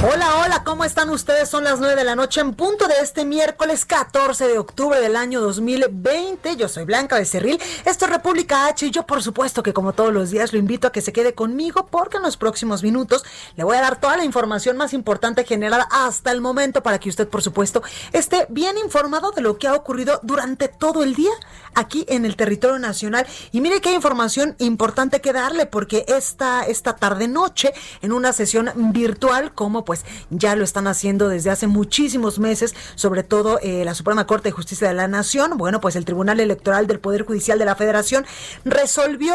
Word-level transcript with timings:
Hola, 0.00 0.44
hola, 0.44 0.62
¿cómo 0.62 0.84
están 0.84 1.10
ustedes? 1.10 1.48
Son 1.48 1.64
las 1.64 1.80
9 1.80 1.96
de 1.96 2.04
la 2.04 2.14
noche 2.14 2.40
en 2.40 2.54
punto 2.54 2.86
de 2.86 2.94
este 3.02 3.24
miércoles 3.24 3.84
14 3.84 4.46
de 4.46 4.56
octubre 4.56 5.00
del 5.00 5.16
año 5.16 5.40
2020. 5.40 6.54
Yo 6.54 6.68
soy 6.68 6.84
Blanca 6.84 7.16
Becerril, 7.16 7.60
esto 7.84 8.04
es 8.04 8.10
República 8.12 8.68
H 8.68 8.86
y 8.86 8.90
yo 8.92 9.04
por 9.04 9.24
supuesto 9.24 9.64
que 9.64 9.72
como 9.72 9.94
todos 9.94 10.12
los 10.12 10.30
días 10.30 10.52
lo 10.52 10.60
invito 10.60 10.86
a 10.86 10.92
que 10.92 11.00
se 11.00 11.12
quede 11.12 11.34
conmigo 11.34 11.88
porque 11.90 12.18
en 12.18 12.22
los 12.22 12.36
próximos 12.36 12.84
minutos 12.84 13.24
le 13.56 13.64
voy 13.64 13.76
a 13.76 13.80
dar 13.80 14.00
toda 14.00 14.16
la 14.16 14.24
información 14.24 14.76
más 14.76 14.92
importante 14.92 15.42
generada 15.42 15.88
hasta 15.90 16.30
el 16.30 16.40
momento 16.40 16.80
para 16.80 17.00
que 17.00 17.08
usted 17.08 17.26
por 17.26 17.42
supuesto 17.42 17.82
esté 18.12 18.46
bien 18.50 18.78
informado 18.78 19.32
de 19.32 19.40
lo 19.40 19.58
que 19.58 19.66
ha 19.66 19.74
ocurrido 19.74 20.20
durante 20.22 20.68
todo 20.68 21.02
el 21.02 21.16
día 21.16 21.32
aquí 21.74 22.04
en 22.08 22.24
el 22.24 22.36
territorio 22.36 22.78
nacional. 22.78 23.26
Y 23.52 23.60
mire 23.60 23.80
qué 23.80 23.92
información 23.92 24.54
importante 24.58 25.20
que 25.20 25.32
darle 25.32 25.66
porque 25.66 26.04
esta, 26.08 26.62
esta 26.62 26.96
tarde 26.96 27.28
noche 27.28 27.72
en 28.00 28.12
una 28.12 28.32
sesión 28.32 28.70
virtual 28.92 29.54
como 29.54 29.84
pues 29.88 30.04
ya 30.28 30.54
lo 30.54 30.64
están 30.64 30.86
haciendo 30.86 31.30
desde 31.30 31.48
hace 31.48 31.66
muchísimos 31.66 32.38
meses, 32.38 32.74
sobre 32.94 33.22
todo 33.22 33.58
eh, 33.62 33.86
la 33.86 33.94
Suprema 33.94 34.26
Corte 34.26 34.50
de 34.50 34.52
Justicia 34.52 34.86
de 34.86 34.92
la 34.92 35.08
Nación. 35.08 35.56
Bueno, 35.56 35.80
pues 35.80 35.96
el 35.96 36.04
Tribunal 36.04 36.40
Electoral 36.40 36.86
del 36.86 37.00
Poder 37.00 37.24
Judicial 37.24 37.58
de 37.58 37.64
la 37.64 37.74
Federación 37.74 38.26
resolvió 38.66 39.34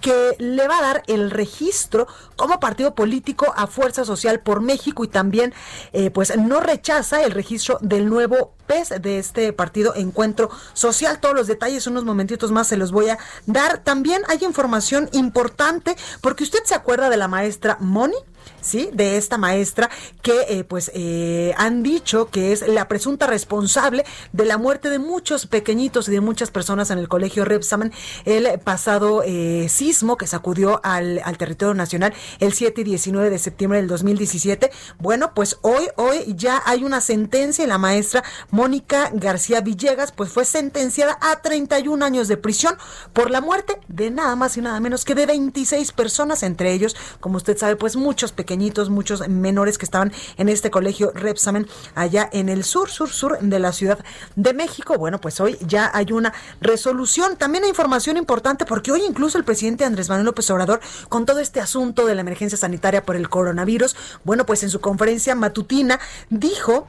que 0.00 0.34
le 0.40 0.66
va 0.66 0.78
a 0.78 0.82
dar 0.82 1.02
el 1.06 1.30
registro 1.30 2.08
como 2.34 2.58
partido 2.58 2.96
político 2.96 3.52
a 3.56 3.68
Fuerza 3.68 4.04
Social 4.04 4.40
por 4.40 4.60
México 4.60 5.04
y 5.04 5.08
también 5.08 5.54
eh, 5.92 6.10
pues 6.10 6.36
no 6.36 6.58
rechaza 6.58 7.22
el 7.22 7.30
registro 7.30 7.78
del 7.80 8.08
nuevo 8.08 8.54
PES 8.66 9.00
de 9.00 9.20
este 9.20 9.52
partido 9.52 9.94
Encuentro 9.94 10.50
Social. 10.72 11.20
Todos 11.20 11.36
los 11.36 11.46
detalles 11.46 11.86
unos 11.86 12.04
momentitos 12.04 12.50
más 12.50 12.66
se 12.66 12.76
los 12.76 12.90
voy 12.90 13.10
a 13.10 13.18
dar. 13.46 13.78
También 13.78 14.22
hay 14.28 14.44
información 14.44 15.08
importante 15.12 15.96
porque 16.20 16.42
usted 16.42 16.64
se 16.64 16.74
acuerda 16.74 17.08
de 17.08 17.16
la 17.16 17.28
maestra 17.28 17.76
Moni. 17.80 18.16
¿Sí? 18.60 18.90
De 18.92 19.16
esta 19.16 19.38
maestra 19.38 19.90
que 20.22 20.46
eh, 20.48 20.64
pues 20.64 20.90
eh, 20.94 21.54
han 21.56 21.82
dicho 21.82 22.30
que 22.30 22.52
es 22.52 22.66
la 22.66 22.88
presunta 22.88 23.26
responsable 23.26 24.04
de 24.32 24.44
la 24.44 24.58
muerte 24.58 24.90
de 24.90 24.98
muchos 24.98 25.46
pequeñitos 25.46 26.08
y 26.08 26.12
de 26.12 26.20
muchas 26.20 26.50
personas 26.50 26.90
en 26.90 26.98
el 26.98 27.08
colegio 27.08 27.44
Repsamen 27.44 27.92
el 28.24 28.58
pasado 28.60 29.22
eh, 29.24 29.68
sismo 29.68 30.16
que 30.16 30.26
sacudió 30.26 30.80
al, 30.82 31.22
territorio 31.38 31.74
nacional 31.74 32.14
el 32.40 32.52
7 32.52 32.80
y 32.80 32.84
19 32.84 33.30
de 33.30 33.38
septiembre 33.38 33.78
del 33.78 33.88
2017. 33.88 34.70
Bueno, 34.98 35.32
pues 35.34 35.58
hoy, 35.62 35.88
hoy 35.96 36.34
ya 36.36 36.62
hay 36.64 36.84
una 36.84 37.00
sentencia 37.00 37.64
y 37.64 37.68
la 37.68 37.78
maestra 37.78 38.24
Mónica 38.50 39.10
García 39.12 39.60
Villegas 39.60 40.12
pues 40.12 40.30
fue 40.30 40.44
sentenciada 40.44 41.18
a 41.20 41.40
31 41.42 42.04
años 42.04 42.28
de 42.28 42.36
prisión 42.36 42.76
por 43.12 43.30
la 43.30 43.40
muerte 43.40 43.78
de 43.88 44.10
nada 44.10 44.34
más 44.36 44.56
y 44.56 44.60
nada 44.60 44.80
menos 44.80 45.04
que 45.04 45.14
de 45.14 45.26
26 45.26 45.92
personas, 45.92 46.42
entre 46.42 46.72
ellos, 46.72 46.96
como 47.20 47.36
usted 47.36 47.56
sabe, 47.56 47.76
pues 47.76 47.96
muchos 47.96 48.32
pequeñitos, 48.36 48.90
muchos 48.90 49.26
menores 49.28 49.78
que 49.78 49.84
estaban 49.84 50.12
en 50.36 50.48
este 50.48 50.70
colegio 50.70 51.10
Repsamen 51.14 51.66
allá 51.94 52.28
en 52.32 52.48
el 52.48 52.62
sur, 52.62 52.90
sur, 52.90 53.08
sur 53.08 53.38
de 53.40 53.58
la 53.58 53.72
Ciudad 53.72 53.98
de 54.36 54.54
México. 54.54 54.96
Bueno, 54.96 55.20
pues 55.20 55.40
hoy 55.40 55.58
ya 55.66 55.90
hay 55.92 56.12
una 56.12 56.32
resolución. 56.60 57.36
También 57.36 57.64
hay 57.64 57.70
información 57.70 58.16
importante 58.16 58.64
porque 58.64 58.92
hoy 58.92 59.02
incluso 59.04 59.38
el 59.38 59.44
presidente 59.44 59.84
Andrés 59.84 60.08
Manuel 60.08 60.26
López 60.26 60.48
Obrador, 60.50 60.80
con 61.08 61.26
todo 61.26 61.40
este 61.40 61.60
asunto 61.60 62.06
de 62.06 62.14
la 62.14 62.20
emergencia 62.20 62.58
sanitaria 62.58 63.04
por 63.04 63.16
el 63.16 63.28
coronavirus, 63.28 63.96
bueno, 64.24 64.46
pues 64.46 64.62
en 64.62 64.70
su 64.70 64.80
conferencia 64.80 65.34
matutina 65.34 65.98
dijo 66.30 66.86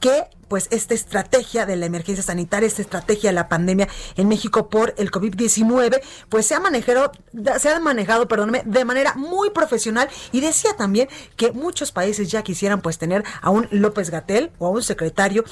que 0.00 0.24
pues 0.48 0.68
esta 0.70 0.94
estrategia 0.94 1.66
de 1.66 1.76
la 1.76 1.86
emergencia 1.86 2.22
sanitaria, 2.22 2.66
esta 2.66 2.82
estrategia 2.82 3.30
de 3.30 3.34
la 3.34 3.48
pandemia 3.48 3.88
en 4.16 4.28
México 4.28 4.68
por 4.68 4.94
el 4.98 5.10
COVID-19, 5.10 6.00
pues 6.28 6.46
se 6.46 6.54
ha 6.54 6.60
manejado, 6.60 7.12
se 7.58 7.70
ha 7.70 7.80
manejado, 7.80 8.28
perdóname, 8.28 8.62
de 8.64 8.84
manera 8.84 9.14
muy 9.14 9.50
profesional. 9.50 10.08
Y 10.32 10.40
decía 10.40 10.76
también 10.76 11.08
que 11.36 11.52
muchos 11.52 11.92
países 11.92 12.30
ya 12.30 12.42
quisieran 12.42 12.82
pues 12.82 12.98
tener 12.98 13.24
a 13.40 13.50
un 13.50 13.66
López 13.70 14.10
Gatel 14.10 14.52
o 14.58 14.66
a 14.66 14.70
un 14.70 14.82
secretario 14.82 15.44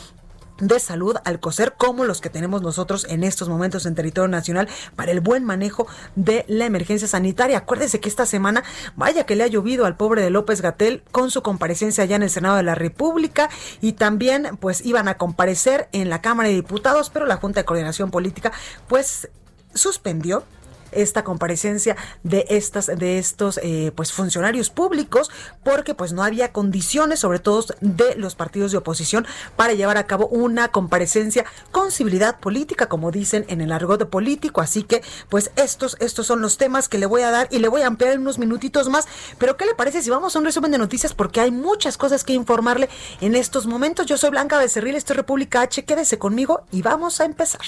de 0.62 0.78
salud 0.78 1.16
al 1.24 1.40
coser 1.40 1.74
como 1.76 2.04
los 2.04 2.20
que 2.20 2.30
tenemos 2.30 2.62
nosotros 2.62 3.04
en 3.08 3.24
estos 3.24 3.48
momentos 3.48 3.84
en 3.84 3.96
territorio 3.96 4.28
nacional 4.28 4.68
para 4.94 5.10
el 5.10 5.20
buen 5.20 5.44
manejo 5.44 5.88
de 6.14 6.44
la 6.46 6.64
emergencia 6.66 7.08
sanitaria. 7.08 7.58
Acuérdese 7.58 7.98
que 8.00 8.08
esta 8.08 8.26
semana, 8.26 8.62
vaya 8.94 9.26
que 9.26 9.34
le 9.34 9.42
ha 9.42 9.48
llovido 9.48 9.84
al 9.86 9.96
pobre 9.96 10.22
de 10.22 10.30
López 10.30 10.62
Gatel 10.62 11.02
con 11.10 11.30
su 11.30 11.42
comparecencia 11.42 12.04
allá 12.04 12.16
en 12.16 12.22
el 12.22 12.30
Senado 12.30 12.56
de 12.56 12.62
la 12.62 12.76
República 12.76 13.50
y 13.80 13.94
también 13.94 14.56
pues 14.60 14.86
iban 14.86 15.08
a 15.08 15.18
comparecer 15.18 15.88
en 15.90 16.08
la 16.08 16.22
Cámara 16.22 16.48
de 16.48 16.54
Diputados, 16.54 17.10
pero 17.10 17.26
la 17.26 17.36
Junta 17.36 17.60
de 17.60 17.64
Coordinación 17.64 18.12
Política 18.12 18.52
pues 18.86 19.28
suspendió 19.74 20.44
esta 20.92 21.24
comparecencia 21.24 21.96
de 22.22 22.46
estas 22.48 22.86
de 22.86 23.18
estos 23.18 23.58
eh, 23.62 23.92
pues 23.94 24.12
funcionarios 24.12 24.70
públicos 24.70 25.30
porque 25.64 25.94
pues 25.94 26.12
no 26.12 26.22
había 26.22 26.52
condiciones 26.52 27.20
sobre 27.20 27.38
todo 27.38 27.64
de 27.80 28.14
los 28.16 28.34
partidos 28.34 28.72
de 28.72 28.78
oposición 28.78 29.26
para 29.56 29.74
llevar 29.74 29.96
a 29.96 30.06
cabo 30.06 30.26
una 30.28 30.68
comparecencia 30.68 31.44
con 31.70 31.90
civilidad 31.90 32.40
política 32.40 32.88
como 32.88 33.10
dicen 33.10 33.44
en 33.48 33.60
el 33.60 33.72
argot 33.72 34.08
político. 34.08 34.60
Así 34.60 34.82
que 34.82 35.02
pues 35.28 35.50
estos 35.56 35.96
estos 36.00 36.26
son 36.26 36.40
los 36.40 36.58
temas 36.58 36.88
que 36.88 36.98
le 36.98 37.06
voy 37.06 37.22
a 37.22 37.30
dar 37.30 37.48
y 37.50 37.58
le 37.58 37.68
voy 37.68 37.82
a 37.82 37.86
ampliar 37.86 38.12
en 38.12 38.20
unos 38.20 38.38
minutitos 38.38 38.88
más. 38.88 39.06
Pero 39.38 39.56
qué 39.56 39.66
le 39.66 39.74
parece 39.74 40.02
si 40.02 40.10
vamos 40.10 40.34
a 40.34 40.38
un 40.38 40.44
resumen 40.44 40.70
de 40.70 40.78
noticias 40.78 41.14
porque 41.14 41.40
hay 41.40 41.50
muchas 41.50 41.96
cosas 41.96 42.24
que 42.24 42.32
informarle 42.32 42.88
en 43.20 43.34
estos 43.34 43.66
momentos. 43.66 44.06
Yo 44.06 44.16
soy 44.16 44.30
Blanca 44.30 44.58
Becerril 44.58 44.94
esto 44.94 45.12
es 45.12 45.16
República 45.16 45.62
H. 45.62 45.84
Quédese 45.84 46.18
conmigo 46.18 46.62
y 46.70 46.82
vamos 46.82 47.20
a 47.20 47.24
empezar 47.24 47.62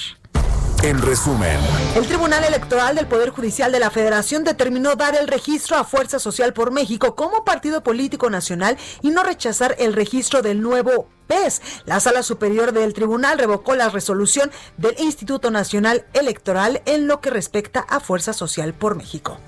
en 0.85 1.01
resumen, 1.01 1.59
el 1.97 2.07
Tribunal 2.07 2.45
Electoral 2.45 2.95
del 2.95 3.07
Poder 3.07 3.31
Judicial 3.31 3.73
de 3.73 3.81
la 3.81 3.91
Federación 3.91 4.45
determinó 4.45 4.97
dar 4.97 5.17
el 5.17 5.29
registro 5.29 5.79
a 5.79 5.85
Fuerza 5.85 6.19
Social 6.19 6.53
por 6.53 6.73
México 6.73 7.15
como 7.15 7.43
partido 7.43 7.83
político 7.83 8.29
nacional 8.29 8.77
y 9.01 9.09
no 9.09 9.23
rechazar 9.23 9.77
el 9.79 9.95
registro 9.95 10.43
del 10.43 10.61
nuevo 10.61 11.09
PES. 11.27 11.63
La 11.87 12.01
Sala 12.01 12.23
Superior 12.23 12.73
del 12.73 12.93
Tribunal 12.93 13.39
revocó 13.39 13.75
la 13.75 13.89
resolución 13.89 14.51
del 14.77 14.95
Instituto 14.99 15.51
Nacional 15.51 16.05
Electoral 16.13 16.83
en 16.85 17.07
lo 17.07 17.23
que 17.23 17.31
respecta 17.31 17.81
a 17.81 18.01
Fuerza 18.01 18.35
Social 18.35 18.75
por 18.75 18.95
México. 18.95 19.39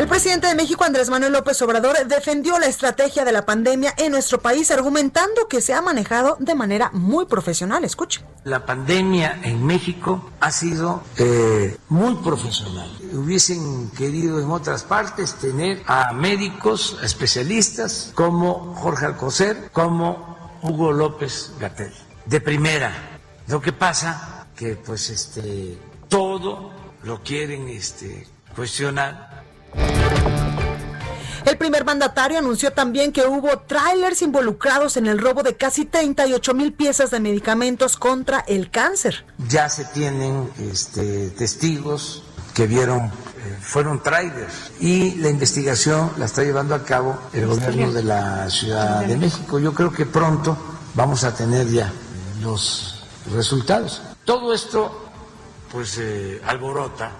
El 0.00 0.08
presidente 0.08 0.46
de 0.46 0.54
México, 0.54 0.82
Andrés 0.82 1.10
Manuel 1.10 1.34
López 1.34 1.60
Obrador, 1.60 1.94
defendió 2.06 2.58
la 2.58 2.64
estrategia 2.64 3.22
de 3.22 3.32
la 3.32 3.44
pandemia 3.44 3.92
en 3.98 4.12
nuestro 4.12 4.40
país, 4.40 4.70
argumentando 4.70 5.46
que 5.46 5.60
se 5.60 5.74
ha 5.74 5.82
manejado 5.82 6.38
de 6.40 6.54
manera 6.54 6.88
muy 6.94 7.26
profesional. 7.26 7.84
Escuche. 7.84 8.24
La 8.44 8.64
pandemia 8.64 9.38
en 9.42 9.62
México 9.62 10.30
ha 10.40 10.52
sido 10.52 11.02
eh, 11.18 11.76
muy 11.90 12.14
profesional. 12.14 12.90
Hubiesen 13.12 13.90
querido 13.90 14.40
en 14.40 14.50
otras 14.50 14.84
partes 14.84 15.34
tener 15.34 15.82
a 15.86 16.14
médicos 16.14 16.96
especialistas 17.02 18.10
como 18.14 18.74
Jorge 18.76 19.04
Alcocer, 19.04 19.68
como 19.70 20.58
Hugo 20.62 20.92
López 20.92 21.52
Gatel, 21.60 21.92
de 22.24 22.40
primera. 22.40 23.20
Lo 23.48 23.60
que 23.60 23.74
pasa 23.74 24.46
que 24.56 24.76
pues 24.76 25.10
este 25.10 25.78
todo 26.08 26.70
lo 27.02 27.22
quieren 27.22 27.68
este 27.68 28.26
cuestionar 28.56 29.29
el 31.50 31.58
primer 31.58 31.84
mandatario 31.84 32.38
anunció 32.38 32.72
también 32.72 33.12
que 33.12 33.26
hubo 33.26 33.58
trailers 33.60 34.22
involucrados 34.22 34.96
en 34.96 35.06
el 35.06 35.18
robo 35.18 35.42
de 35.42 35.56
casi 35.56 35.84
38 35.84 36.54
mil 36.54 36.72
piezas 36.72 37.10
de 37.10 37.20
medicamentos 37.20 37.96
contra 37.96 38.40
el 38.40 38.70
cáncer. 38.70 39.24
Ya 39.48 39.68
se 39.68 39.84
tienen 39.86 40.50
este, 40.58 41.30
testigos 41.30 42.22
que 42.54 42.66
vieron, 42.66 43.06
eh, 43.06 43.58
fueron 43.60 44.02
trailers 44.02 44.72
y 44.80 45.16
la 45.16 45.28
investigación 45.28 46.12
la 46.18 46.26
está 46.26 46.42
llevando 46.42 46.74
a 46.74 46.84
cabo 46.84 47.18
el 47.32 47.46
gobierno 47.46 47.92
de 47.92 48.04
la 48.04 48.48
Ciudad 48.50 49.04
de 49.04 49.16
México. 49.16 49.58
Yo 49.58 49.74
creo 49.74 49.92
que 49.92 50.06
pronto 50.06 50.56
vamos 50.94 51.24
a 51.24 51.34
tener 51.34 51.68
ya 51.68 51.92
los 52.42 53.02
resultados. 53.32 54.02
Todo 54.24 54.54
esto 54.54 55.08
pues 55.72 55.98
eh, 55.98 56.40
alborota 56.44 57.12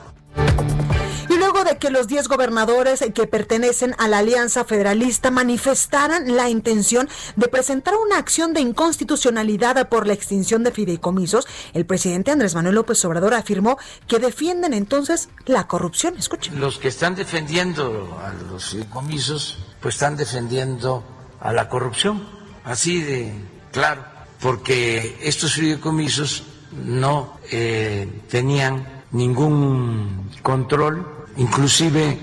que 1.81 1.91
los 1.91 2.06
10 2.06 2.29
gobernadores 2.29 3.05
que 3.12 3.27
pertenecen 3.27 3.94
a 3.99 4.06
la 4.06 4.19
Alianza 4.19 4.65
Federalista 4.65 5.31
manifestaran 5.31 6.37
la 6.37 6.49
intención 6.49 7.09
de 7.35 7.49
presentar 7.49 7.94
una 7.97 8.19
acción 8.19 8.53
de 8.53 8.61
inconstitucionalidad 8.61 9.88
por 9.88 10.06
la 10.06 10.12
extinción 10.12 10.62
de 10.62 10.71
fideicomisos, 10.71 11.49
el 11.73 11.87
presidente 11.87 12.31
Andrés 12.31 12.55
Manuel 12.55 12.77
López 12.77 13.05
Obrador 13.05 13.35
afirmó 13.35 13.79
que 14.06 14.19
defienden 14.19 14.75
entonces 14.75 15.29
la 15.47 15.67
corrupción. 15.67 16.15
Escuchen. 16.17 16.61
Los 16.61 16.79
que 16.79 16.88
están 16.88 17.15
defendiendo 17.15 18.17
a 18.23 18.33
los 18.50 18.71
fideicomisos, 18.71 19.59
pues 19.81 19.97
están 19.97 20.17
defendiendo 20.17 21.05
a 21.41 21.53
la 21.53 21.69
corrupción, 21.69 22.29
así 22.65 23.00
de 23.00 23.33
claro, 23.73 24.05
porque 24.41 25.19
estos 25.23 25.55
fideicomisos 25.55 26.44
no 26.73 27.38
eh, 27.50 28.23
tenían 28.29 29.05
ningún 29.12 30.31
control, 30.43 31.20
inclusive 31.37 32.19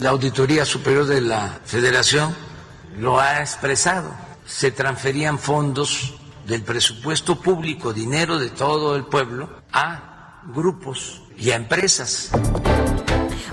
la 0.00 0.10
Auditoría 0.10 0.64
Superior 0.64 1.06
de 1.06 1.20
la 1.20 1.60
Federación 1.64 2.34
lo 2.98 3.20
ha 3.20 3.40
expresado, 3.40 4.10
se 4.44 4.70
transferían 4.70 5.38
fondos 5.38 6.14
del 6.46 6.62
presupuesto 6.62 7.40
público, 7.40 7.92
dinero 7.92 8.38
de 8.38 8.50
todo 8.50 8.96
el 8.96 9.04
pueblo, 9.04 9.48
a 9.72 10.40
grupos 10.54 11.22
y 11.38 11.50
a 11.50 11.56
empresas. 11.56 12.30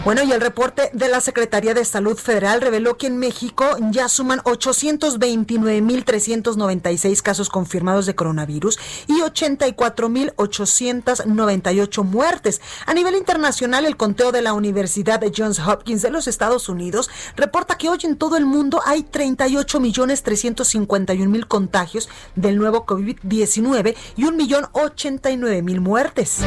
Bueno, 0.05 0.23
y 0.23 0.31
el 0.31 0.39
reporte 0.39 0.89
de 0.93 1.09
la 1.09 1.19
Secretaría 1.19 1.73
de 1.73 1.83
Salud 1.83 2.17
Federal 2.17 2.61
reveló 2.61 2.95
que 2.97 3.07
en 3.07 3.17
México 3.17 3.65
ya 3.91 4.07
suman 4.07 4.39
829.396 4.39 7.21
casos 7.21 7.49
confirmados 7.49 8.05
de 8.05 8.15
coronavirus 8.15 8.79
y 9.07 9.19
84.898 9.19 12.03
muertes. 12.05 12.61
A 12.85 12.93
nivel 12.93 13.15
internacional, 13.15 13.85
el 13.85 13.97
conteo 13.97 14.31
de 14.31 14.41
la 14.41 14.53
Universidad 14.53 15.19
de 15.19 15.33
Johns 15.35 15.59
Hopkins 15.59 16.01
de 16.01 16.11
los 16.11 16.27
Estados 16.27 16.69
Unidos 16.69 17.09
reporta 17.35 17.77
que 17.77 17.89
hoy 17.89 17.99
en 18.03 18.15
todo 18.15 18.37
el 18.37 18.45
mundo 18.45 18.81
hay 18.85 19.03
38.351.000 19.03 21.45
contagios 21.45 22.07
del 22.35 22.57
nuevo 22.57 22.85
COVID-19 22.85 23.97
y 24.15 24.23
1.089.000 24.23 25.79
muertes. 25.81 26.37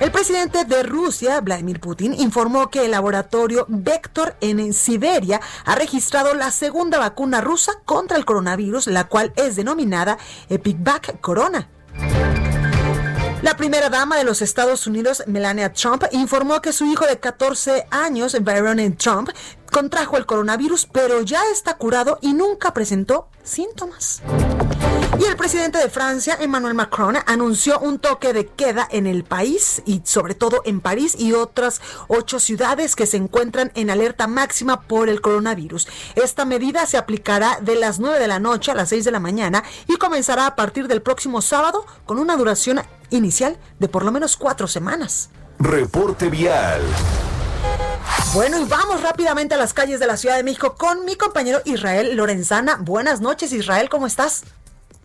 El 0.00 0.12
presidente 0.12 0.64
de 0.64 0.84
Rusia, 0.84 1.40
Vladimir 1.40 1.80
Putin, 1.80 2.14
informó 2.14 2.70
que 2.70 2.84
el 2.84 2.92
laboratorio 2.92 3.66
Vector 3.68 4.36
en 4.40 4.72
Siberia 4.72 5.40
ha 5.64 5.74
registrado 5.74 6.34
la 6.34 6.52
segunda 6.52 6.98
vacuna 6.98 7.40
rusa 7.40 7.72
contra 7.84 8.16
el 8.16 8.24
coronavirus, 8.24 8.86
la 8.86 9.08
cual 9.08 9.32
es 9.34 9.56
denominada 9.56 10.16
Epicvac 10.48 11.20
Corona. 11.20 11.68
La 13.42 13.56
primera 13.56 13.88
dama 13.88 14.16
de 14.16 14.24
los 14.24 14.40
Estados 14.40 14.86
Unidos, 14.86 15.24
Melania 15.26 15.72
Trump, 15.72 16.04
informó 16.12 16.60
que 16.62 16.72
su 16.72 16.84
hijo 16.86 17.04
de 17.06 17.18
14 17.18 17.88
años, 17.90 18.36
Byron 18.40 18.96
Trump, 18.96 19.30
contrajo 19.72 20.16
el 20.16 20.26
coronavirus, 20.26 20.86
pero 20.92 21.22
ya 21.22 21.40
está 21.52 21.76
curado 21.76 22.18
y 22.20 22.34
nunca 22.34 22.72
presentó 22.72 23.28
síntomas. 23.42 24.22
Y 25.18 25.24
el 25.24 25.36
presidente 25.36 25.78
de 25.78 25.90
Francia, 25.90 26.38
Emmanuel 26.40 26.74
Macron, 26.74 27.16
anunció 27.26 27.80
un 27.80 27.98
toque 27.98 28.32
de 28.32 28.46
queda 28.46 28.86
en 28.88 29.08
el 29.08 29.24
país 29.24 29.82
y 29.84 30.00
sobre 30.04 30.36
todo 30.36 30.62
en 30.64 30.80
París 30.80 31.16
y 31.18 31.32
otras 31.32 31.80
ocho 32.06 32.38
ciudades 32.38 32.94
que 32.94 33.04
se 33.04 33.16
encuentran 33.16 33.72
en 33.74 33.90
alerta 33.90 34.28
máxima 34.28 34.82
por 34.82 35.08
el 35.08 35.20
coronavirus. 35.20 35.88
Esta 36.14 36.44
medida 36.44 36.86
se 36.86 36.98
aplicará 36.98 37.58
de 37.60 37.74
las 37.74 37.98
9 37.98 38.20
de 38.20 38.28
la 38.28 38.38
noche 38.38 38.70
a 38.70 38.76
las 38.76 38.90
6 38.90 39.04
de 39.06 39.10
la 39.10 39.18
mañana 39.18 39.64
y 39.88 39.96
comenzará 39.96 40.46
a 40.46 40.54
partir 40.54 40.86
del 40.86 41.02
próximo 41.02 41.42
sábado 41.42 41.84
con 42.06 42.20
una 42.20 42.36
duración 42.36 42.80
inicial 43.10 43.58
de 43.80 43.88
por 43.88 44.04
lo 44.04 44.12
menos 44.12 44.36
cuatro 44.36 44.68
semanas. 44.68 45.30
Reporte 45.58 46.28
vial. 46.28 46.80
Bueno, 48.34 48.58
y 48.58 48.64
vamos 48.64 49.00
rápidamente 49.00 49.54
a 49.54 49.58
las 49.58 49.72
calles 49.72 50.00
de 50.00 50.06
la 50.06 50.18
Ciudad 50.18 50.36
de 50.36 50.42
México 50.42 50.74
con 50.76 51.04
mi 51.06 51.16
compañero 51.16 51.60
Israel 51.64 52.14
Lorenzana. 52.14 52.76
Buenas 52.76 53.22
noches, 53.22 53.52
Israel, 53.52 53.88
¿cómo 53.88 54.06
estás? 54.06 54.44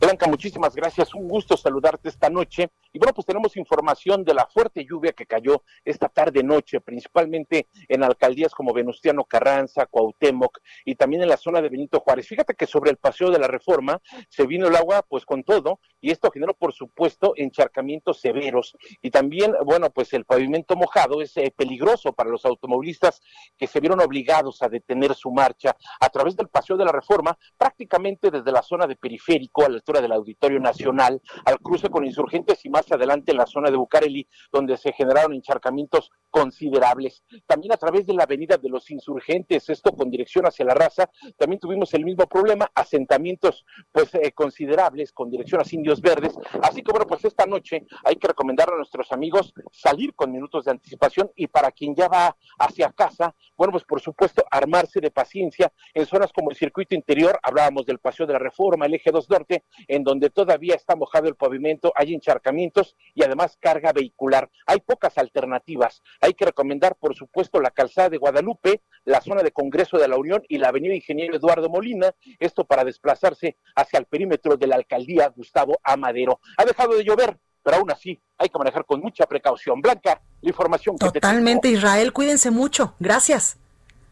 Blanca, 0.03 0.27
muchísimas 0.27 0.75
gracias. 0.75 1.13
Un 1.13 1.27
gusto 1.27 1.55
saludarte 1.55 2.09
esta 2.09 2.29
noche. 2.29 2.69
Y 2.93 2.99
bueno, 2.99 3.13
pues 3.13 3.25
tenemos 3.25 3.57
información 3.57 4.23
de 4.23 4.35
la 4.35 4.45
fuerte 4.45 4.85
lluvia 4.85 5.13
que 5.13 5.25
cayó 5.25 5.63
esta 5.83 6.09
tarde-noche, 6.09 6.79
principalmente 6.79 7.67
en 7.87 8.03
alcaldías 8.03 8.53
como 8.53 8.71
Venustiano 8.71 9.25
Carranza, 9.25 9.87
Cuauhtémoc 9.87 10.59
y 10.85 10.93
también 10.93 11.23
en 11.23 11.29
la 11.29 11.37
zona 11.37 11.59
de 11.59 11.69
Benito 11.69 11.99
Juárez. 11.99 12.27
Fíjate 12.27 12.53
que 12.53 12.67
sobre 12.67 12.91
el 12.91 12.97
paseo 12.97 13.31
de 13.31 13.39
la 13.39 13.47
Reforma 13.47 13.99
se 14.29 14.45
vino 14.45 14.67
el 14.67 14.75
agua 14.75 15.01
pues 15.01 15.25
con 15.25 15.43
todo 15.43 15.79
y 15.99 16.11
esto 16.11 16.29
generó 16.31 16.53
por 16.53 16.71
supuesto 16.71 17.33
encharcamientos 17.35 18.19
severos 18.19 18.77
y 19.01 19.09
también, 19.09 19.55
bueno, 19.65 19.89
pues 19.89 20.13
el 20.13 20.25
pavimento 20.25 20.75
mojado 20.75 21.21
es 21.21 21.35
eh, 21.37 21.51
peligroso 21.55 22.13
para 22.13 22.29
los 22.29 22.45
automovilistas 22.45 23.21
que 23.57 23.65
se 23.65 23.79
vieron 23.79 24.01
obligados 24.01 24.61
a 24.61 24.69
detener 24.69 25.15
su 25.15 25.31
marcha 25.31 25.75
a 25.99 26.09
través 26.09 26.35
del 26.35 26.49
paseo 26.49 26.77
de 26.77 26.85
la 26.85 26.91
Reforma, 26.91 27.35
prácticamente 27.57 28.29
desde 28.29 28.51
la 28.51 28.61
zona 28.61 28.85
de 28.85 28.95
periférico 28.95 29.65
a 29.65 29.69
la 29.69 29.75
altura 29.75 29.99
del 29.99 30.11
Auditorio 30.11 30.59
Nacional, 30.59 31.19
al 31.45 31.59
cruce 31.59 31.89
con 31.89 32.05
insurgentes 32.05 32.63
y 32.65 32.69
más 32.69 32.82
adelante 32.91 33.31
en 33.31 33.37
la 33.37 33.45
zona 33.45 33.69
de 33.69 33.77
Bucareli, 33.77 34.27
donde 34.51 34.77
se 34.77 34.93
generaron 34.93 35.33
encharcamientos 35.33 36.11
considerables. 36.29 37.23
También 37.45 37.73
a 37.73 37.77
través 37.77 38.05
de 38.05 38.13
la 38.13 38.23
avenida 38.23 38.57
de 38.57 38.69
los 38.69 38.89
insurgentes, 38.89 39.69
esto 39.69 39.91
con 39.91 40.09
dirección 40.09 40.45
hacia 40.45 40.65
la 40.65 40.73
raza, 40.73 41.09
también 41.37 41.59
tuvimos 41.59 41.93
el 41.93 42.03
mismo 42.03 42.27
problema, 42.27 42.71
asentamientos 42.73 43.65
pues 43.91 44.13
eh, 44.15 44.31
considerables 44.33 45.11
con 45.11 45.29
dirección 45.29 45.61
a 45.61 45.63
Indios 45.69 46.01
Verdes. 46.01 46.33
Así 46.61 46.81
que 46.81 46.91
bueno, 46.91 47.07
pues 47.07 47.23
esta 47.25 47.45
noche 47.45 47.85
hay 48.03 48.15
que 48.15 48.27
recomendar 48.27 48.71
a 48.71 48.77
nuestros 48.77 49.11
amigos 49.11 49.53
salir 49.71 50.13
con 50.13 50.31
minutos 50.31 50.65
de 50.65 50.71
anticipación 50.71 51.31
y 51.35 51.47
para 51.47 51.71
quien 51.71 51.95
ya 51.95 52.07
va 52.07 52.35
hacia 52.59 52.91
casa, 52.91 53.35
bueno, 53.55 53.71
pues 53.71 53.83
por 53.83 54.01
supuesto 54.01 54.43
armarse 54.49 54.99
de 54.99 55.11
paciencia 55.11 55.71
en 55.93 56.05
zonas 56.05 56.31
como 56.33 56.49
el 56.51 56.57
circuito 56.57 56.95
interior, 56.95 57.39
hablábamos 57.43 57.85
del 57.85 57.99
Paseo 57.99 58.25
de 58.25 58.33
la 58.33 58.39
Reforma, 58.39 58.85
el 58.85 58.95
Eje 58.95 59.11
2 59.11 59.29
Norte, 59.29 59.63
en 59.87 60.03
donde 60.03 60.29
todavía 60.29 60.75
está 60.75 60.95
mojado 60.95 61.27
el 61.27 61.35
pavimento, 61.35 61.91
hay 61.95 62.13
encharcamientos 62.13 62.72
y 63.13 63.23
además 63.23 63.57
carga 63.59 63.93
vehicular. 63.93 64.49
Hay 64.65 64.79
pocas 64.79 65.17
alternativas. 65.17 66.01
Hay 66.21 66.33
que 66.33 66.45
recomendar, 66.45 66.95
por 66.95 67.15
supuesto, 67.15 67.59
la 67.59 67.71
calzada 67.71 68.09
de 68.09 68.17
Guadalupe, 68.17 68.81
la 69.05 69.21
zona 69.21 69.43
de 69.43 69.51
Congreso 69.51 69.97
de 69.97 70.07
la 70.07 70.17
Unión 70.17 70.43
y 70.47 70.57
la 70.57 70.69
avenida 70.69 70.95
Ingeniero 70.95 71.35
Eduardo 71.35 71.69
Molina, 71.69 72.11
esto 72.39 72.65
para 72.65 72.83
desplazarse 72.83 73.57
hacia 73.75 73.99
el 73.99 74.05
perímetro 74.05 74.57
de 74.57 74.67
la 74.67 74.75
alcaldía 74.75 75.29
Gustavo 75.29 75.77
Amadero. 75.83 76.39
Ha 76.57 76.65
dejado 76.65 76.95
de 76.95 77.03
llover, 77.03 77.37
pero 77.61 77.77
aún 77.77 77.91
así 77.91 78.21
hay 78.37 78.49
que 78.49 78.57
manejar 78.57 78.85
con 78.85 78.99
mucha 78.99 79.25
precaución. 79.25 79.81
Blanca, 79.81 80.21
la 80.41 80.49
información 80.49 80.97
que 80.97 81.05
Totalmente, 81.05 81.69
Israel, 81.69 82.13
cuídense 82.13 82.51
mucho. 82.51 82.95
Gracias. 82.99 83.57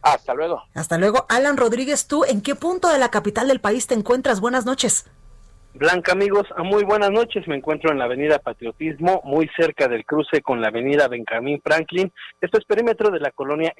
Hasta 0.01 0.33
luego. 0.33 0.63
Hasta 0.73 0.97
luego. 0.97 1.25
Alan 1.29 1.57
Rodríguez, 1.57 2.07
¿tú 2.07 2.25
en 2.25 2.41
qué 2.41 2.55
punto 2.55 2.89
de 2.89 2.97
la 2.97 3.11
capital 3.11 3.47
del 3.47 3.61
país 3.61 3.87
te 3.87 3.93
encuentras? 3.93 4.39
Buenas 4.39 4.65
noches. 4.65 5.05
Blanca, 5.73 6.11
amigos, 6.11 6.43
muy 6.65 6.83
buenas 6.83 7.11
noches. 7.11 7.47
Me 7.47 7.55
encuentro 7.55 7.91
en 7.91 7.97
la 7.97 8.03
avenida 8.03 8.39
Patriotismo, 8.39 9.21
muy 9.23 9.49
cerca 9.55 9.87
del 9.87 10.05
cruce 10.05 10.41
con 10.41 10.59
la 10.59 10.67
avenida 10.67 11.07
Benjamín 11.07 11.61
Franklin. 11.63 12.11
Esto 12.41 12.57
es 12.59 12.65
perímetro 12.65 13.09
de 13.09 13.21
la 13.21 13.31
colonia 13.31 13.73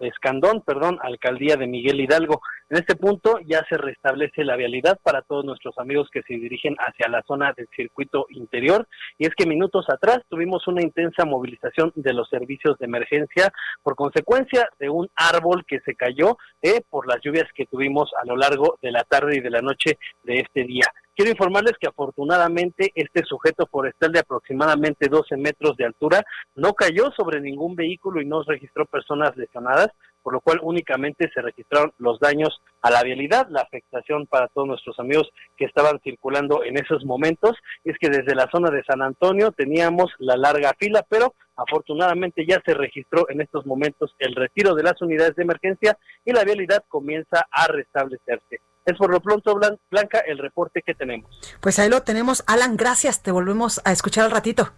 Escandón, 0.00 0.62
perdón, 0.62 0.98
alcaldía 1.02 1.56
de 1.56 1.66
Miguel 1.66 2.00
Hidalgo. 2.00 2.40
En 2.70 2.78
este 2.78 2.96
punto 2.96 3.38
ya 3.44 3.64
se 3.68 3.76
restablece 3.76 4.44
la 4.44 4.56
vialidad 4.56 4.98
para 5.02 5.20
todos 5.20 5.44
nuestros 5.44 5.76
amigos 5.78 6.08
que 6.10 6.22
se 6.22 6.34
dirigen 6.34 6.74
hacia 6.78 7.08
la 7.08 7.22
zona 7.22 7.52
del 7.54 7.68
circuito 7.76 8.26
interior. 8.30 8.88
Y 9.18 9.26
es 9.26 9.34
que 9.36 9.46
minutos 9.46 9.84
atrás 9.90 10.20
tuvimos 10.30 10.66
una 10.66 10.82
intensa 10.82 11.26
movilización 11.26 11.92
de 11.96 12.14
los 12.14 12.30
servicios 12.30 12.78
de 12.78 12.86
emergencia 12.86 13.52
por 13.82 13.94
consecuencia 13.94 14.70
de 14.78 14.88
un 14.88 15.08
árbol 15.14 15.66
que 15.68 15.80
se 15.80 15.94
cayó 15.94 16.38
eh, 16.62 16.80
por 16.88 17.06
las 17.06 17.18
lluvias 17.22 17.46
que 17.54 17.66
tuvimos 17.66 18.10
a 18.20 18.24
lo 18.24 18.36
largo 18.36 18.78
de 18.80 18.90
la 18.90 19.04
tarde 19.04 19.36
y 19.36 19.40
de 19.40 19.50
la 19.50 19.60
noche 19.60 19.98
de 20.24 20.40
este 20.40 20.64
día. 20.64 20.86
Quiero 21.16 21.30
informarles 21.30 21.78
que 21.80 21.88
afortunadamente 21.88 22.92
este 22.94 23.24
sujeto 23.24 23.66
forestal 23.66 24.12
de 24.12 24.18
aproximadamente 24.18 25.08
12 25.08 25.38
metros 25.38 25.74
de 25.78 25.86
altura 25.86 26.22
no 26.54 26.74
cayó 26.74 27.10
sobre 27.16 27.40
ningún 27.40 27.74
vehículo 27.74 28.20
y 28.20 28.26
no 28.26 28.42
registró 28.42 28.84
personas 28.84 29.34
lesionadas, 29.34 29.88
por 30.22 30.34
lo 30.34 30.42
cual 30.42 30.60
únicamente 30.62 31.30
se 31.32 31.40
registraron 31.40 31.94
los 31.96 32.20
daños 32.20 32.60
a 32.82 32.90
la 32.90 33.02
vialidad, 33.02 33.48
la 33.48 33.62
afectación 33.62 34.26
para 34.26 34.48
todos 34.48 34.68
nuestros 34.68 34.98
amigos 34.98 35.30
que 35.56 35.64
estaban 35.64 36.00
circulando 36.00 36.62
en 36.64 36.76
esos 36.76 37.02
momentos. 37.06 37.56
Es 37.82 37.96
que 37.98 38.10
desde 38.10 38.34
la 38.34 38.50
zona 38.52 38.70
de 38.70 38.84
San 38.84 39.00
Antonio 39.00 39.52
teníamos 39.52 40.12
la 40.18 40.36
larga 40.36 40.74
fila, 40.78 41.02
pero 41.08 41.32
afortunadamente 41.56 42.44
ya 42.46 42.60
se 42.66 42.74
registró 42.74 43.24
en 43.30 43.40
estos 43.40 43.64
momentos 43.64 44.14
el 44.18 44.34
retiro 44.34 44.74
de 44.74 44.82
las 44.82 45.00
unidades 45.00 45.34
de 45.34 45.44
emergencia 45.44 45.96
y 46.26 46.34
la 46.34 46.44
vialidad 46.44 46.84
comienza 46.90 47.46
a 47.50 47.68
restablecerse. 47.68 48.60
Es 48.86 48.96
por 48.96 49.10
lo 49.10 49.20
pronto, 49.20 49.58
Blanca, 49.90 50.20
el 50.20 50.38
reporte 50.38 50.80
que 50.80 50.94
tenemos. 50.94 51.28
Pues 51.60 51.78
ahí 51.78 51.88
lo 51.88 52.02
tenemos. 52.02 52.44
Alan, 52.46 52.76
gracias. 52.76 53.22
Te 53.22 53.32
volvemos 53.32 53.80
a 53.84 53.90
escuchar 53.90 54.24
al 54.24 54.30
ratito. 54.30 54.70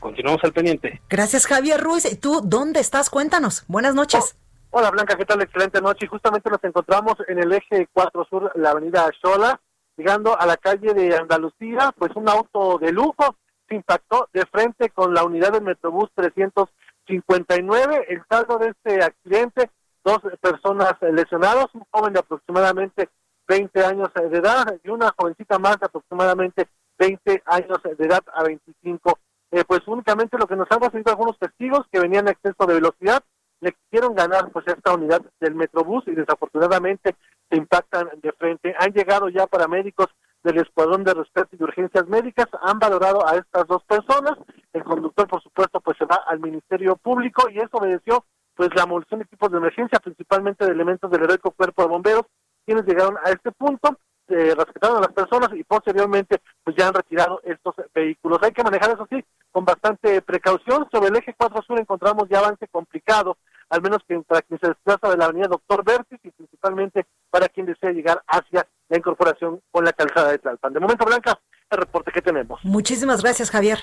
Continuamos 0.00 0.42
al 0.42 0.52
pendiente. 0.52 1.00
Gracias, 1.08 1.46
Javier 1.46 1.80
Ruiz. 1.80 2.10
¿Y 2.10 2.16
tú 2.16 2.40
dónde 2.42 2.80
estás? 2.80 3.08
Cuéntanos. 3.08 3.64
Buenas 3.68 3.94
noches. 3.94 4.36
Oh, 4.70 4.78
hola, 4.78 4.90
Blanca, 4.90 5.16
¿qué 5.16 5.24
tal? 5.24 5.40
Excelente 5.40 5.80
noche. 5.80 6.06
Y 6.06 6.08
justamente 6.08 6.50
nos 6.50 6.62
encontramos 6.64 7.14
en 7.28 7.38
el 7.38 7.52
eje 7.52 7.88
4 7.92 8.26
Sur, 8.28 8.52
la 8.56 8.70
avenida 8.70 9.08
Xola, 9.22 9.60
llegando 9.96 10.38
a 10.38 10.44
la 10.44 10.56
calle 10.56 10.92
de 10.92 11.16
Andalucía. 11.16 11.94
Pues 11.96 12.10
un 12.16 12.28
auto 12.28 12.78
de 12.78 12.90
lujo 12.90 13.36
se 13.68 13.76
impactó 13.76 14.28
de 14.32 14.44
frente 14.46 14.90
con 14.90 15.14
la 15.14 15.24
unidad 15.24 15.52
del 15.52 15.62
Metrobús 15.62 16.10
300 16.14 16.68
59. 17.06 18.06
El 18.08 18.22
saldo 18.28 18.58
de 18.58 18.70
este 18.70 19.02
accidente, 19.02 19.70
dos 20.04 20.18
personas 20.40 20.94
lesionadas, 21.00 21.66
un 21.74 21.84
joven 21.90 22.12
de 22.12 22.20
aproximadamente 22.20 23.08
20 23.48 23.84
años 23.84 24.10
de 24.14 24.38
edad 24.38 24.78
y 24.82 24.90
una 24.90 25.14
jovencita 25.16 25.58
más 25.58 25.78
de 25.78 25.86
aproximadamente 25.86 26.68
20 26.98 27.42
años 27.46 27.80
de 27.82 28.04
edad 28.04 28.22
a 28.34 28.42
25. 28.42 29.18
Eh, 29.52 29.64
pues 29.66 29.80
únicamente 29.86 30.36
lo 30.38 30.46
que 30.46 30.56
nos 30.56 30.70
han 30.70 30.80
recibido 30.80 31.12
algunos 31.12 31.38
testigos 31.38 31.86
que 31.90 32.00
venían 32.00 32.26
a 32.28 32.32
exceso 32.32 32.66
de 32.66 32.74
velocidad, 32.74 33.22
le 33.60 33.72
quisieron 33.72 34.14
ganar 34.14 34.50
pues 34.50 34.66
esta 34.66 34.94
unidad 34.94 35.22
del 35.40 35.54
Metrobús 35.54 36.04
y 36.08 36.12
desafortunadamente 36.12 37.16
se 37.48 37.56
impactan 37.56 38.10
de 38.22 38.32
frente. 38.32 38.74
Han 38.78 38.92
llegado 38.92 39.28
ya 39.28 39.46
paramédicos 39.46 40.08
del 40.42 40.58
Escuadrón 40.58 41.04
de 41.04 41.14
Respeto 41.14 41.48
y 41.52 41.56
de 41.56 41.64
Urgencias 41.64 42.06
Médicas, 42.06 42.46
han 42.62 42.78
valorado 42.78 43.26
a 43.26 43.36
estas 43.36 43.66
dos 43.66 43.82
personas, 43.84 44.38
el 44.72 44.84
conductor 44.84 45.26
por 45.26 45.42
supuesto 45.42 45.80
pues 45.80 45.96
se 45.98 46.04
va 46.04 46.20
al 46.26 46.38
Ministerio 46.38 46.96
Público 46.96 47.48
y 47.50 47.58
eso 47.58 47.78
obedeció 47.78 48.24
pues 48.54 48.70
la 48.74 48.86
movilización 48.86 49.20
de 49.20 49.24
equipos 49.24 49.50
de 49.50 49.58
emergencia, 49.58 49.98
principalmente 49.98 50.64
de 50.64 50.72
elementos 50.72 51.10
del 51.10 51.24
heroico 51.24 51.50
cuerpo 51.50 51.82
de 51.82 51.88
bomberos, 51.88 52.22
quienes 52.66 52.84
llegaron 52.84 53.16
a 53.24 53.30
este 53.30 53.52
punto, 53.52 53.96
eh, 54.28 54.54
rescataron 54.56 54.98
a 54.98 55.02
las 55.02 55.12
personas 55.12 55.50
y 55.54 55.62
posteriormente 55.62 56.40
pues 56.64 56.76
ya 56.76 56.88
han 56.88 56.94
retirado 56.94 57.40
estos 57.44 57.74
vehículos. 57.94 58.38
Hay 58.42 58.50
que 58.50 58.64
manejar 58.64 58.90
eso 58.90 59.06
sí 59.08 59.24
con 59.52 59.64
bastante 59.64 60.20
precaución. 60.20 60.88
Sobre 60.90 61.08
el 61.08 61.16
eje 61.16 61.34
4 61.38 61.62
sur 61.62 61.78
encontramos 61.78 62.28
ya 62.28 62.40
avance 62.40 62.66
complicado, 62.68 63.38
al 63.70 63.82
menos 63.82 64.00
que 64.06 64.18
para 64.20 64.42
quien 64.42 64.58
se 64.60 64.68
desplaza 64.68 65.08
de 65.08 65.16
la 65.16 65.26
avenida 65.26 65.48
Doctor 65.48 65.84
Vértiz 65.84 66.18
y 66.24 66.30
principalmente 66.30 67.06
para 67.30 67.48
quien 67.48 67.66
desea 67.66 67.92
llegar 67.92 68.20
hacia 68.26 68.66
la 68.88 68.98
incorporación 68.98 69.60
con 69.70 69.84
la 69.84 69.92
calzada 69.92 70.32
de 70.32 70.38
Tlalpan. 70.38 70.72
De 70.72 70.80
momento, 70.80 71.04
Blanca, 71.04 71.38
el 71.70 71.78
reporte 71.78 72.10
que 72.10 72.22
tenemos. 72.22 72.60
Muchísimas 72.64 73.22
gracias, 73.22 73.50
Javier. 73.50 73.78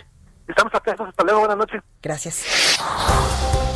Estamos 0.47 0.73
atentos. 0.75 1.07
Hasta 1.07 1.23
luego. 1.23 1.39
Buenas 1.39 1.57
noches. 1.57 1.81
Gracias. 2.01 2.79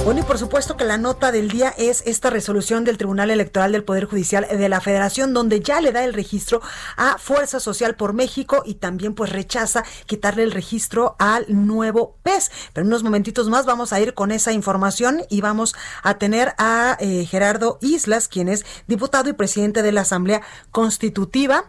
Bueno, 0.04 0.22
y 0.22 0.24
por 0.24 0.38
supuesto 0.38 0.77
que 0.77 0.86
la 0.86 0.98
nota 0.98 1.34
del 1.34 1.50
día 1.50 1.74
es 1.77 2.01
esta 2.06 2.30
resolución 2.30 2.86
del 2.86 2.98
Tribunal 2.98 3.30
Electoral 3.30 3.74
del 3.74 3.84
Poder 3.84 4.06
Judicial 4.06 4.48
de 4.50 4.70
la 4.70 4.80
Federación, 4.80 5.34
donde 5.34 5.60
ya 5.60 5.82
le 5.82 5.92
da 5.92 6.06
el 6.06 6.13
registro 6.13 6.62
a 6.96 7.18
Fuerza 7.18 7.60
Social 7.60 7.96
por 7.96 8.13
México 8.13 8.63
y 8.66 8.75
también 8.75 9.16
pues 9.16 9.32
rechaza 9.32 9.84
quitarle 10.06 10.44
el 10.44 10.51
registro 10.51 11.18
al 11.20 11.46
nuevo 11.50 12.16
PES. 12.24 12.51
Pero 12.72 12.84
en 12.84 12.88
unos 12.88 13.04
momentitos 13.04 13.50
más 13.50 13.66
vamos 13.66 13.92
a 13.92 14.00
ir 14.00 14.13
con 14.13 14.32
esa 14.32 14.54
información 14.54 15.24
y 15.30 15.42
vamos 15.42 15.75
a 16.04 16.18
tener 16.18 16.54
a 16.58 16.96
eh, 17.01 17.25
Gerardo 17.25 17.77
Islas, 17.82 18.30
quien 18.30 18.48
es 18.48 18.66
diputado 18.88 19.30
y 19.30 19.34
presidente 19.34 19.82
de 19.82 19.92
la 19.92 20.01
Asamblea 20.01 20.42
Constitutiva 20.72 21.66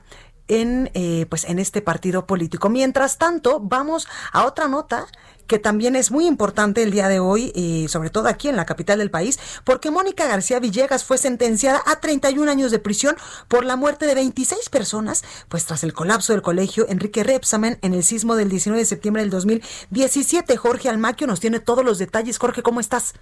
en, 0.48 0.90
eh, 0.94 1.26
pues 1.28 1.44
en 1.44 1.58
este 1.58 1.82
partido 1.82 2.26
político. 2.26 2.68
Mientras 2.68 3.18
tanto, 3.18 3.60
vamos 3.60 4.08
a 4.32 4.46
otra 4.46 4.68
nota 4.68 5.06
que 5.48 5.58
también 5.58 5.96
es 5.96 6.12
muy 6.12 6.26
importante 6.26 6.82
el 6.82 6.92
día 6.92 7.08
de 7.08 7.18
hoy, 7.18 7.50
y 7.54 7.88
sobre 7.88 8.10
todo 8.10 8.28
aquí 8.28 8.48
en 8.48 8.56
la 8.56 8.66
capital 8.66 8.98
del 8.98 9.10
país, 9.10 9.40
porque 9.64 9.90
Mónica 9.90 10.28
García 10.28 10.60
Villegas 10.60 11.04
fue 11.04 11.18
sentenciada 11.18 11.82
a 11.86 12.00
31 12.00 12.48
años 12.48 12.70
de 12.70 12.78
prisión 12.78 13.16
por 13.48 13.64
la 13.64 13.74
muerte 13.74 14.06
de 14.06 14.14
26 14.14 14.68
personas, 14.68 15.24
pues 15.48 15.64
tras 15.64 15.82
el 15.82 15.94
colapso 15.94 16.32
del 16.32 16.42
colegio 16.42 16.86
Enrique 16.88 17.24
Repsamen 17.24 17.78
en 17.82 17.94
el 17.94 18.04
sismo 18.04 18.36
del 18.36 18.50
19 18.50 18.78
de 18.78 18.86
septiembre 18.86 19.22
del 19.22 19.30
2017. 19.30 20.56
Jorge 20.56 20.88
Almaquio 20.88 21.26
nos 21.26 21.40
tiene 21.40 21.60
todos 21.60 21.84
los 21.84 21.98
detalles. 21.98 22.38
Jorge, 22.38 22.62
¿cómo 22.62 22.80
estás? 22.80 23.14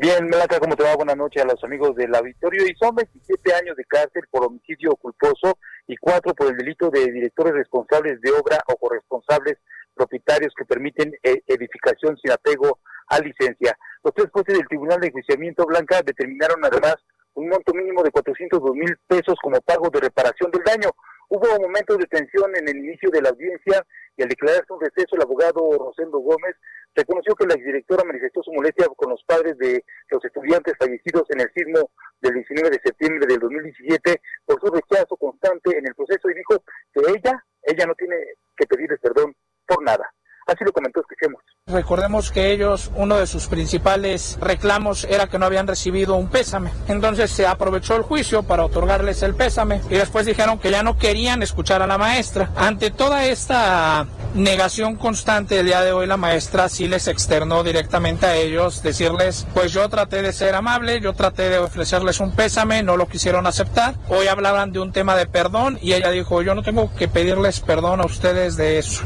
Bien, 0.00 0.26
Melata, 0.26 0.58
¿cómo 0.60 0.76
te 0.76 0.82
va? 0.82 0.96
Buenas 0.96 1.16
noches 1.16 1.42
a 1.42 1.46
los 1.46 1.62
amigos 1.62 1.94
del 1.94 2.14
auditorio. 2.14 2.66
Y 2.66 2.74
son 2.76 2.94
27 2.94 3.54
años 3.54 3.76
de 3.76 3.84
cárcel 3.84 4.22
por 4.30 4.46
homicidio 4.46 4.96
culposo 4.96 5.58
y 5.86 5.96
cuatro 5.96 6.32
por 6.32 6.46
el 6.46 6.56
delito 6.56 6.88
de 6.90 7.12
directores 7.12 7.52
responsables 7.52 8.18
de 8.22 8.30
obra 8.30 8.62
o 8.68 8.76
corresponsables 8.76 9.58
propietarios 9.94 10.52
que 10.56 10.64
permiten 10.64 11.12
eh, 11.22 11.42
edificación 11.46 12.16
sin 12.18 12.32
apego 12.32 12.80
a 13.08 13.18
licencia. 13.20 13.76
Los 14.02 14.14
tres 14.14 14.30
jueces 14.32 14.58
del 14.58 14.68
Tribunal 14.68 15.00
de 15.00 15.08
Enjuiciamiento 15.08 15.64
Blanca 15.66 16.02
determinaron 16.02 16.64
además 16.64 16.96
un 17.34 17.48
monto 17.48 17.72
mínimo 17.74 18.02
de 18.02 18.10
402 18.10 18.74
mil 18.74 18.96
pesos 19.06 19.34
como 19.42 19.60
pago 19.60 19.90
de 19.90 20.00
reparación 20.00 20.50
del 20.50 20.62
daño. 20.62 20.90
Hubo 21.28 21.60
momentos 21.60 21.98
de 21.98 22.06
tensión 22.06 22.54
en 22.54 22.68
el 22.68 22.76
inicio 22.76 23.10
de 23.10 23.22
la 23.22 23.30
audiencia 23.30 23.84
y 24.16 24.22
al 24.22 24.28
declararse 24.28 24.72
un 24.72 24.80
receso 24.80 25.16
el 25.16 25.22
abogado 25.22 25.76
Rosendo 25.78 26.18
Gómez 26.18 26.54
reconoció 26.94 27.34
que 27.34 27.46
la 27.46 27.54
exdirectora 27.54 28.04
manifestó 28.04 28.42
su 28.42 28.52
molestia 28.52 28.86
con 28.96 29.10
los 29.10 29.22
padres 29.24 29.58
de 29.58 29.84
los 30.10 30.24
estudiantes 30.24 30.74
fallecidos 30.78 31.24
en 31.30 31.40
el 31.40 31.50
sismo 31.52 31.90
del 32.20 32.34
19 32.34 32.70
de 32.70 32.80
septiembre 32.84 33.26
del 33.26 33.40
2017 33.40 34.20
por 34.44 34.60
su 34.60 34.66
rechazo 34.72 35.16
constante 35.16 35.76
en 35.76 35.86
el 35.86 35.94
proceso 35.94 36.30
y 36.30 36.34
dijo 36.34 36.62
que 36.92 37.00
ella, 37.10 37.44
ella 37.62 37.86
no 37.86 37.94
tiene 37.94 38.16
que 38.56 38.66
pedirles 38.66 39.00
perdón 39.00 39.34
por 39.66 39.82
nada. 39.82 40.04
Así 40.46 40.62
lo 40.62 40.72
comentó, 40.72 41.00
escuchemos. 41.00 41.42
Recordemos 41.66 42.30
que 42.30 42.52
ellos, 42.52 42.90
uno 42.96 43.16
de 43.16 43.26
sus 43.26 43.46
principales 43.46 44.36
reclamos 44.38 45.04
era 45.04 45.26
que 45.26 45.38
no 45.38 45.46
habían 45.46 45.66
recibido 45.66 46.16
un 46.16 46.28
pésame. 46.28 46.70
Entonces 46.88 47.30
se 47.30 47.46
aprovechó 47.46 47.96
el 47.96 48.02
juicio 48.02 48.42
para 48.42 48.66
otorgarles 48.66 49.22
el 49.22 49.34
pésame 49.34 49.80
y 49.88 49.94
después 49.94 50.26
dijeron 50.26 50.58
que 50.58 50.70
ya 50.70 50.82
no 50.82 50.98
querían 50.98 51.42
escuchar 51.42 51.80
a 51.80 51.86
la 51.86 51.96
maestra. 51.96 52.50
Ante 52.56 52.90
toda 52.90 53.24
esta 53.24 54.06
negación 54.34 54.96
constante 54.96 55.60
el 55.60 55.66
día 55.66 55.80
de 55.80 55.92
hoy, 55.92 56.06
la 56.06 56.18
maestra 56.18 56.68
sí 56.68 56.88
les 56.88 57.08
externó 57.08 57.64
directamente 57.64 58.26
a 58.26 58.36
ellos, 58.36 58.82
decirles, 58.82 59.46
pues 59.54 59.72
yo 59.72 59.88
traté 59.88 60.20
de 60.20 60.34
ser 60.34 60.54
amable, 60.54 61.00
yo 61.00 61.14
traté 61.14 61.48
de 61.48 61.58
ofrecerles 61.58 62.20
un 62.20 62.36
pésame, 62.36 62.82
no 62.82 62.98
lo 62.98 63.08
quisieron 63.08 63.46
aceptar. 63.46 63.94
Hoy 64.08 64.26
hablaban 64.26 64.72
de 64.72 64.80
un 64.80 64.92
tema 64.92 65.16
de 65.16 65.26
perdón 65.26 65.78
y 65.80 65.94
ella 65.94 66.10
dijo, 66.10 66.42
yo 66.42 66.54
no 66.54 66.62
tengo 66.62 66.94
que 66.94 67.08
pedirles 67.08 67.60
perdón 67.60 68.02
a 68.02 68.04
ustedes 68.04 68.58
de 68.58 68.78
eso. 68.78 69.02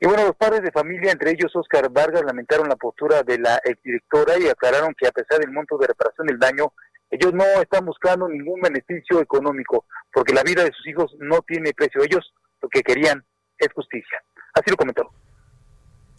Y 0.00 0.06
bueno, 0.06 0.24
los 0.24 0.36
padres 0.36 0.62
de 0.62 0.70
familia, 0.70 1.10
entre 1.10 1.32
ellos 1.32 1.54
Oscar 1.56 1.90
Vargas, 1.90 2.22
lamentaron 2.24 2.68
la 2.68 2.76
postura 2.76 3.22
de 3.24 3.38
la 3.38 3.60
exdirectora 3.64 4.38
y 4.38 4.46
aclararon 4.46 4.94
que 4.94 5.08
a 5.08 5.12
pesar 5.12 5.40
del 5.40 5.50
monto 5.50 5.76
de 5.76 5.88
reparación 5.88 6.28
del 6.28 6.38
daño, 6.38 6.72
ellos 7.10 7.34
no 7.34 7.44
están 7.60 7.84
buscando 7.84 8.28
ningún 8.28 8.60
beneficio 8.60 9.20
económico, 9.20 9.86
porque 10.12 10.34
la 10.34 10.42
vida 10.42 10.62
de 10.62 10.72
sus 10.72 10.86
hijos 10.86 11.16
no 11.18 11.40
tiene 11.42 11.72
precio. 11.72 12.02
Ellos 12.02 12.32
lo 12.60 12.68
que 12.68 12.82
querían 12.82 13.24
es 13.58 13.72
justicia. 13.72 14.22
Así 14.54 14.70
lo 14.70 14.76
comentó. 14.76 15.10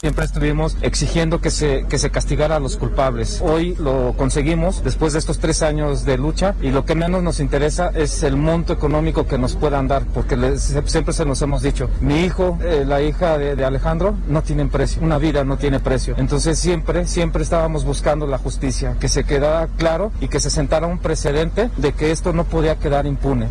Siempre 0.01 0.23
estuvimos 0.23 0.77
exigiendo 0.81 1.41
que 1.41 1.51
se, 1.51 1.85
que 1.89 1.97
se 1.97 2.09
castigara 2.09 2.55
a 2.55 2.59
los 2.61 2.77
culpables. 2.77 3.41
Hoy 3.41 3.75
lo 3.75 4.13
conseguimos 4.15 4.81
después 4.81 5.11
de 5.11 5.19
estos 5.19 5.39
tres 5.39 5.61
años 5.61 6.05
de 6.05 6.17
lucha 6.17 6.55
y 6.61 6.69
lo 6.71 6.85
que 6.85 6.95
menos 6.95 7.21
nos 7.21 7.41
interesa 7.41 7.91
es 7.93 8.23
el 8.23 8.37
monto 8.37 8.71
económico 8.71 9.27
que 9.27 9.37
nos 9.37 9.57
puedan 9.57 9.89
dar, 9.89 10.03
porque 10.13 10.37
siempre 10.57 11.11
se 11.13 11.25
nos 11.25 11.41
hemos 11.41 11.61
dicho, 11.61 11.89
mi 11.99 12.21
hijo, 12.23 12.57
eh, 12.63 12.85
la 12.87 13.01
hija 13.01 13.37
de, 13.37 13.65
Alejandro, 13.65 14.15
no 14.29 14.41
tienen 14.41 14.69
precio, 14.69 15.01
una 15.01 15.17
vida 15.17 15.43
no 15.43 15.57
tiene 15.57 15.81
precio. 15.81 16.15
Entonces 16.17 16.57
siempre, 16.57 17.05
siempre 17.05 17.43
estábamos 17.43 17.83
buscando 17.83 18.25
la 18.25 18.37
justicia, 18.37 18.95
que 19.01 19.09
se 19.09 19.25
quedara 19.25 19.67
claro 19.67 20.13
y 20.21 20.29
que 20.29 20.39
se 20.39 20.49
sentara 20.49 20.87
un 20.87 20.99
precedente 20.99 21.69
de 21.75 21.91
que 21.91 22.11
esto 22.11 22.31
no 22.31 22.45
podía 22.45 22.79
quedar 22.79 23.05
impune. 23.05 23.49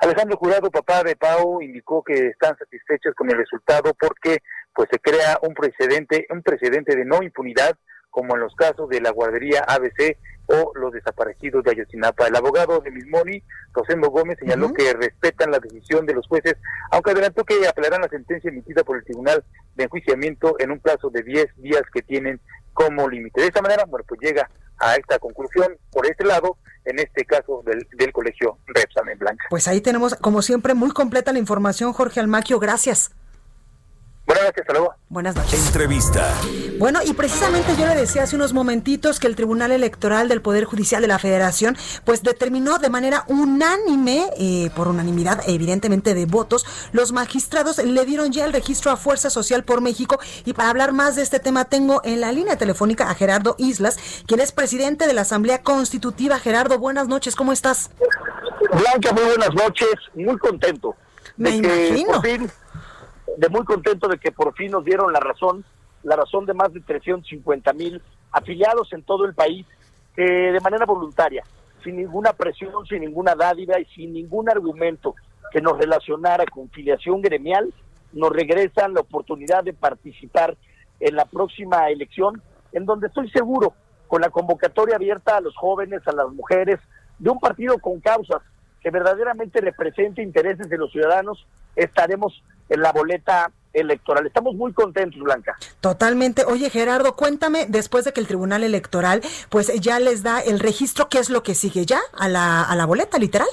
Alejandro 0.00 0.36
Jurado, 0.36 0.70
papá 0.70 1.02
de 1.02 1.16
Pau, 1.16 1.60
indicó 1.60 2.02
que 2.04 2.28
están 2.28 2.56
satisfechos 2.56 3.14
con 3.16 3.28
el 3.30 3.36
resultado 3.36 3.92
porque 3.98 4.38
pues 4.78 4.88
se 4.92 5.00
crea 5.00 5.40
un 5.42 5.54
precedente, 5.54 6.28
un 6.30 6.40
precedente 6.40 6.94
de 6.94 7.04
no 7.04 7.20
impunidad, 7.20 7.76
como 8.10 8.36
en 8.36 8.42
los 8.42 8.54
casos 8.54 8.88
de 8.88 9.00
la 9.00 9.10
guardería 9.10 9.64
ABC 9.66 10.16
o 10.46 10.70
los 10.76 10.92
desaparecidos 10.92 11.64
de 11.64 11.72
Ayotzinapa. 11.72 12.28
El 12.28 12.36
abogado 12.36 12.78
de 12.78 12.92
Mismoni, 12.92 13.42
Rosendo 13.72 14.08
Gómez, 14.10 14.38
señaló 14.38 14.72
que 14.72 14.92
respetan 14.92 15.50
la 15.50 15.58
decisión 15.58 16.06
de 16.06 16.14
los 16.14 16.28
jueces, 16.28 16.54
aunque 16.92 17.10
adelantó 17.10 17.44
que 17.44 17.66
apelarán 17.66 18.02
la 18.02 18.08
sentencia 18.08 18.50
emitida 18.50 18.84
por 18.84 18.98
el 18.98 19.04
Tribunal 19.04 19.42
de 19.74 19.82
Enjuiciamiento 19.82 20.54
en 20.60 20.70
un 20.70 20.78
plazo 20.78 21.10
de 21.10 21.24
10 21.24 21.56
días 21.56 21.82
que 21.92 22.02
tienen 22.02 22.40
como 22.72 23.08
límite. 23.08 23.40
De 23.40 23.48
esta 23.48 23.60
manera, 23.60 23.84
bueno, 23.84 24.04
pues 24.06 24.20
llega 24.20 24.48
a 24.78 24.94
esta 24.94 25.18
conclusión 25.18 25.76
por 25.90 26.06
este 26.06 26.24
lado, 26.24 26.56
en 26.84 27.00
este 27.00 27.24
caso 27.24 27.64
del, 27.66 27.84
del 27.96 28.12
colegio 28.12 28.58
Repsamen 28.68 29.18
Blanca. 29.18 29.44
Pues 29.50 29.66
ahí 29.66 29.80
tenemos, 29.80 30.14
como 30.14 30.40
siempre, 30.40 30.74
muy 30.74 30.92
completa 30.92 31.32
la 31.32 31.40
información, 31.40 31.92
Jorge 31.92 32.20
Almaquio. 32.20 32.60
Gracias. 32.60 33.10
Buenas 34.48 34.56
noches, 34.56 34.62
hasta 34.62 34.72
luego. 34.72 34.94
Buenas 35.10 35.36
noches. 35.36 35.66
Entrevista. 35.66 36.34
Bueno, 36.78 37.00
y 37.04 37.12
precisamente 37.12 37.76
yo 37.76 37.86
le 37.86 37.94
decía 37.94 38.22
hace 38.22 38.36
unos 38.36 38.54
momentitos 38.54 39.20
que 39.20 39.26
el 39.26 39.36
Tribunal 39.36 39.72
Electoral 39.72 40.28
del 40.28 40.40
Poder 40.40 40.64
Judicial 40.64 41.02
de 41.02 41.08
la 41.08 41.18
Federación, 41.18 41.76
pues 42.04 42.22
determinó 42.22 42.78
de 42.78 42.88
manera 42.88 43.24
unánime, 43.26 44.30
eh, 44.38 44.70
por 44.74 44.88
unanimidad 44.88 45.42
evidentemente 45.46 46.14
de 46.14 46.24
votos, 46.24 46.64
los 46.92 47.12
magistrados 47.12 47.78
le 47.78 48.04
dieron 48.06 48.32
ya 48.32 48.46
el 48.46 48.52
registro 48.54 48.90
a 48.90 48.96
Fuerza 48.96 49.28
Social 49.28 49.64
por 49.64 49.82
México. 49.82 50.18
Y 50.46 50.54
para 50.54 50.70
hablar 50.70 50.92
más 50.92 51.16
de 51.16 51.22
este 51.22 51.40
tema 51.40 51.66
tengo 51.66 52.00
en 52.04 52.20
la 52.22 52.32
línea 52.32 52.56
telefónica 52.56 53.10
a 53.10 53.14
Gerardo 53.14 53.54
Islas, 53.58 53.98
quien 54.26 54.40
es 54.40 54.52
presidente 54.52 55.06
de 55.06 55.12
la 55.12 55.22
Asamblea 55.22 55.62
Constitutiva. 55.62 56.38
Gerardo, 56.38 56.78
buenas 56.78 57.06
noches, 57.06 57.36
¿cómo 57.36 57.52
estás? 57.52 57.90
Blanca, 58.72 59.12
muy 59.12 59.24
buenas 59.24 59.54
noches, 59.54 59.94
muy 60.14 60.38
contento. 60.38 60.96
Me 61.36 61.50
imagino 61.50 62.22
de 63.38 63.48
muy 63.50 63.64
contento 63.64 64.08
de 64.08 64.18
que 64.18 64.32
por 64.32 64.52
fin 64.54 64.72
nos 64.72 64.84
dieron 64.84 65.12
la 65.12 65.20
razón, 65.20 65.64
la 66.02 66.16
razón 66.16 66.44
de 66.44 66.54
más 66.54 66.72
de 66.72 66.80
350 66.80 67.72
mil 67.72 68.02
afiliados 68.32 68.92
en 68.92 69.04
todo 69.04 69.26
el 69.26 69.34
país, 69.34 69.64
eh, 70.16 70.50
de 70.50 70.60
manera 70.60 70.84
voluntaria, 70.84 71.44
sin 71.84 71.98
ninguna 71.98 72.32
presión, 72.32 72.84
sin 72.86 73.02
ninguna 73.02 73.36
dádiva 73.36 73.78
y 73.78 73.84
sin 73.94 74.12
ningún 74.12 74.50
argumento 74.50 75.14
que 75.52 75.60
nos 75.60 75.78
relacionara 75.78 76.46
con 76.46 76.68
filiación 76.70 77.22
gremial, 77.22 77.72
nos 78.12 78.30
regresan 78.30 78.92
la 78.92 79.02
oportunidad 79.02 79.62
de 79.62 79.72
participar 79.72 80.56
en 80.98 81.14
la 81.14 81.24
próxima 81.24 81.88
elección, 81.90 82.42
en 82.72 82.86
donde 82.86 83.06
estoy 83.06 83.30
seguro, 83.30 83.72
con 84.08 84.20
la 84.20 84.30
convocatoria 84.30 84.96
abierta 84.96 85.36
a 85.36 85.40
los 85.40 85.54
jóvenes, 85.54 86.02
a 86.08 86.12
las 86.12 86.28
mujeres, 86.32 86.80
de 87.20 87.30
un 87.30 87.38
partido 87.38 87.78
con 87.78 88.00
causas 88.00 88.42
que 88.80 88.90
verdaderamente 88.90 89.60
represente 89.60 90.24
intereses 90.24 90.68
de 90.68 90.76
los 90.76 90.90
ciudadanos, 90.90 91.46
estaremos 91.76 92.42
en 92.68 92.82
la 92.82 92.92
boleta 92.92 93.50
electoral. 93.72 94.26
Estamos 94.26 94.54
muy 94.54 94.72
contentos, 94.72 95.20
Blanca. 95.20 95.56
Totalmente. 95.80 96.44
Oye, 96.44 96.70
Gerardo, 96.70 97.16
cuéntame, 97.16 97.66
después 97.68 98.04
de 98.04 98.12
que 98.12 98.20
el 98.20 98.26
Tribunal 98.26 98.64
Electoral 98.64 99.22
pues 99.50 99.72
ya 99.80 100.00
les 100.00 100.22
da 100.22 100.40
el 100.40 100.60
registro, 100.60 101.08
¿qué 101.08 101.18
es 101.18 101.30
lo 101.30 101.42
que 101.42 101.54
sigue 101.54 101.86
ya 101.86 102.00
a 102.16 102.28
la, 102.28 102.62
a 102.62 102.74
la 102.76 102.86
boleta, 102.86 103.18
literal? 103.18 103.48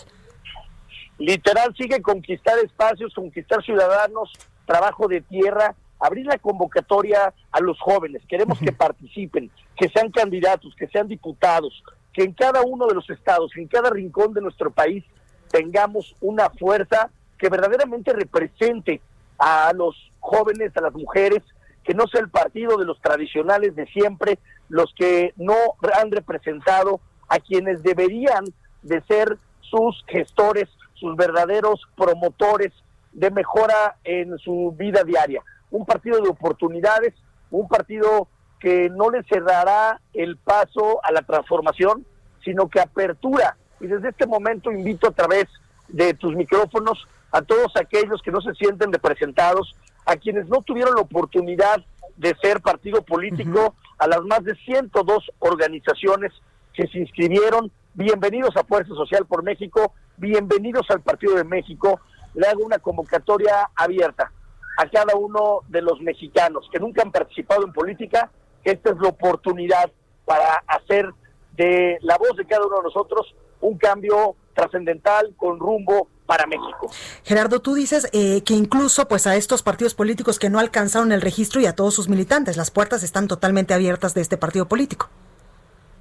Literal 1.17 1.73
sigue 1.75 2.01
conquistar 2.01 2.57
espacios, 2.59 3.13
conquistar 3.13 3.63
ciudadanos, 3.63 4.31
trabajo 4.65 5.07
de 5.07 5.21
tierra, 5.21 5.75
abrir 5.99 6.25
la 6.25 6.37
convocatoria 6.37 7.33
a 7.51 7.59
los 7.61 7.79
jóvenes. 7.79 8.21
Queremos 8.27 8.59
que 8.59 8.71
participen, 8.71 9.49
que 9.77 9.89
sean 9.89 10.11
candidatos, 10.11 10.75
que 10.75 10.87
sean 10.87 11.07
diputados, 11.07 11.83
que 12.13 12.23
en 12.23 12.33
cada 12.33 12.63
uno 12.63 12.87
de 12.87 12.95
los 12.95 13.09
estados, 13.09 13.51
en 13.55 13.67
cada 13.67 13.89
rincón 13.89 14.33
de 14.33 14.41
nuestro 14.41 14.71
país, 14.71 15.03
tengamos 15.51 16.15
una 16.19 16.49
fuerza 16.49 17.09
que 17.37 17.49
verdaderamente 17.49 18.13
represente 18.13 19.01
a 19.37 19.71
los 19.73 19.95
jóvenes, 20.19 20.75
a 20.75 20.81
las 20.81 20.93
mujeres, 20.93 21.43
que 21.83 21.93
no 21.93 22.07
sea 22.07 22.21
el 22.21 22.29
partido 22.29 22.77
de 22.77 22.85
los 22.85 22.99
tradicionales 22.99 23.75
de 23.75 23.85
siempre, 23.87 24.39
los 24.69 24.93
que 24.95 25.33
no 25.37 25.55
han 25.93 26.11
representado 26.11 26.99
a 27.29 27.39
quienes 27.39 27.83
deberían 27.83 28.45
de 28.81 29.01
ser 29.01 29.37
sus 29.61 30.03
gestores, 30.07 30.69
sus 30.95 31.15
verdaderos 31.15 31.81
promotores 31.95 32.71
de 33.13 33.31
mejora 33.31 33.97
en 34.03 34.37
su 34.39 34.73
vida 34.77 35.03
diaria. 35.03 35.41
Un 35.71 35.85
partido 35.85 36.21
de 36.21 36.29
oportunidades, 36.29 37.13
un 37.51 37.67
partido 37.67 38.27
que 38.59 38.89
no 38.89 39.09
le 39.09 39.23
cerrará 39.23 40.01
el 40.13 40.37
paso 40.37 41.03
a 41.03 41.11
la 41.11 41.21
transformación, 41.21 42.05
sino 42.43 42.67
que 42.69 42.79
apertura. 42.79 43.57
Y 43.79 43.87
desde 43.87 44.09
este 44.09 44.25
momento 44.25 44.71
invito 44.71 45.07
a 45.07 45.11
través 45.11 45.45
de 45.87 46.13
tus 46.13 46.35
micrófonos 46.35 47.07
a 47.31 47.41
todos 47.41 47.71
aquellos 47.75 48.21
que 48.21 48.31
no 48.31 48.41
se 48.41 48.53
sienten 48.53 48.91
representados, 48.91 49.75
a 50.05 50.15
quienes 50.15 50.47
no 50.47 50.61
tuvieron 50.61 50.95
la 50.95 51.01
oportunidad 51.01 51.83
de 52.17 52.35
ser 52.41 52.61
partido 52.61 53.01
político, 53.01 53.75
a 53.97 54.07
las 54.07 54.21
más 54.21 54.43
de 54.43 54.55
102 54.55 55.31
organizaciones 55.39 56.31
que 56.73 56.87
se 56.87 56.99
inscribieron. 56.99 57.71
Bienvenidos 57.93 58.55
a 58.57 58.63
Fuerza 58.63 58.93
Social 58.93 59.25
por 59.25 59.43
México, 59.43 59.93
bienvenidos 60.17 60.85
al 60.89 61.01
Partido 61.01 61.35
de 61.35 61.43
México. 61.43 61.99
Le 62.33 62.47
hago 62.47 62.65
una 62.65 62.79
convocatoria 62.79 63.69
abierta 63.75 64.31
a 64.77 64.89
cada 64.89 65.15
uno 65.15 65.61
de 65.69 65.81
los 65.81 66.01
mexicanos 66.01 66.67
que 66.71 66.79
nunca 66.79 67.01
han 67.01 67.11
participado 67.11 67.65
en 67.65 67.73
política. 67.73 68.29
Esta 68.63 68.91
es 68.91 68.97
la 68.97 69.09
oportunidad 69.09 69.91
para 70.25 70.63
hacer 70.67 71.09
de 71.55 71.97
la 72.01 72.17
voz 72.17 72.35
de 72.35 72.45
cada 72.45 72.65
uno 72.65 72.77
de 72.77 72.83
nosotros 72.83 73.33
un 73.61 73.77
cambio 73.77 74.35
trascendental 74.55 75.33
con 75.37 75.59
rumbo 75.59 76.07
para 76.25 76.47
México. 76.47 76.89
Gerardo, 77.23 77.59
tú 77.61 77.75
dices 77.75 78.09
eh, 78.11 78.41
que 78.43 78.55
incluso 78.55 79.07
pues 79.07 79.27
a 79.27 79.35
estos 79.35 79.61
partidos 79.61 79.93
políticos 79.93 80.39
que 80.39 80.49
no 80.49 80.59
alcanzaron 80.59 81.11
el 81.11 81.21
registro 81.21 81.61
y 81.61 81.67
a 81.67 81.75
todos 81.75 81.93
sus 81.93 82.09
militantes, 82.09 82.57
las 82.57 82.71
puertas 82.71 83.03
están 83.03 83.27
totalmente 83.27 83.73
abiertas 83.73 84.13
de 84.15 84.21
este 84.21 84.37
partido 84.37 84.67
político. 84.67 85.09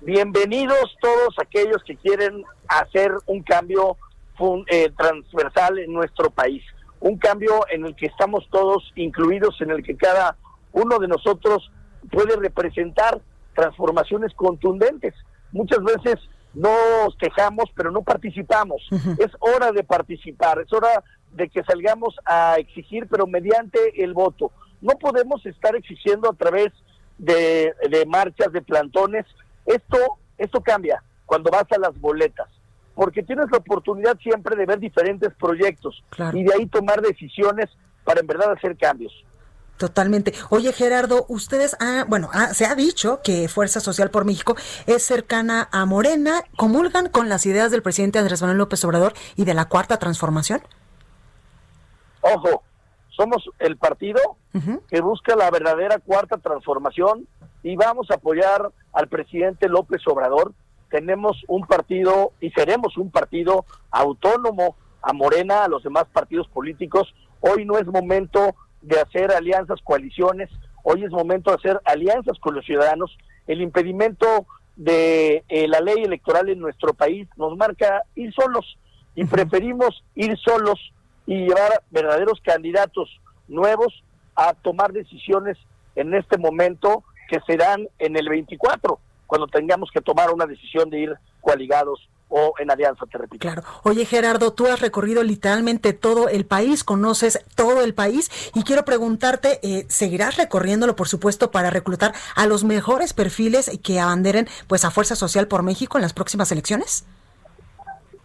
Bienvenidos 0.00 0.96
todos 1.00 1.34
aquellos 1.38 1.82
que 1.84 1.96
quieren 1.96 2.44
hacer 2.68 3.12
un 3.26 3.42
cambio 3.42 3.96
eh, 4.68 4.90
transversal 4.96 5.78
en 5.78 5.92
nuestro 5.92 6.30
país, 6.30 6.62
un 7.00 7.18
cambio 7.18 7.66
en 7.70 7.87
el 7.87 7.96
que 7.96 8.06
estamos 8.06 8.49
todos 8.50 8.92
incluidos, 8.96 9.61
en 9.61 9.70
el 9.70 9.82
que 9.82 9.96
cada 9.96 10.37
uno 10.73 10.99
de 10.99 11.08
nosotros 11.08 11.70
puede 12.11 12.37
representar 12.37 13.20
transformaciones 13.54 14.34
contundentes. 14.34 15.14
Muchas 15.52 15.83
veces 15.83 16.16
nos 16.55 17.17
quejamos, 17.17 17.71
pero 17.75 17.90
no 17.90 18.03
participamos. 18.03 18.83
Es 19.19 19.31
hora 19.40 19.73
de 19.73 19.85
participar, 19.85 20.61
es 20.61 20.73
hora 20.73 21.03
de 21.33 21.49
que 21.49 21.62
salgamos 21.64 22.14
a 22.25 22.57
exigir, 22.59 23.07
pero 23.09 23.27
mediante 23.27 24.03
el 24.03 24.14
voto. 24.14 24.53
No 24.81 24.93
podemos 24.99 25.45
estar 25.47 25.75
exigiendo 25.75 26.31
a 26.31 26.35
través 26.35 26.73
de, 27.19 27.73
marchas, 28.07 28.53
de 28.53 28.62
plantones. 28.62 29.27
Esto, 29.67 29.99
esto 30.38 30.61
cambia 30.61 31.03
cuando 31.27 31.51
vas 31.51 31.67
a 31.73 31.79
las 31.79 31.99
boletas, 32.01 32.49
porque 32.95 33.23
tienes 33.23 33.51
la 33.51 33.59
oportunidad 33.59 34.19
siempre 34.19 34.57
de 34.57 34.67
ver 34.67 34.79
diferentes 34.79 35.33
proyectos 35.35 36.05
y 36.33 36.45
de 36.45 36.55
ahí 36.55 36.67
tomar 36.67 37.01
decisiones 37.01 37.71
para 38.05 38.21
en 38.21 38.27
verdad 38.27 38.53
hacer 38.53 38.77
cambios. 38.77 39.12
Totalmente. 39.76 40.32
Oye, 40.50 40.72
Gerardo, 40.72 41.26
ustedes, 41.28 41.76
ah, 41.80 42.04
bueno, 42.06 42.30
ah, 42.32 42.54
se 42.54 42.64
ha 42.64 42.76
dicho 42.76 43.20
que 43.22 43.48
Fuerza 43.48 43.80
Social 43.80 44.10
por 44.10 44.24
México 44.24 44.54
es 44.87 45.02
cercana 45.02 45.68
a 45.72 45.84
Morena. 45.84 46.42
¿Comulgan 46.56 47.08
con 47.08 47.28
las 47.28 47.44
ideas 47.44 47.72
del 47.72 47.82
presidente 47.82 48.20
Andrés 48.20 48.40
Manuel 48.40 48.58
López 48.58 48.84
Obrador 48.84 49.14
y 49.34 49.44
de 49.44 49.54
la 49.54 49.68
Cuarta 49.68 49.98
Transformación? 49.98 50.62
Ojo, 52.20 52.62
somos 53.10 53.50
el 53.58 53.76
partido 53.76 54.20
que 54.88 55.00
busca 55.00 55.34
la 55.34 55.50
verdadera 55.50 55.98
Cuarta 55.98 56.38
Transformación 56.38 57.26
y 57.64 57.74
vamos 57.74 58.10
a 58.10 58.14
apoyar 58.14 58.70
al 58.92 59.08
presidente 59.08 59.68
López 59.68 60.06
Obrador. 60.06 60.52
Tenemos 60.88 61.42
un 61.48 61.66
partido 61.66 62.32
y 62.40 62.50
seremos 62.50 62.96
un 62.96 63.10
partido 63.10 63.64
autónomo 63.90 64.76
a 65.02 65.12
Morena, 65.12 65.64
a 65.64 65.68
los 65.68 65.82
demás 65.82 66.04
partidos 66.12 66.46
políticos. 66.48 67.12
Hoy 67.40 67.64
no 67.64 67.78
es 67.78 67.87
momento 67.87 68.54
de 68.85 69.01
hacer 69.01 69.33
alianzas, 69.33 69.81
coaliciones. 69.83 70.51
Hoy 70.83 71.05
es 71.05 71.11
momento 71.11 71.51
de 71.51 71.57
hacer 71.57 71.81
alianzas 71.85 72.38
con 72.38 72.55
los 72.55 72.64
ciudadanos. 72.64 73.16
El 73.47 73.61
impedimento 73.61 74.47
de 74.77 75.44
eh, 75.49 75.68
la 75.68 75.81
ley 75.81 76.03
electoral 76.03 76.49
en 76.49 76.61
nuestro 76.61 76.94
país 76.94 77.29
nos 77.37 77.57
marca 77.57 78.03
ir 78.14 78.33
solos 78.35 78.79
y 79.14 79.25
preferimos 79.25 80.03
ir 80.14 80.37
solos 80.38 80.92
y 81.27 81.47
llevar 81.47 81.83
verdaderos 81.90 82.40
candidatos 82.42 83.09
nuevos 83.49 84.03
a 84.35 84.53
tomar 84.55 84.92
decisiones 84.92 85.57
en 85.94 86.14
este 86.14 86.38
momento 86.38 87.05
que 87.29 87.40
serán 87.47 87.88
en 87.99 88.16
el 88.16 88.29
24, 88.29 88.99
cuando 89.27 89.47
tengamos 89.47 89.90
que 89.90 90.01
tomar 90.01 90.33
una 90.33 90.47
decisión 90.47 90.90
de 90.90 90.99
ir 90.99 91.14
coaligados 91.40 92.09
o 92.37 92.53
en 92.59 92.68
alianza, 92.68 93.07
te 93.07 93.16
repito. 93.16 93.42
Claro. 93.42 93.62
Oye, 93.85 94.05
Gerardo, 94.05 94.53
tú 94.53 94.66
has 94.66 94.81
recorrido 94.81 95.23
literalmente 95.23 95.92
todo 95.92 96.29
el 96.29 96.44
país, 96.44 96.83
conoces 96.83 97.44
todo 97.55 97.85
el 97.85 97.94
país 97.94 98.29
y 98.57 98.64
quiero 98.64 98.85
preguntarte, 98.85 99.61
eh, 99.62 99.87
¿seguirás 99.88 100.37
recorriéndolo, 100.37 100.97
por 100.97 101.07
supuesto, 101.07 101.53
para 101.53 101.70
reclutar 101.70 102.12
a 102.35 102.47
los 102.47 102.64
mejores 102.64 103.12
perfiles 103.12 103.79
que 103.85 104.01
abanderen 104.01 104.49
pues 104.66 104.85
a 104.85 104.90
Fuerza 104.90 105.14
Social 105.14 105.47
por 105.47 105.62
México 105.62 105.97
en 105.97 106.03
las 106.03 106.12
próximas 106.12 106.51
elecciones? 106.51 107.07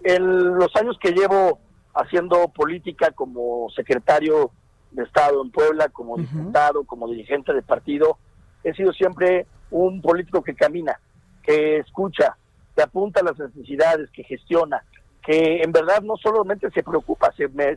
En 0.03 0.57
los 0.57 0.75
años 0.75 0.97
que 0.99 1.11
llevo 1.11 1.59
haciendo 1.93 2.47
política 2.47 3.11
como 3.11 3.69
secretario 3.75 4.49
de 4.89 5.03
Estado 5.03 5.43
en 5.43 5.51
Puebla, 5.51 5.87
como 5.89 6.17
diputado, 6.17 6.83
como 6.83 7.07
dirigente 7.07 7.53
de 7.53 7.61
partido, 7.61 8.17
he 8.63 8.73
sido 8.73 8.91
siempre 8.91 9.45
un 9.69 10.01
político 10.01 10.41
que 10.41 10.55
camina, 10.55 10.99
que 11.43 11.77
escucha, 11.77 12.35
que 12.79 12.83
apunta 12.83 13.19
a 13.19 13.23
las 13.23 13.37
necesidades, 13.37 14.09
que 14.11 14.23
gestiona, 14.23 14.85
que 15.21 15.61
en 15.61 15.73
verdad 15.73 16.01
no 16.01 16.15
solamente 16.15 16.71
se 16.71 16.81
preocupa, 16.81 17.29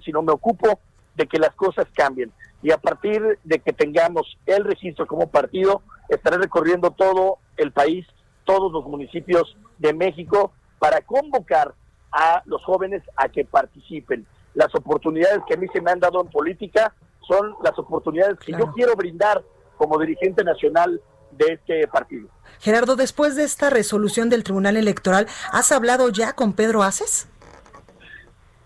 sino 0.05 0.23
me 0.23 0.33
ocupo 0.33 0.79
de 1.17 1.27
que 1.27 1.41
las 1.41 1.53
cosas 1.57 1.87
cambien. 1.93 2.31
Y 2.63 2.71
a 2.71 2.79
partir 2.79 3.41
de 3.43 3.59
que 3.59 3.73
tengamos 3.73 4.39
el 4.47 4.63
registro 4.65 5.09
como 5.09 5.27
partido, 5.27 5.83
estaré 6.09 6.37
recorriendo 6.37 6.93
todo 6.93 7.39
el 7.57 7.73
país, 7.73 8.07
todos 8.45 8.71
los 8.71 8.85
municipios 8.85 9.57
de 9.79 9.93
México, 9.93 10.53
para 10.79 11.01
convocar 11.01 11.75
a 12.13 12.43
los 12.45 12.63
jóvenes 12.63 13.03
a 13.17 13.29
que 13.29 13.45
participen. 13.45 14.25
Las 14.55 14.73
oportunidades 14.73 15.41
que 15.49 15.55
a 15.55 15.57
mí 15.57 15.67
se 15.73 15.81
me 15.81 15.91
han 15.91 15.99
dado 15.99 16.21
en 16.21 16.29
política 16.29 16.95
son 17.27 17.57
las 17.65 17.77
oportunidades 17.77 18.39
que 18.39 18.53
yo 18.53 18.71
quiero 18.73 18.95
brindar 18.95 19.43
como 19.77 19.99
dirigente 19.99 20.45
nacional 20.45 21.01
de 21.33 21.55
este 21.55 21.87
partido. 21.89 22.29
Gerardo, 22.61 22.97
después 22.97 23.37
de 23.37 23.45
esta 23.45 23.71
resolución 23.71 24.29
del 24.29 24.45
Tribunal 24.45 24.77
Electoral, 24.77 25.27
¿has 25.51 25.73
hablado 25.73 26.11
ya 26.11 26.35
con 26.35 26.53
Pedro 26.53 26.83
Aces? 26.83 27.29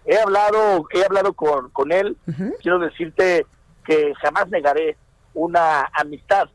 He 0.04 0.18
hablado, 0.18 0.86
he 0.92 1.04
hablado 1.04 1.32
con, 1.32 1.70
con 1.70 1.90
él. 1.90 2.16
Quiero 2.60 2.78
decirte 2.78 3.46
que 3.84 4.14
jamás 4.20 4.48
negaré 4.48 4.96
una 5.34 5.88
amistad 5.92 6.48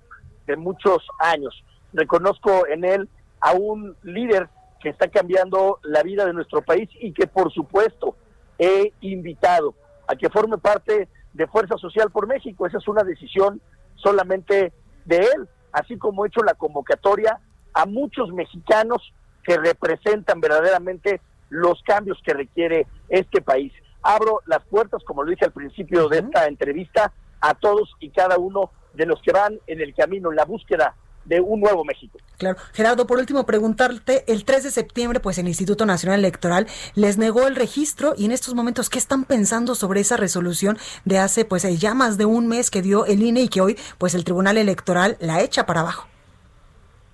de 0.47 0.55
muchos 0.55 1.05
años. 1.19 1.63
Reconozco 1.93 2.67
en 2.67 2.85
él 2.85 3.09
a 3.39 3.53
un 3.53 3.95
líder 4.03 4.49
que 4.81 4.89
está 4.89 5.09
cambiando 5.09 5.79
la 5.83 6.03
vida 6.03 6.25
de 6.25 6.33
nuestro 6.33 6.61
país 6.61 6.89
y 6.99 7.13
que 7.13 7.27
por 7.27 7.51
supuesto 7.51 8.15
he 8.57 8.93
invitado 9.01 9.75
a 10.07 10.15
que 10.15 10.29
forme 10.29 10.57
parte 10.57 11.07
de 11.33 11.47
Fuerza 11.47 11.77
Social 11.77 12.09
por 12.11 12.27
México. 12.27 12.65
Esa 12.65 12.77
es 12.77 12.87
una 12.87 13.03
decisión 13.03 13.61
solamente 13.95 14.73
de 15.05 15.17
él 15.17 15.49
así 15.71 15.97
como 15.97 16.23
he 16.23 16.27
hecho 16.27 16.41
la 16.41 16.53
convocatoria 16.53 17.39
a 17.73 17.85
muchos 17.85 18.31
mexicanos 18.31 19.13
que 19.43 19.57
representan 19.57 20.39
verdaderamente 20.39 21.21
los 21.49 21.81
cambios 21.83 22.19
que 22.23 22.33
requiere 22.33 22.87
este 23.09 23.41
país. 23.41 23.73
Abro 24.01 24.41
las 24.45 24.63
puertas, 24.65 25.03
como 25.03 25.23
lo 25.23 25.31
dije 25.31 25.45
al 25.45 25.51
principio 25.51 26.07
de 26.09 26.19
esta 26.19 26.47
entrevista, 26.47 27.11
a 27.39 27.53
todos 27.53 27.95
y 27.99 28.09
cada 28.09 28.37
uno 28.37 28.71
de 28.93 29.05
los 29.05 29.21
que 29.21 29.31
van 29.31 29.59
en 29.67 29.81
el 29.81 29.93
camino, 29.93 30.29
en 30.29 30.35
la 30.35 30.45
búsqueda 30.45 30.95
de 31.25 31.39
un 31.39 31.59
nuevo 31.59 31.83
México. 31.83 32.17
Claro. 32.37 32.57
Gerardo, 32.73 33.05
por 33.05 33.19
último, 33.19 33.45
preguntarte, 33.45 34.23
el 34.31 34.45
3 34.45 34.63
de 34.63 34.71
septiembre, 34.71 35.19
pues 35.19 35.37
el 35.37 35.47
Instituto 35.47 35.85
Nacional 35.85 36.19
Electoral 36.19 36.67
les 36.95 37.17
negó 37.17 37.47
el 37.47 37.55
registro 37.55 38.13
y 38.17 38.25
en 38.25 38.31
estos 38.31 38.55
momentos, 38.55 38.89
¿qué 38.89 38.97
están 38.97 39.25
pensando 39.25 39.75
sobre 39.75 40.01
esa 40.01 40.17
resolución 40.17 40.77
de 41.05 41.19
hace 41.19 41.45
pues 41.45 41.63
ya 41.79 41.93
más 41.93 42.17
de 42.17 42.25
un 42.25 42.47
mes 42.47 42.71
que 42.71 42.81
dio 42.81 43.05
el 43.05 43.21
INE 43.21 43.41
y 43.41 43.47
que 43.47 43.61
hoy 43.61 43.77
pues 43.97 44.15
el 44.15 44.23
Tribunal 44.23 44.57
Electoral 44.57 45.17
la 45.19 45.41
echa 45.41 45.65
para 45.65 45.81
abajo? 45.81 46.07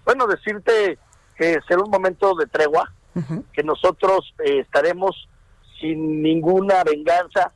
Bueno, 0.06 0.28
decirte 0.28 0.98
que 1.36 1.60
será 1.67 1.84
un 1.84 1.91
momento 1.91 2.34
de 2.36 2.46
tregua, 2.48 2.91
que 3.52 3.63
nosotros 3.63 4.34
eh, 4.46 4.60
estaremos 4.60 5.28
sin 5.82 6.22
ninguna 6.22 6.84
venganza, 6.84 7.52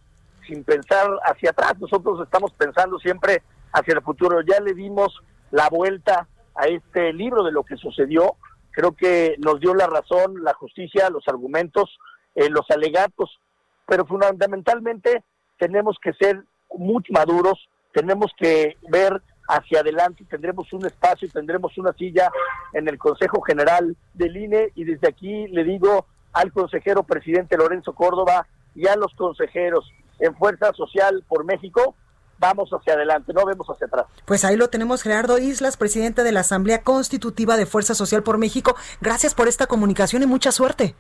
sin 0.48 0.64
pensar 0.64 1.08
hacia 1.24 1.52
atrás, 1.52 1.80
nosotros 1.80 2.20
estamos 2.22 2.52
pensando 2.54 2.98
siempre 3.00 3.44
hacia 3.72 3.94
el 3.94 4.02
futuro. 4.02 4.42
Ya 4.42 4.60
le 4.60 4.74
dimos 4.74 5.22
la 5.52 5.70
vuelta 5.70 6.28
a 6.62 6.68
este 6.68 7.12
libro 7.12 7.44
de 7.44 7.52
lo 7.52 7.64
que 7.64 7.76
sucedió. 7.76 8.36
Creo 8.70 8.92
que 8.92 9.36
nos 9.40 9.60
dio 9.60 9.74
la 9.74 9.88
razón, 9.88 10.44
la 10.44 10.54
justicia, 10.54 11.10
los 11.10 11.28
argumentos, 11.28 11.90
eh, 12.36 12.50
los 12.50 12.70
alegatos, 12.70 13.40
pero 13.88 14.06
fundamentalmente 14.06 15.24
tenemos 15.58 15.98
que 16.02 16.14
ser 16.14 16.44
muy 16.78 17.04
maduros, 17.10 17.68
tenemos 17.94 18.32
que 18.38 18.78
ver 18.90 19.22
hacia 19.50 19.80
adelante, 19.80 20.24
tendremos 20.30 20.72
un 20.72 20.86
espacio, 20.86 21.28
tendremos 21.34 21.78
una 21.78 21.94
silla 21.94 22.32
en 22.74 22.88
el 22.88 22.98
Consejo 22.98 23.42
General 23.42 23.98
del 24.14 24.38
INE 24.38 24.72
y 24.76 24.84
desde 24.84 25.10
aquí 25.10 25.48
le 25.48 25.64
digo 25.64 26.06
al 26.32 26.54
consejero 26.54 27.04
presidente 27.04 27.58
Lorenzo 27.58 27.94
Córdoba 27.94 28.48
y 28.76 28.88
a 28.88 28.96
los 28.96 29.14
consejeros 29.16 29.92
en 30.20 30.36
Fuerza 30.36 30.72
Social 30.74 31.26
por 31.28 31.44
México 31.44 31.96
vamos 32.42 32.70
hacia 32.72 32.94
adelante, 32.94 33.32
no 33.34 33.46
vemos 33.46 33.68
hacia 33.70 33.88
atrás. 33.88 34.08
Pues 34.26 34.44
ahí 34.44 34.58
lo 34.58 34.70
tenemos, 34.70 35.04
Gerardo 35.04 35.38
Islas, 35.38 35.78
presidente 35.78 36.24
de 36.24 36.32
la 36.32 36.42
Asamblea 36.42 36.82
Constitutiva 36.82 37.56
de 37.56 37.68
Fuerza 37.68 37.94
Social 37.94 38.24
por 38.24 38.40
México. 38.40 38.76
Gracias 39.00 39.36
por 39.36 39.48
esta 39.48 39.68
comunicación 39.68 40.24
y 40.24 40.26
mucha 40.26 40.52
suerte. 40.52 40.96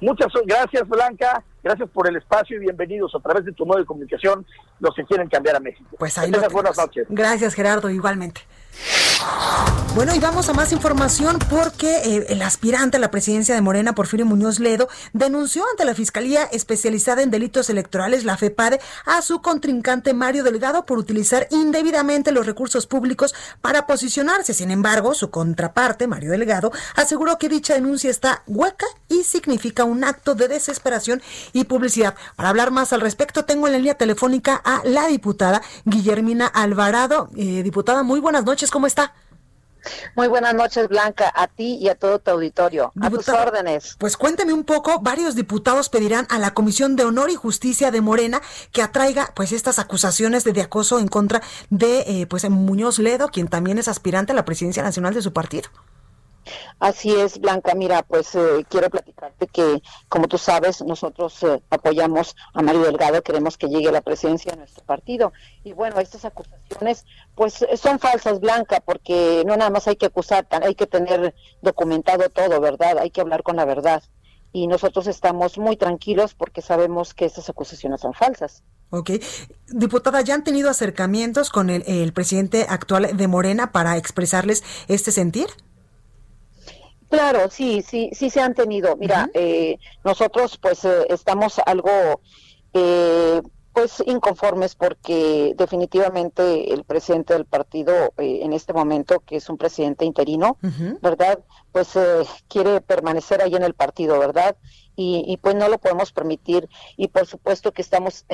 Muchas 0.00 0.32
gracias, 0.46 0.88
Blanca. 0.88 1.44
Gracias 1.62 1.88
por 1.90 2.08
el 2.08 2.16
espacio 2.16 2.56
y 2.56 2.60
bienvenidos 2.60 3.14
a 3.14 3.20
través 3.20 3.44
de 3.44 3.52
tu 3.52 3.64
modo 3.64 3.78
de 3.78 3.84
comunicación 3.84 4.44
los 4.80 4.92
que 4.96 5.04
quieren 5.04 5.28
cambiar 5.28 5.54
a 5.54 5.60
México. 5.60 5.88
Pues 5.96 6.18
ahí 6.18 6.30
lo 6.30 6.40
buenas 6.50 6.76
noches. 6.76 7.06
Gracias, 7.08 7.54
Gerardo, 7.54 7.88
igualmente. 7.88 8.40
Bueno, 9.94 10.14
y 10.14 10.18
vamos 10.18 10.48
a 10.48 10.54
más 10.54 10.72
información 10.72 11.38
porque 11.50 11.96
eh, 11.96 12.26
el 12.30 12.40
aspirante 12.40 12.96
a 12.96 13.00
la 13.00 13.10
presidencia 13.10 13.54
de 13.54 13.60
Morena, 13.60 13.94
Porfirio 13.94 14.24
Muñoz 14.24 14.58
Ledo, 14.58 14.88
denunció 15.12 15.64
ante 15.70 15.84
la 15.84 15.94
Fiscalía 15.94 16.44
Especializada 16.44 17.20
en 17.20 17.30
Delitos 17.30 17.68
Electorales, 17.68 18.24
la 18.24 18.38
FEPADE, 18.38 18.80
a 19.04 19.20
su 19.20 19.42
contrincante 19.42 20.14
Mario 20.14 20.44
Delgado 20.44 20.86
por 20.86 20.96
utilizar 20.96 21.46
indebidamente 21.50 22.32
los 22.32 22.46
recursos 22.46 22.86
públicos 22.86 23.34
para 23.60 23.86
posicionarse. 23.86 24.54
Sin 24.54 24.70
embargo, 24.70 25.12
su 25.12 25.30
contraparte, 25.30 26.06
Mario 26.06 26.30
Delgado, 26.30 26.72
aseguró 26.96 27.36
que 27.36 27.50
dicha 27.50 27.74
denuncia 27.74 28.10
está 28.10 28.44
hueca 28.46 28.86
y 29.10 29.24
significa 29.24 29.84
un 29.84 30.04
acto 30.04 30.34
de 30.34 30.48
desesperación 30.48 31.20
y 31.52 31.64
publicidad. 31.64 32.14
Para 32.36 32.48
hablar 32.48 32.70
más 32.70 32.94
al 32.94 33.02
respecto, 33.02 33.44
tengo 33.44 33.66
en 33.66 33.74
la 33.74 33.78
línea 33.78 33.94
telefónica 33.94 34.56
a 34.64 34.80
la 34.84 35.06
diputada 35.08 35.60
Guillermina 35.84 36.46
Alvarado. 36.46 37.28
Eh, 37.36 37.62
diputada, 37.62 38.02
muy 38.02 38.18
buenas 38.20 38.46
noches. 38.46 38.61
¿Cómo 38.70 38.86
está? 38.86 39.14
Muy 40.14 40.28
buenas 40.28 40.54
noches, 40.54 40.88
Blanca, 40.88 41.32
a 41.34 41.48
ti 41.48 41.78
y 41.80 41.88
a 41.88 41.94
todo 41.94 42.20
tu 42.20 42.30
auditorio. 42.30 42.92
a 43.00 43.10
tus 43.10 43.28
órdenes. 43.28 43.96
Pues 43.98 44.16
cuénteme 44.16 44.52
un 44.52 44.64
poco, 44.64 45.00
varios 45.00 45.34
diputados 45.34 45.88
pedirán 45.88 46.26
a 46.30 46.38
la 46.38 46.54
Comisión 46.54 46.94
de 46.94 47.04
Honor 47.04 47.30
y 47.30 47.34
Justicia 47.34 47.90
de 47.90 48.00
Morena 48.00 48.40
que 48.70 48.82
atraiga 48.82 49.32
pues 49.34 49.52
estas 49.52 49.78
acusaciones 49.78 50.44
de, 50.44 50.62
acoso 50.62 51.00
en 51.00 51.08
contra 51.08 51.42
de 51.70 52.00
eh, 52.06 52.26
pues 52.28 52.48
Muñoz 52.48 52.98
Ledo, 52.98 53.28
quien 53.28 53.48
también 53.48 53.78
es 53.78 53.88
aspirante 53.88 54.32
a 54.32 54.36
la 54.36 54.44
presidencia 54.44 54.82
nacional 54.82 55.14
de 55.14 55.22
su 55.22 55.32
partido. 55.32 55.68
Así 56.78 57.14
es, 57.14 57.38
Blanca. 57.38 57.74
Mira, 57.74 58.02
pues 58.02 58.34
eh, 58.34 58.64
quiero 58.68 58.90
platicarte 58.90 59.46
que, 59.46 59.82
como 60.08 60.28
tú 60.28 60.38
sabes, 60.38 60.82
nosotros 60.82 61.42
eh, 61.42 61.62
apoyamos 61.70 62.34
a 62.54 62.62
Mario 62.62 62.82
Delgado, 62.82 63.22
queremos 63.22 63.56
que 63.56 63.68
llegue 63.68 63.88
a 63.88 63.92
la 63.92 64.00
presidencia 64.00 64.52
de 64.52 64.58
nuestro 64.58 64.84
partido. 64.84 65.32
Y 65.64 65.72
bueno, 65.72 66.00
estas 66.00 66.24
acusaciones, 66.24 67.04
pues 67.34 67.64
son 67.76 67.98
falsas, 67.98 68.40
Blanca, 68.40 68.80
porque 68.84 69.44
no 69.46 69.56
nada 69.56 69.70
más 69.70 69.86
hay 69.88 69.96
que 69.96 70.06
acusar, 70.06 70.46
hay 70.50 70.74
que 70.74 70.86
tener 70.86 71.34
documentado 71.60 72.28
todo, 72.30 72.60
¿verdad? 72.60 72.98
Hay 72.98 73.10
que 73.10 73.20
hablar 73.20 73.42
con 73.42 73.56
la 73.56 73.64
verdad. 73.64 74.02
Y 74.52 74.66
nosotros 74.66 75.06
estamos 75.06 75.56
muy 75.56 75.76
tranquilos 75.76 76.34
porque 76.34 76.60
sabemos 76.60 77.14
que 77.14 77.24
estas 77.24 77.48
acusaciones 77.48 78.02
son 78.02 78.12
falsas. 78.12 78.62
Ok. 78.90 79.12
Diputada, 79.68 80.20
¿ya 80.20 80.34
han 80.34 80.44
tenido 80.44 80.68
acercamientos 80.68 81.48
con 81.48 81.70
el 81.70 82.12
presidente 82.12 82.66
actual 82.68 83.16
de 83.16 83.28
Morena 83.28 83.72
para 83.72 83.96
expresarles 83.96 84.62
este 84.88 85.10
sentir? 85.10 85.46
Claro, 87.12 87.50
sí, 87.50 87.82
sí, 87.82 88.08
sí 88.14 88.30
se 88.30 88.40
han 88.40 88.54
tenido. 88.54 88.96
Mira, 88.96 89.28
eh, 89.34 89.78
nosotros 90.02 90.56
pues 90.56 90.82
eh, 90.86 91.04
estamos 91.10 91.60
algo 91.66 92.22
eh, 92.72 93.42
pues 93.74 94.02
inconformes 94.06 94.74
porque 94.74 95.52
definitivamente 95.58 96.72
el 96.72 96.84
presidente 96.84 97.34
del 97.34 97.44
partido 97.44 98.14
en 98.16 98.54
este 98.54 98.72
momento, 98.72 99.20
que 99.20 99.36
es 99.36 99.50
un 99.50 99.58
presidente 99.58 100.06
interino, 100.06 100.56
¿verdad? 101.02 101.38
Pues 101.70 101.90
quiere 102.48 102.80
permanecer 102.80 103.42
ahí 103.42 103.54
en 103.56 103.62
el 103.62 103.74
partido, 103.74 104.18
¿verdad? 104.18 104.56
Y, 104.96 105.22
y, 105.26 105.36
pues 105.36 105.54
no 105.54 105.68
lo 105.68 105.76
podemos 105.76 106.12
permitir. 106.12 106.66
Y 106.96 107.08
por 107.08 107.26
supuesto 107.26 107.72
que 107.72 107.82
estamos, 107.82 108.24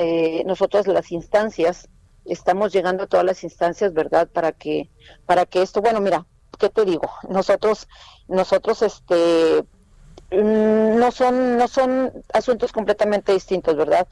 nosotros 0.45 0.87
las 0.87 1.11
instancias, 1.11 1.89
estamos 2.23 2.71
llegando 2.71 3.03
a 3.03 3.07
todas 3.07 3.25
las 3.25 3.43
instancias, 3.43 3.93
¿verdad? 3.93 4.29
Para 4.29 4.53
que, 4.53 4.89
para 5.25 5.45
que 5.45 5.61
esto, 5.61 5.81
bueno, 5.81 5.99
mira, 5.99 6.25
¿qué 6.59 6.69
te 6.69 6.85
digo? 6.85 7.09
Nosotros, 7.27 7.87
nosotros, 8.27 8.83
este, 8.83 9.63
mm, 10.31 10.99
no 10.99 11.11
son, 11.11 11.57
no 11.57 11.67
son 11.67 12.11
asuntos 12.33 12.71
completamente 12.71 13.33
distintos, 13.33 13.75
¿verdad? 13.75 14.07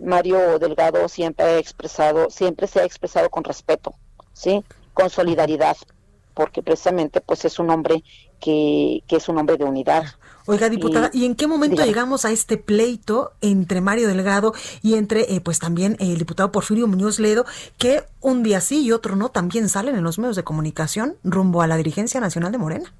Mario 0.00 0.58
Delgado 0.58 1.08
siempre 1.08 1.44
ha 1.44 1.58
expresado, 1.58 2.30
siempre 2.30 2.66
se 2.66 2.80
ha 2.80 2.84
expresado 2.84 3.30
con 3.30 3.44
respeto, 3.44 3.94
¿sí? 4.32 4.64
Con 4.94 5.10
solidaridad, 5.10 5.76
porque 6.34 6.62
precisamente, 6.62 7.20
pues, 7.20 7.44
es 7.44 7.58
un 7.58 7.70
hombre 7.70 8.02
que, 8.40 9.04
que 9.06 9.16
es 9.16 9.28
un 9.28 9.38
hombre 9.38 9.58
de 9.58 9.64
unidad. 9.64 10.04
Oiga, 10.50 10.68
diputada, 10.68 11.10
¿y, 11.12 11.26
en 11.26 11.36
qué 11.36 11.46
momento 11.46 11.84
llegamos 11.84 12.24
a 12.24 12.32
este 12.32 12.56
pleito 12.56 13.30
entre 13.40 13.80
Mario 13.80 14.08
Delgado 14.08 14.52
y 14.82 14.94
entre, 14.94 15.32
eh, 15.32 15.40
pues 15.40 15.60
también 15.60 15.96
el 16.00 16.18
diputado 16.18 16.50
Porfirio 16.50 16.88
Muñoz 16.88 17.20
Ledo, 17.20 17.44
que 17.78 18.02
un 18.20 18.42
día 18.42 18.60
sí 18.60 18.84
y 18.84 18.90
otro 18.90 19.14
no 19.14 19.28
también 19.28 19.68
salen 19.68 19.94
en 19.94 20.02
los 20.02 20.18
medios 20.18 20.34
de 20.34 20.42
comunicación 20.42 21.16
rumbo 21.22 21.62
a 21.62 21.68
la 21.68 21.76
dirigencia 21.76 22.18
nacional 22.18 22.50
de 22.50 22.58
Morena? 22.58 22.92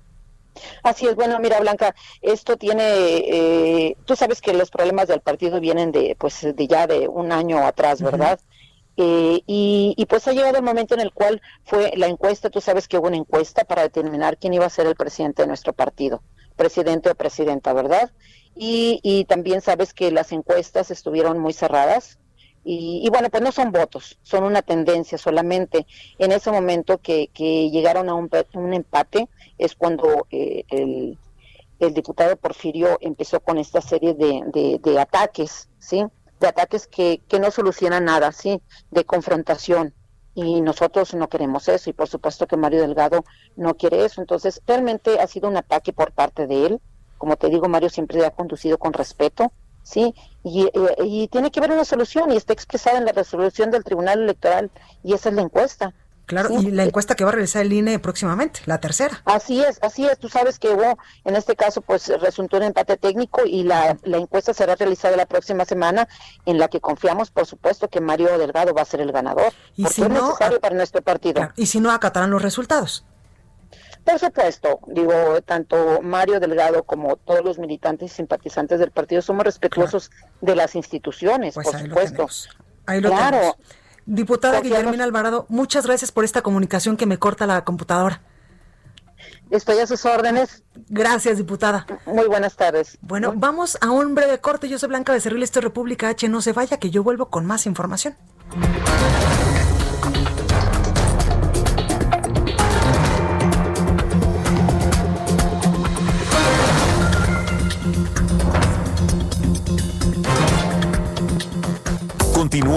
Así 0.84 1.08
es, 1.08 1.16
bueno, 1.16 1.40
mira 1.40 1.58
Blanca, 1.58 1.92
esto 2.22 2.56
tiene, 2.56 2.84
eh, 2.84 3.96
tú 4.04 4.14
sabes 4.14 4.40
que 4.40 4.52
los 4.52 4.70
problemas 4.70 5.08
del 5.08 5.20
partido 5.20 5.58
vienen 5.58 5.90
de, 5.90 6.16
pues, 6.16 6.42
de 6.54 6.68
ya 6.68 6.86
de 6.86 7.08
un 7.08 7.32
año 7.32 7.58
atrás, 7.66 8.00
¿verdad? 8.00 8.38
Eh, 8.96 9.42
y, 9.48 9.94
y, 9.96 10.06
pues 10.06 10.28
ha 10.28 10.32
llegado 10.32 10.56
el 10.56 10.62
momento 10.62 10.94
en 10.94 11.00
el 11.00 11.12
cual 11.12 11.42
fue 11.64 11.90
la 11.96 12.06
encuesta, 12.06 12.48
tú 12.48 12.60
sabes 12.60 12.86
que 12.86 12.96
hubo 12.96 13.08
una 13.08 13.16
encuesta 13.16 13.64
para 13.64 13.82
determinar 13.82 14.38
quién 14.38 14.54
iba 14.54 14.66
a 14.66 14.70
ser 14.70 14.86
el 14.86 14.94
presidente 14.94 15.42
de 15.42 15.48
nuestro 15.48 15.72
partido 15.72 16.22
presidente 16.56 17.10
o 17.10 17.14
presidenta, 17.14 17.72
¿verdad? 17.72 18.10
Y, 18.54 19.00
y 19.02 19.24
también 19.24 19.60
sabes 19.60 19.94
que 19.94 20.10
las 20.10 20.32
encuestas 20.32 20.90
estuvieron 20.90 21.38
muy 21.38 21.52
cerradas. 21.52 22.18
Y, 22.62 23.08
bueno, 23.10 23.30
pues 23.30 23.42
no 23.42 23.52
son 23.52 23.72
votos, 23.72 24.18
son 24.22 24.44
una 24.44 24.60
tendencia 24.60 25.16
solamente. 25.16 25.86
En 26.18 26.30
ese 26.30 26.50
momento 26.52 26.98
que, 26.98 27.28
que 27.32 27.70
llegaron 27.70 28.10
a 28.10 28.14
un, 28.14 28.28
un 28.52 28.74
empate 28.74 29.30
es 29.56 29.74
cuando 29.74 30.26
eh, 30.30 30.64
el, 30.68 31.18
el, 31.78 31.94
diputado 31.94 32.36
Porfirio 32.36 32.98
empezó 33.00 33.40
con 33.40 33.56
esta 33.56 33.80
serie 33.80 34.12
de, 34.12 34.42
de, 34.52 34.78
de 34.78 35.00
ataques, 35.00 35.70
¿sí? 35.78 36.04
De 36.38 36.48
ataques 36.48 36.86
que, 36.86 37.22
que 37.28 37.40
no 37.40 37.50
solucionan 37.50 38.04
nada, 38.04 38.30
¿sí? 38.30 38.60
De 38.90 39.04
confrontación 39.04 39.94
y 40.42 40.61
nosotros 40.62 41.14
no 41.14 41.29
queremos 41.29 41.68
eso 41.68 41.90
y 41.90 41.92
por 41.92 42.09
supuesto 42.09 42.46
que 42.46 42.57
Mario 42.57 42.81
Delgado 42.81 43.24
no 43.57 43.74
quiere 43.74 44.05
eso. 44.05 44.20
Entonces, 44.20 44.62
realmente 44.66 45.20
ha 45.20 45.26
sido 45.26 45.48
un 45.48 45.57
ataque 45.57 45.92
por 45.92 46.12
parte 46.12 46.46
de 46.46 46.66
él. 46.66 46.81
Como 47.18 47.37
te 47.37 47.50
digo, 47.50 47.68
Mario 47.68 47.90
siempre 47.90 48.24
ha 48.24 48.31
conducido 48.31 48.79
con 48.79 48.94
respeto, 48.94 49.53
¿sí? 49.83 50.14
Y, 50.42 50.64
eh, 50.72 50.96
y 51.05 51.29
tiene 51.29 51.50
que 51.50 51.61
haber 51.61 51.72
una 51.72 51.85
solución 51.85 52.33
y 52.33 52.37
está 52.37 52.55
expresada 52.55 52.96
en 52.96 53.05
la 53.05 53.12
resolución 53.12 53.70
del 53.70 53.85
Tribunal 53.85 54.22
Electoral 54.22 54.70
y 55.03 55.12
esa 55.12 55.29
es 55.29 55.35
la 55.35 55.42
encuesta. 55.42 55.94
Claro, 56.30 56.50
y 56.60 56.70
la 56.70 56.84
encuesta 56.84 57.16
que 57.16 57.24
va 57.24 57.30
a 57.30 57.32
realizar 57.32 57.62
el 57.62 57.72
INE 57.72 57.98
próximamente, 57.98 58.60
la 58.66 58.78
tercera. 58.78 59.20
Así 59.24 59.64
es, 59.64 59.80
así 59.82 60.06
es. 60.06 60.16
Tú 60.16 60.28
sabes 60.28 60.60
que 60.60 60.68
hubo, 60.68 60.96
en 61.24 61.34
este 61.34 61.56
caso, 61.56 61.80
pues 61.80 62.06
resultó 62.20 62.58
un 62.58 62.62
empate 62.62 62.96
técnico 62.96 63.40
y 63.44 63.64
la, 63.64 63.98
la 64.04 64.18
encuesta 64.18 64.54
será 64.54 64.76
realizada 64.76 65.16
la 65.16 65.26
próxima 65.26 65.64
semana, 65.64 66.06
en 66.46 66.60
la 66.60 66.68
que 66.68 66.80
confiamos, 66.80 67.32
por 67.32 67.46
supuesto, 67.46 67.88
que 67.88 68.00
Mario 68.00 68.38
Delgado 68.38 68.72
va 68.72 68.82
a 68.82 68.84
ser 68.84 69.00
el 69.00 69.10
ganador. 69.10 69.52
Y 69.74 69.86
si 69.86 70.02
no, 70.02 70.06
es 70.06 70.22
necesario 70.22 70.60
para 70.60 70.76
nuestro 70.76 71.02
partido. 71.02 71.50
y 71.56 71.66
si 71.66 71.80
no, 71.80 71.90
acatarán 71.90 72.30
los 72.30 72.42
resultados. 72.42 73.04
Por 74.04 74.20
supuesto, 74.20 74.78
digo, 74.86 75.42
tanto 75.42 76.00
Mario 76.00 76.38
Delgado 76.38 76.84
como 76.84 77.16
todos 77.16 77.44
los 77.44 77.58
militantes 77.58 78.12
y 78.12 78.14
simpatizantes 78.14 78.78
del 78.78 78.92
partido 78.92 79.20
somos 79.20 79.44
respetuosos 79.44 80.12
de 80.40 80.54
las 80.54 80.76
instituciones, 80.76 81.54
pues 81.54 81.68
por 81.68 81.80
supuesto. 81.80 82.28
Ahí 82.86 83.00
lo 83.00 83.10
claro. 83.10 83.56
Diputada 84.11 84.61
Guillermina 84.61 85.05
Alvarado, 85.05 85.46
muchas 85.49 85.87
gracias 85.87 86.11
por 86.11 86.25
esta 86.25 86.42
comunicación 86.42 86.96
que 86.96 87.07
me 87.07 87.18
corta 87.18 87.46
la 87.46 87.64
computadora. 87.64 88.20
Estoy 89.51 89.79
a 89.79 89.87
sus 89.87 90.05
órdenes. 90.05 90.64
Gracias, 90.88 91.38
diputada. 91.38 91.87
Muy 92.07 92.27
buenas 92.27 92.57
tardes. 92.57 92.99
Bueno, 93.03 93.35
vamos 93.37 93.79
a 93.81 93.92
un 93.92 94.16
breve 94.16 94.40
corte. 94.40 94.68
Yo 94.68 94.81
soy 94.81 94.88
Blanca 94.88 95.12
Becerril, 95.12 95.44
esto 95.44 95.61
es 95.61 95.64
República 95.64 96.09
H. 96.09 96.29
No 96.29 96.42
se 96.42 96.53
vaya, 96.53 96.79
que 96.79 96.90
yo 96.90 97.05
vuelvo 97.05 97.31
con 97.31 97.46
más 97.46 97.66
información. 97.66 98.16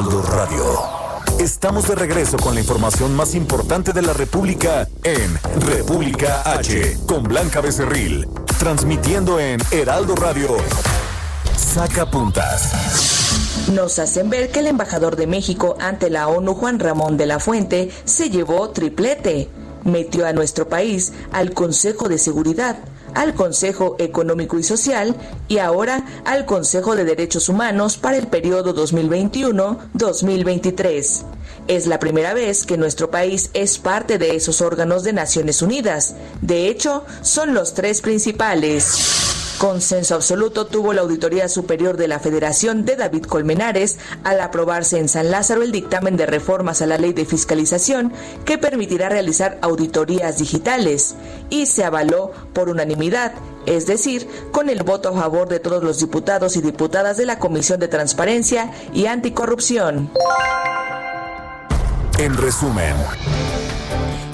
Heraldo 0.00 0.22
Radio. 0.22 0.64
Estamos 1.38 1.86
de 1.86 1.94
regreso 1.94 2.38
con 2.38 2.54
la 2.54 2.60
información 2.60 3.14
más 3.14 3.34
importante 3.34 3.92
de 3.92 4.00
la 4.00 4.14
República 4.14 4.88
en 5.02 5.38
República 5.60 6.40
H, 6.54 6.96
con 7.06 7.24
Blanca 7.24 7.60
Becerril, 7.60 8.26
transmitiendo 8.58 9.38
en 9.38 9.60
Heraldo 9.70 10.14
Radio. 10.16 10.56
Saca 11.54 12.10
puntas. 12.10 13.68
Nos 13.74 13.98
hacen 13.98 14.30
ver 14.30 14.50
que 14.50 14.60
el 14.60 14.68
embajador 14.68 15.16
de 15.16 15.26
México 15.26 15.76
ante 15.78 16.08
la 16.08 16.28
ONU, 16.28 16.54
Juan 16.54 16.78
Ramón 16.78 17.18
de 17.18 17.26
la 17.26 17.38
Fuente, 17.38 17.90
se 18.06 18.30
llevó 18.30 18.70
triplete. 18.70 19.50
Metió 19.84 20.26
a 20.26 20.32
nuestro 20.32 20.66
país 20.66 21.12
al 21.30 21.52
Consejo 21.52 22.08
de 22.08 22.16
Seguridad 22.16 22.78
al 23.14 23.34
Consejo 23.34 23.96
Económico 23.98 24.58
y 24.58 24.62
Social 24.62 25.16
y 25.48 25.58
ahora 25.58 26.04
al 26.24 26.46
Consejo 26.46 26.96
de 26.96 27.04
Derechos 27.04 27.48
Humanos 27.48 27.96
para 27.96 28.16
el 28.16 28.26
periodo 28.26 28.74
2021-2023. 28.74 31.24
Es 31.68 31.86
la 31.86 31.98
primera 31.98 32.34
vez 32.34 32.66
que 32.66 32.76
nuestro 32.76 33.10
país 33.10 33.50
es 33.54 33.78
parte 33.78 34.18
de 34.18 34.34
esos 34.34 34.60
órganos 34.60 35.04
de 35.04 35.12
Naciones 35.12 35.62
Unidas. 35.62 36.16
De 36.40 36.68
hecho, 36.68 37.04
son 37.22 37.54
los 37.54 37.74
tres 37.74 38.00
principales. 38.00 39.19
Consenso 39.60 40.14
absoluto 40.14 40.66
tuvo 40.66 40.94
la 40.94 41.02
Auditoría 41.02 41.46
Superior 41.46 41.98
de 41.98 42.08
la 42.08 42.18
Federación 42.18 42.86
de 42.86 42.96
David 42.96 43.24
Colmenares 43.24 43.98
al 44.24 44.40
aprobarse 44.40 44.98
en 44.98 45.10
San 45.10 45.30
Lázaro 45.30 45.62
el 45.62 45.70
dictamen 45.70 46.16
de 46.16 46.24
reformas 46.24 46.80
a 46.80 46.86
la 46.86 46.96
ley 46.96 47.12
de 47.12 47.26
fiscalización 47.26 48.10
que 48.46 48.56
permitirá 48.56 49.10
realizar 49.10 49.58
auditorías 49.60 50.38
digitales 50.38 51.14
y 51.50 51.66
se 51.66 51.84
avaló 51.84 52.32
por 52.54 52.70
unanimidad, 52.70 53.34
es 53.66 53.86
decir, 53.86 54.26
con 54.50 54.70
el 54.70 54.82
voto 54.82 55.10
a 55.10 55.20
favor 55.20 55.50
de 55.50 55.60
todos 55.60 55.84
los 55.84 55.98
diputados 55.98 56.56
y 56.56 56.62
diputadas 56.62 57.18
de 57.18 57.26
la 57.26 57.38
Comisión 57.38 57.78
de 57.80 57.88
Transparencia 57.88 58.72
y 58.94 59.04
Anticorrupción. 59.04 60.10
En 62.16 62.34
resumen. 62.34 62.94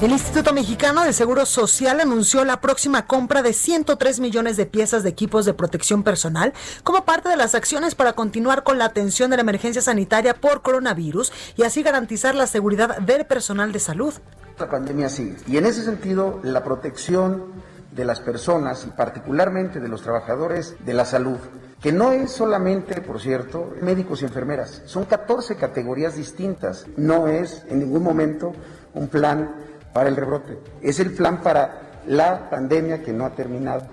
El 0.02 0.12
Instituto 0.12 0.52
Mexicano 0.52 1.04
de 1.04 1.14
Seguro 1.14 1.46
Social 1.46 2.00
anunció 2.00 2.44
la 2.44 2.60
próxima 2.60 3.06
compra 3.06 3.40
de 3.40 3.54
103 3.54 4.20
millones 4.20 4.58
de 4.58 4.66
piezas 4.66 5.02
de 5.02 5.08
equipos 5.08 5.46
de 5.46 5.54
protección 5.54 6.02
personal 6.02 6.52
como 6.84 7.06
parte 7.06 7.30
de 7.30 7.36
las 7.36 7.54
acciones 7.54 7.94
para 7.94 8.12
continuar 8.12 8.62
con 8.62 8.76
la 8.76 8.84
atención 8.84 9.30
de 9.30 9.36
la 9.36 9.42
emergencia 9.42 9.80
sanitaria 9.80 10.34
por 10.34 10.60
coronavirus 10.60 11.32
y 11.56 11.62
así 11.62 11.82
garantizar 11.82 12.34
la 12.34 12.46
seguridad 12.46 12.98
del 12.98 13.24
personal 13.24 13.72
de 13.72 13.78
salud. 13.78 14.12
La 14.58 14.68
pandemia 14.68 15.08
sigue 15.08 15.36
y 15.46 15.56
en 15.56 15.64
ese 15.64 15.82
sentido 15.82 16.40
la 16.42 16.62
protección 16.62 17.44
de 17.90 18.04
las 18.04 18.20
personas 18.20 18.84
y 18.86 18.90
particularmente 18.90 19.80
de 19.80 19.88
los 19.88 20.02
trabajadores 20.02 20.76
de 20.84 20.92
la 20.92 21.06
salud 21.06 21.38
que 21.80 21.92
no 21.92 22.12
es 22.12 22.32
solamente, 22.32 23.00
por 23.00 23.20
cierto, 23.20 23.72
médicos 23.80 24.20
y 24.20 24.26
enfermeras, 24.26 24.82
son 24.86 25.04
14 25.04 25.56
categorías 25.56 26.16
distintas, 26.16 26.86
no 26.96 27.28
es 27.28 27.64
en 27.68 27.78
ningún 27.78 28.02
momento 28.02 28.52
un 28.94 29.08
plan 29.08 29.65
para 29.96 30.10
el 30.10 30.16
rebrote. 30.16 30.58
Es 30.82 31.00
el 31.00 31.14
plan 31.14 31.40
para 31.40 32.02
la 32.06 32.50
pandemia 32.50 33.02
que 33.02 33.14
no 33.14 33.24
ha 33.24 33.30
terminado. 33.30 33.86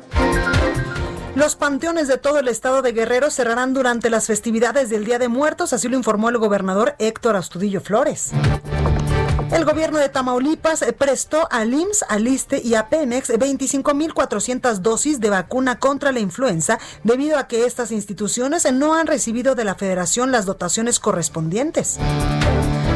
Los 1.33 1.55
panteones 1.55 2.09
de 2.09 2.17
todo 2.17 2.39
el 2.39 2.49
estado 2.49 2.81
de 2.81 2.91
Guerrero 2.91 3.31
cerrarán 3.31 3.73
durante 3.73 4.09
las 4.09 4.27
festividades 4.27 4.89
del 4.89 5.05
Día 5.05 5.17
de 5.17 5.29
Muertos, 5.29 5.71
así 5.71 5.87
lo 5.87 5.95
informó 5.95 6.27
el 6.27 6.39
gobernador 6.39 6.95
Héctor 6.99 7.37
Astudillo 7.37 7.79
Flores. 7.79 8.31
El 9.53 9.63
gobierno 9.63 9.97
de 9.97 10.09
Tamaulipas 10.09 10.83
prestó 10.97 11.47
al 11.49 11.73
IMSS, 11.73 12.03
al 12.09 12.27
ISTE 12.27 12.61
y 12.61 12.75
a 12.75 12.89
Pemex 12.89 13.29
25.400 13.29 14.79
dosis 14.79 15.21
de 15.21 15.29
vacuna 15.29 15.79
contra 15.79 16.11
la 16.11 16.19
influenza 16.19 16.79
debido 17.05 17.37
a 17.37 17.47
que 17.47 17.65
estas 17.65 17.93
instituciones 17.93 18.69
no 18.73 18.93
han 18.93 19.07
recibido 19.07 19.55
de 19.55 19.63
la 19.63 19.75
federación 19.75 20.33
las 20.33 20.45
dotaciones 20.45 20.99
correspondientes. 20.99 21.97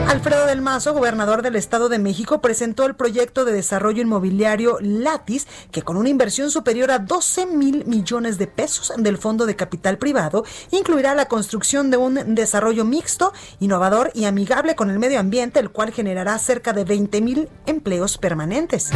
Alfredo 0.08 0.46
del 0.46 0.62
Mazo, 0.62 0.94
gobernador 0.94 1.42
del 1.42 1.58
Estado 1.58 1.90
de 1.90 2.00
México, 2.00 2.40
presentó 2.40 2.86
el 2.86 2.96
proyecto 2.96 3.44
de 3.44 3.52
desarrollo 3.52 4.02
inmobiliario 4.02 4.78
Latis, 4.80 5.48
que 5.70 5.82
con 5.82 5.98
una 5.98 6.08
inversión 6.08 6.50
superior 6.50 6.92
a 6.92 7.00
12 7.00 7.46
mil 7.48 7.86
millones 7.86 8.38
de 8.38 8.48
pesos 8.48 8.94
del 8.98 9.18
Fondo 9.18 9.46
de 9.46 9.58
Capital 9.58 9.98
Privado, 9.98 10.46
incluirá 10.72 11.14
la 11.14 11.26
construcción 11.26 11.92
de 11.92 11.98
un 11.98 12.36
desarrollo 12.36 12.86
mixto, 12.86 13.34
innovador 13.60 14.12
y 14.14 14.24
amigable 14.24 14.76
con 14.76 14.90
el 14.90 14.98
medio 14.98 15.20
ambiente, 15.20 15.60
el 15.60 15.72
cual 15.72 15.92
generará 15.92 16.40
cerca 16.40 16.72
de 16.72 16.86
20 16.86 17.22
mil 17.22 17.50
empleos 17.66 18.18
permanentes. 18.18 18.92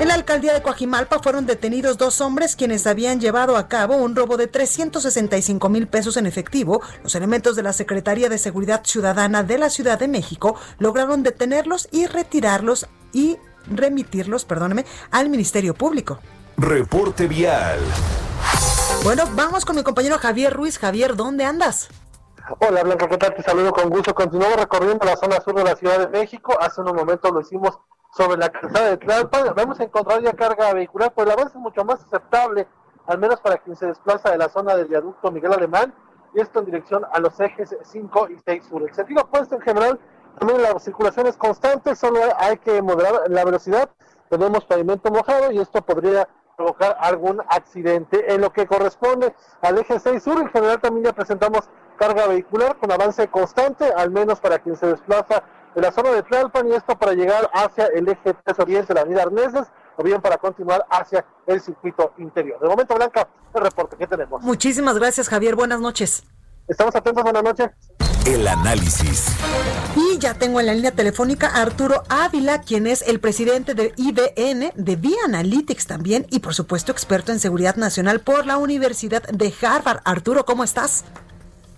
En 0.00 0.06
la 0.06 0.14
alcaldía 0.14 0.54
de 0.54 0.62
Coajimalpa 0.62 1.18
fueron 1.18 1.44
detenidos 1.44 1.98
dos 1.98 2.20
hombres 2.20 2.54
quienes 2.54 2.86
habían 2.86 3.20
llevado 3.20 3.56
a 3.56 3.66
cabo 3.66 3.96
un 3.96 4.14
robo 4.14 4.36
de 4.36 4.46
365 4.46 5.68
mil 5.68 5.88
pesos 5.88 6.16
en 6.16 6.26
efectivo. 6.26 6.80
Los 7.02 7.16
elementos 7.16 7.56
de 7.56 7.64
la 7.64 7.72
Secretaría 7.72 8.28
de 8.28 8.38
Seguridad 8.38 8.82
Ciudadana 8.84 9.42
de 9.42 9.58
la 9.58 9.70
Ciudad 9.70 9.98
de 9.98 10.06
México 10.06 10.54
lograron 10.78 11.24
detenerlos 11.24 11.88
y 11.90 12.06
retirarlos 12.06 12.86
y 13.12 13.38
remitirlos, 13.68 14.44
perdóneme, 14.44 14.86
al 15.10 15.30
Ministerio 15.30 15.74
Público. 15.74 16.20
Reporte 16.56 17.26
vial. 17.26 17.80
Bueno, 19.02 19.24
vamos 19.34 19.64
con 19.64 19.74
mi 19.74 19.82
compañero 19.82 20.16
Javier 20.18 20.52
Ruiz. 20.52 20.78
Javier, 20.78 21.16
¿dónde 21.16 21.44
andas? 21.44 21.88
Hola 22.60 22.84
Blanca, 22.84 23.08
¿qué 23.08 23.18
tal? 23.18 23.34
Te 23.34 23.42
saludo 23.42 23.72
con 23.72 23.90
gusto. 23.90 24.14
Continuamos 24.14 24.58
recorriendo 24.58 25.04
la 25.04 25.16
zona 25.16 25.40
sur 25.40 25.56
de 25.56 25.64
la 25.64 25.74
Ciudad 25.74 25.98
de 25.98 26.08
México. 26.08 26.56
Hace 26.60 26.82
unos 26.82 26.94
momentos 26.94 27.32
lo 27.32 27.40
hicimos 27.40 27.78
sobre 28.16 28.38
la 28.38 28.50
calzada 28.50 28.90
de 28.90 28.96
Tlalpan. 28.96 29.54
Vamos 29.54 29.80
a 29.80 29.84
encontrar 29.84 30.22
ya 30.22 30.32
carga 30.32 30.72
vehicular, 30.72 31.12
pues 31.12 31.28
la 31.28 31.36
base 31.36 31.48
es 31.48 31.56
mucho 31.56 31.84
más 31.84 32.02
aceptable, 32.02 32.66
al 33.06 33.18
menos 33.18 33.40
para 33.40 33.58
quien 33.58 33.76
se 33.76 33.86
desplaza 33.86 34.30
de 34.30 34.38
la 34.38 34.48
zona 34.48 34.76
del 34.76 34.86
viaducto 34.86 35.30
Miguel 35.30 35.52
Alemán, 35.52 35.94
y 36.34 36.40
esto 36.40 36.60
en 36.60 36.66
dirección 36.66 37.04
a 37.10 37.18
los 37.20 37.38
ejes 37.40 37.76
5 37.82 38.28
y 38.30 38.38
6 38.44 38.64
sur. 38.66 38.82
El 38.82 38.94
sentido 38.94 39.22
opuesto 39.22 39.54
en 39.54 39.62
general, 39.62 39.98
también 40.38 40.62
la 40.62 40.78
circulación 40.78 41.26
es 41.26 41.36
constante, 41.36 41.96
solo 41.96 42.20
hay 42.38 42.58
que 42.58 42.80
moderar 42.82 43.28
la 43.28 43.44
velocidad. 43.44 43.90
Tenemos 44.28 44.64
pavimento 44.66 45.10
mojado 45.10 45.50
y 45.50 45.58
esto 45.58 45.80
podría 45.82 46.28
provocar 46.56 46.96
algún 47.00 47.40
accidente. 47.48 48.34
En 48.34 48.42
lo 48.42 48.52
que 48.52 48.66
corresponde 48.66 49.34
al 49.62 49.78
eje 49.78 49.98
6 49.98 50.22
sur, 50.22 50.38
en 50.38 50.50
general 50.50 50.80
también 50.80 51.06
ya 51.06 51.12
presentamos 51.12 51.68
carga 51.96 52.26
vehicular 52.26 52.76
con 52.76 52.92
avance 52.92 53.28
constante, 53.28 53.90
al 53.96 54.10
menos 54.10 54.38
para 54.40 54.58
quien 54.58 54.76
se 54.76 54.86
desplaza 54.86 55.42
de 55.78 55.82
la 55.82 55.92
zona 55.92 56.10
de 56.10 56.24
Tlalpan 56.24 56.66
y 56.68 56.72
esto 56.72 56.98
para 56.98 57.12
llegar 57.12 57.48
hacia 57.54 57.86
el 57.86 58.08
eje 58.08 58.34
3 58.44 58.58
Oriente, 58.58 58.94
la 58.94 59.02
avenida 59.02 59.22
Arneses, 59.22 59.68
o 59.96 60.02
bien 60.02 60.20
para 60.20 60.36
continuar 60.36 60.84
hacia 60.90 61.24
el 61.46 61.60
circuito 61.60 62.12
interior. 62.18 62.60
De 62.60 62.68
momento, 62.68 62.96
Blanca, 62.96 63.28
el 63.54 63.60
reporte 63.60 63.96
que 63.96 64.06
tenemos. 64.08 64.42
Muchísimas 64.42 64.98
gracias, 64.98 65.28
Javier. 65.28 65.54
Buenas 65.54 65.80
noches. 65.80 66.24
Estamos 66.66 66.96
atentos, 66.96 67.22
buenas 67.22 67.44
noches. 67.44 67.70
El 68.26 68.46
análisis. 68.48 69.36
Y 69.94 70.18
ya 70.18 70.34
tengo 70.34 70.58
en 70.58 70.66
la 70.66 70.74
línea 70.74 70.90
telefónica 70.90 71.48
a 71.48 71.62
Arturo 71.62 72.02
Ávila, 72.08 72.60
quien 72.60 72.88
es 72.88 73.02
el 73.02 73.20
presidente 73.20 73.74
de 73.74 73.94
IBN, 73.96 74.72
de 74.74 74.96
Via 74.96 75.18
Analytics 75.26 75.86
también, 75.86 76.26
y 76.28 76.40
por 76.40 76.54
supuesto 76.54 76.90
experto 76.90 77.30
en 77.30 77.38
seguridad 77.38 77.76
nacional 77.76 78.18
por 78.18 78.46
la 78.46 78.58
Universidad 78.58 79.22
de 79.22 79.54
Harvard. 79.62 80.00
Arturo, 80.04 80.44
¿cómo 80.44 80.64
estás? 80.64 81.04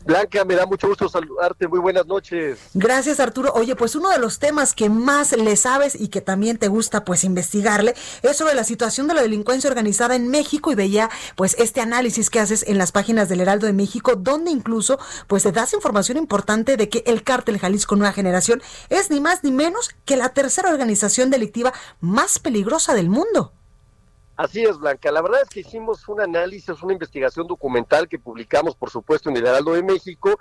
Blanca, 0.04 0.44
me 0.44 0.54
da 0.54 0.66
mucho 0.66 0.88
gusto 0.88 1.08
saludarte. 1.08 1.68
Muy 1.68 1.78
buenas 1.78 2.06
noches. 2.06 2.58
Gracias, 2.74 3.20
Arturo. 3.20 3.52
Oye, 3.54 3.76
pues 3.76 3.94
uno 3.94 4.10
de 4.10 4.18
los 4.18 4.38
temas 4.38 4.74
que 4.74 4.88
más 4.88 5.32
le 5.32 5.56
sabes 5.56 5.98
y 6.00 6.08
que 6.08 6.20
también 6.20 6.58
te 6.58 6.68
gusta 6.68 7.04
pues 7.04 7.24
investigarle 7.24 7.94
es 8.22 8.36
sobre 8.36 8.54
la 8.54 8.64
situación 8.64 9.06
de 9.06 9.14
la 9.14 9.22
delincuencia 9.22 9.68
organizada 9.68 10.16
en 10.16 10.28
México 10.28 10.72
y 10.72 10.74
veía 10.74 11.10
pues 11.36 11.54
este 11.58 11.80
análisis 11.80 12.30
que 12.30 12.40
haces 12.40 12.64
en 12.66 12.78
las 12.78 12.92
páginas 12.92 13.28
del 13.28 13.40
Heraldo 13.40 13.66
de 13.66 13.72
México, 13.72 14.16
donde 14.16 14.50
incluso 14.50 14.98
pues 15.26 15.42
te 15.42 15.52
das 15.52 15.72
información 15.72 16.18
importante 16.18 16.76
de 16.76 16.88
que 16.88 17.02
el 17.06 17.22
cártel 17.22 17.58
Jalisco 17.58 17.96
Nueva 17.96 18.12
Generación 18.12 18.62
es 18.88 19.10
ni 19.10 19.20
más 19.20 19.44
ni 19.44 19.52
menos 19.52 19.90
que 20.04 20.16
la 20.16 20.30
tercera 20.30 20.70
organización 20.70 21.30
delictiva 21.30 21.72
más 22.00 22.38
peligrosa 22.38 22.94
del 22.94 23.08
mundo. 23.08 23.52
Así 24.40 24.62
es, 24.64 24.78
Blanca. 24.78 25.12
La 25.12 25.20
verdad 25.20 25.42
es 25.42 25.50
que 25.50 25.60
hicimos 25.60 26.08
un 26.08 26.18
análisis, 26.18 26.82
una 26.82 26.94
investigación 26.94 27.46
documental 27.46 28.08
que 28.08 28.18
publicamos, 28.18 28.74
por 28.74 28.88
supuesto, 28.88 29.28
en 29.28 29.36
el 29.36 29.46
Heraldo 29.46 29.74
de 29.74 29.82
México. 29.82 30.38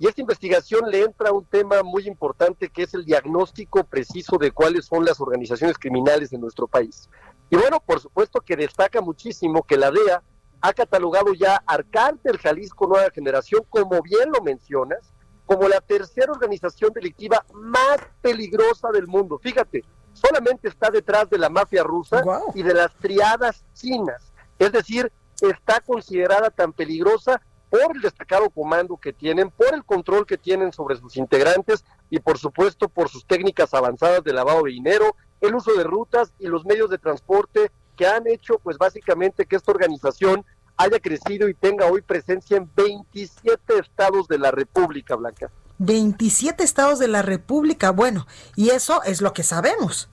Y 0.00 0.08
esta 0.08 0.20
investigación 0.20 0.90
le 0.90 1.04
entra 1.04 1.28
a 1.28 1.32
un 1.32 1.44
tema 1.44 1.84
muy 1.84 2.08
importante 2.08 2.68
que 2.68 2.82
es 2.82 2.94
el 2.94 3.04
diagnóstico 3.04 3.84
preciso 3.84 4.36
de 4.36 4.50
cuáles 4.50 4.86
son 4.86 5.04
las 5.04 5.20
organizaciones 5.20 5.78
criminales 5.78 6.30
de 6.30 6.38
nuestro 6.38 6.66
país. 6.66 7.08
Y 7.48 7.54
bueno, 7.54 7.78
por 7.78 8.00
supuesto 8.00 8.40
que 8.40 8.56
destaca 8.56 9.00
muchísimo 9.00 9.62
que 9.62 9.76
la 9.76 9.92
DEA 9.92 10.24
ha 10.60 10.72
catalogado 10.72 11.32
ya 11.32 11.62
al 11.68 11.88
Cártel 11.88 12.38
Jalisco 12.38 12.88
Nueva 12.88 13.10
Generación, 13.10 13.62
como 13.70 14.02
bien 14.02 14.32
lo 14.32 14.42
mencionas, 14.42 15.12
como 15.44 15.68
la 15.68 15.80
tercera 15.80 16.32
organización 16.32 16.92
delictiva 16.92 17.46
más 17.52 17.98
peligrosa 18.20 18.90
del 18.90 19.06
mundo. 19.06 19.38
Fíjate, 19.38 19.84
solamente 20.16 20.68
está 20.68 20.90
detrás 20.90 21.28
de 21.30 21.38
la 21.38 21.48
mafia 21.48 21.82
rusa 21.82 22.22
y 22.54 22.62
de 22.62 22.74
las 22.74 22.94
triadas 22.96 23.64
chinas. 23.74 24.32
Es 24.58 24.72
decir, 24.72 25.12
está 25.40 25.80
considerada 25.80 26.50
tan 26.50 26.72
peligrosa 26.72 27.40
por 27.68 27.94
el 27.94 28.02
destacado 28.02 28.48
comando 28.50 28.96
que 28.96 29.12
tienen, 29.12 29.50
por 29.50 29.74
el 29.74 29.84
control 29.84 30.26
que 30.26 30.38
tienen 30.38 30.72
sobre 30.72 30.96
sus 30.96 31.16
integrantes 31.16 31.84
y 32.10 32.20
por 32.20 32.38
supuesto 32.38 32.88
por 32.88 33.08
sus 33.08 33.26
técnicas 33.26 33.74
avanzadas 33.74 34.22
de 34.24 34.32
lavado 34.32 34.62
de 34.62 34.70
dinero, 34.70 35.16
el 35.40 35.54
uso 35.54 35.74
de 35.74 35.84
rutas 35.84 36.32
y 36.38 36.46
los 36.46 36.64
medios 36.64 36.90
de 36.90 36.98
transporte 36.98 37.70
que 37.96 38.06
han 38.06 38.26
hecho 38.26 38.58
pues 38.58 38.78
básicamente 38.78 39.46
que 39.46 39.56
esta 39.56 39.72
organización 39.72 40.44
haya 40.76 41.00
crecido 41.00 41.48
y 41.48 41.54
tenga 41.54 41.86
hoy 41.86 42.02
presencia 42.02 42.56
en 42.56 42.70
27 42.74 43.78
estados 43.78 44.28
de 44.28 44.38
la 44.38 44.50
República 44.50 45.16
Blanca. 45.16 45.50
27 45.78 46.62
estados 46.62 46.98
de 46.98 47.08
la 47.08 47.22
República, 47.22 47.90
bueno, 47.90 48.26
y 48.54 48.70
eso 48.70 49.02
es 49.02 49.20
lo 49.20 49.32
que 49.32 49.42
sabemos. 49.42 50.08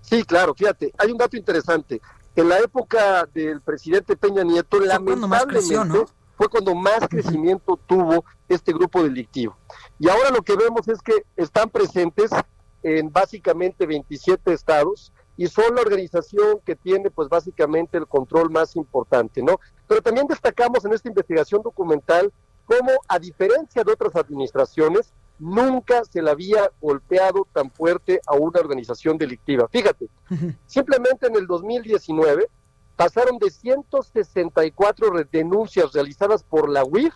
Sí, 0.00 0.24
claro, 0.24 0.54
fíjate, 0.54 0.92
hay 0.98 1.10
un 1.10 1.18
dato 1.18 1.36
interesante. 1.36 2.00
En 2.34 2.48
la 2.48 2.58
época 2.58 3.28
del 3.32 3.60
presidente 3.60 4.16
Peña 4.16 4.42
Nieto, 4.42 4.78
fue 4.78 4.86
lamentablemente 4.86 6.04
fue 6.36 6.48
cuando 6.48 6.74
más 6.74 7.06
crecimiento 7.08 7.78
tuvo 7.86 8.24
este 8.48 8.72
grupo 8.72 9.02
delictivo. 9.02 9.56
Y 9.98 10.08
ahora 10.08 10.30
lo 10.30 10.42
que 10.42 10.56
vemos 10.56 10.88
es 10.88 11.00
que 11.00 11.24
están 11.36 11.70
presentes 11.70 12.30
en 12.82 13.12
básicamente 13.12 13.86
27 13.86 14.52
estados 14.52 15.12
y 15.36 15.46
son 15.46 15.74
la 15.74 15.82
organización 15.82 16.60
que 16.64 16.74
tiene 16.74 17.10
pues 17.10 17.28
básicamente 17.28 17.96
el 17.96 18.06
control 18.06 18.50
más 18.50 18.76
importante, 18.76 19.42
¿no? 19.42 19.60
Pero 19.86 20.02
también 20.02 20.26
destacamos 20.26 20.84
en 20.84 20.92
esta 20.92 21.08
investigación 21.08 21.62
documental 21.62 22.32
cómo 22.64 22.92
a 23.08 23.18
diferencia 23.18 23.84
de 23.84 23.92
otras 23.92 24.16
administraciones, 24.16 25.12
nunca 25.38 26.04
se 26.04 26.22
le 26.22 26.30
había 26.30 26.70
golpeado 26.80 27.46
tan 27.52 27.70
fuerte 27.70 28.20
a 28.26 28.34
una 28.34 28.60
organización 28.60 29.18
delictiva. 29.18 29.68
Fíjate, 29.68 30.08
simplemente 30.66 31.26
en 31.26 31.36
el 31.36 31.46
2019 31.46 32.48
pasaron 32.96 33.38
de 33.38 33.50
164 33.50 35.12
denuncias 35.30 35.92
realizadas 35.92 36.42
por 36.44 36.68
la 36.68 36.84
UIF, 36.84 37.14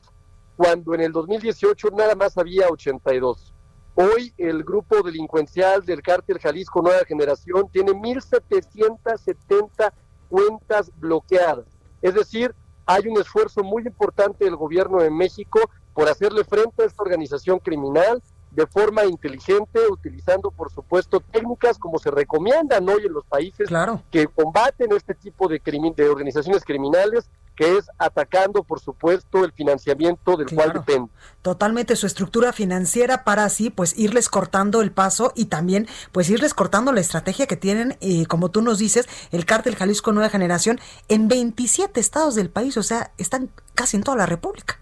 cuando 0.57 0.95
en 0.95 1.03
el 1.03 1.13
2018 1.13 1.91
nada 1.91 2.15
más 2.15 2.37
había 2.37 2.69
82. 2.69 3.53
Hoy 3.95 4.35
el 4.37 4.65
grupo 4.65 5.03
delincuencial 5.03 5.85
del 5.85 6.03
cártel 6.03 6.39
Jalisco 6.39 6.83
Nueva 6.83 7.05
Generación 7.07 7.69
tiene 7.71 7.93
1.770 7.93 9.93
cuentas 10.29 10.91
bloqueadas. 10.99 11.67
Es 12.03 12.15
decir, 12.15 12.55
hay 12.87 13.09
un 13.09 13.21
esfuerzo 13.21 13.63
muy 13.63 13.83
importante 13.83 14.45
del 14.45 14.57
gobierno 14.57 15.03
de 15.03 15.11
México 15.11 15.61
por 15.93 16.09
hacerle 16.09 16.45
frente 16.45 16.83
a 16.83 16.87
esta 16.87 17.03
organización 17.03 17.59
criminal 17.59 18.23
de 18.53 18.67
forma 18.67 19.05
inteligente, 19.05 19.81
utilizando, 19.91 20.51
por 20.51 20.71
supuesto, 20.73 21.21
técnicas 21.21 21.79
como 21.79 21.99
se 21.99 22.11
recomiendan 22.11 22.89
hoy 22.89 23.05
en 23.05 23.13
los 23.13 23.25
países 23.27 23.69
que 24.11 24.27
combaten 24.29 24.93
este 24.93 25.15
tipo 25.15 25.47
de, 25.49 25.61
de 25.95 26.09
organizaciones 26.09 26.65
criminales, 26.65 27.29
que 27.57 27.79
es 27.79 27.91
atacando, 27.99 28.63
por 28.63 28.81
supuesto, 28.81 29.45
el 29.45 29.53
financiamiento 29.53 30.37
del 30.37 30.55
cual 30.55 30.75
depende. 30.75 31.11
Totalmente 31.43 31.97
su 31.97 32.07
estructura 32.07 32.53
financiera 32.53 33.25
para 33.25 33.45
así, 33.45 33.71
pues, 33.71 33.99
irles 33.99 34.29
cortando 34.29 34.83
el 34.83 34.93
paso 34.93 35.33
y 35.35 35.47
también, 35.47 35.89
pues, 36.13 36.29
irles 36.31 36.55
cortando 36.55 36.93
la 36.93 37.01
estrategia 37.01 37.47
que 37.47 37.57
tienen, 37.57 37.97
eh, 38.01 38.27
como 38.27 38.51
tú 38.51 38.63
nos 38.63 38.79
dices, 38.79 39.09
el 39.33 39.47
cártel 39.47 39.77
Jalisco 39.77 40.13
Nueva 40.13 40.29
Generación 40.29 40.79
en 41.09 41.29
27 41.29 41.99
estados 41.99 42.35
del 42.35 42.51
país, 42.51 42.77
o 42.77 42.83
sea, 42.83 43.13
están 43.17 43.51
casi 43.75 43.97
en 43.97 44.03
toda 44.03 44.17
la 44.17 44.27
República 44.27 44.79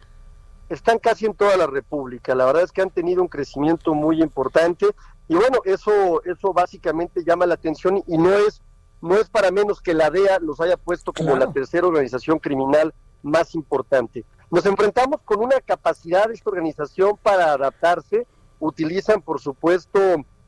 están 0.68 0.98
casi 0.98 1.26
en 1.26 1.34
toda 1.34 1.56
la 1.56 1.66
República. 1.66 2.34
La 2.34 2.46
verdad 2.46 2.62
es 2.62 2.72
que 2.72 2.82
han 2.82 2.90
tenido 2.90 3.22
un 3.22 3.28
crecimiento 3.28 3.94
muy 3.94 4.22
importante 4.22 4.86
y 5.28 5.34
bueno, 5.34 5.58
eso 5.64 6.22
eso 6.24 6.52
básicamente 6.52 7.24
llama 7.24 7.46
la 7.46 7.54
atención 7.54 8.02
y 8.06 8.18
no 8.18 8.32
es 8.32 8.60
no 9.04 9.16
es 9.16 9.28
para 9.28 9.50
menos 9.50 9.80
que 9.80 9.92
la 9.92 10.10
DEA 10.10 10.38
los 10.40 10.60
haya 10.60 10.76
puesto 10.76 11.12
como 11.12 11.36
la 11.36 11.52
tercera 11.52 11.86
organización 11.86 12.38
criminal 12.38 12.94
más 13.22 13.54
importante. 13.54 14.24
Nos 14.50 14.64
enfrentamos 14.64 15.20
con 15.24 15.40
una 15.40 15.60
capacidad 15.60 16.26
de 16.26 16.34
esta 16.34 16.48
organización 16.48 17.16
para 17.22 17.52
adaptarse. 17.52 18.26
Utilizan, 18.60 19.20
por 19.20 19.40
supuesto, 19.40 19.98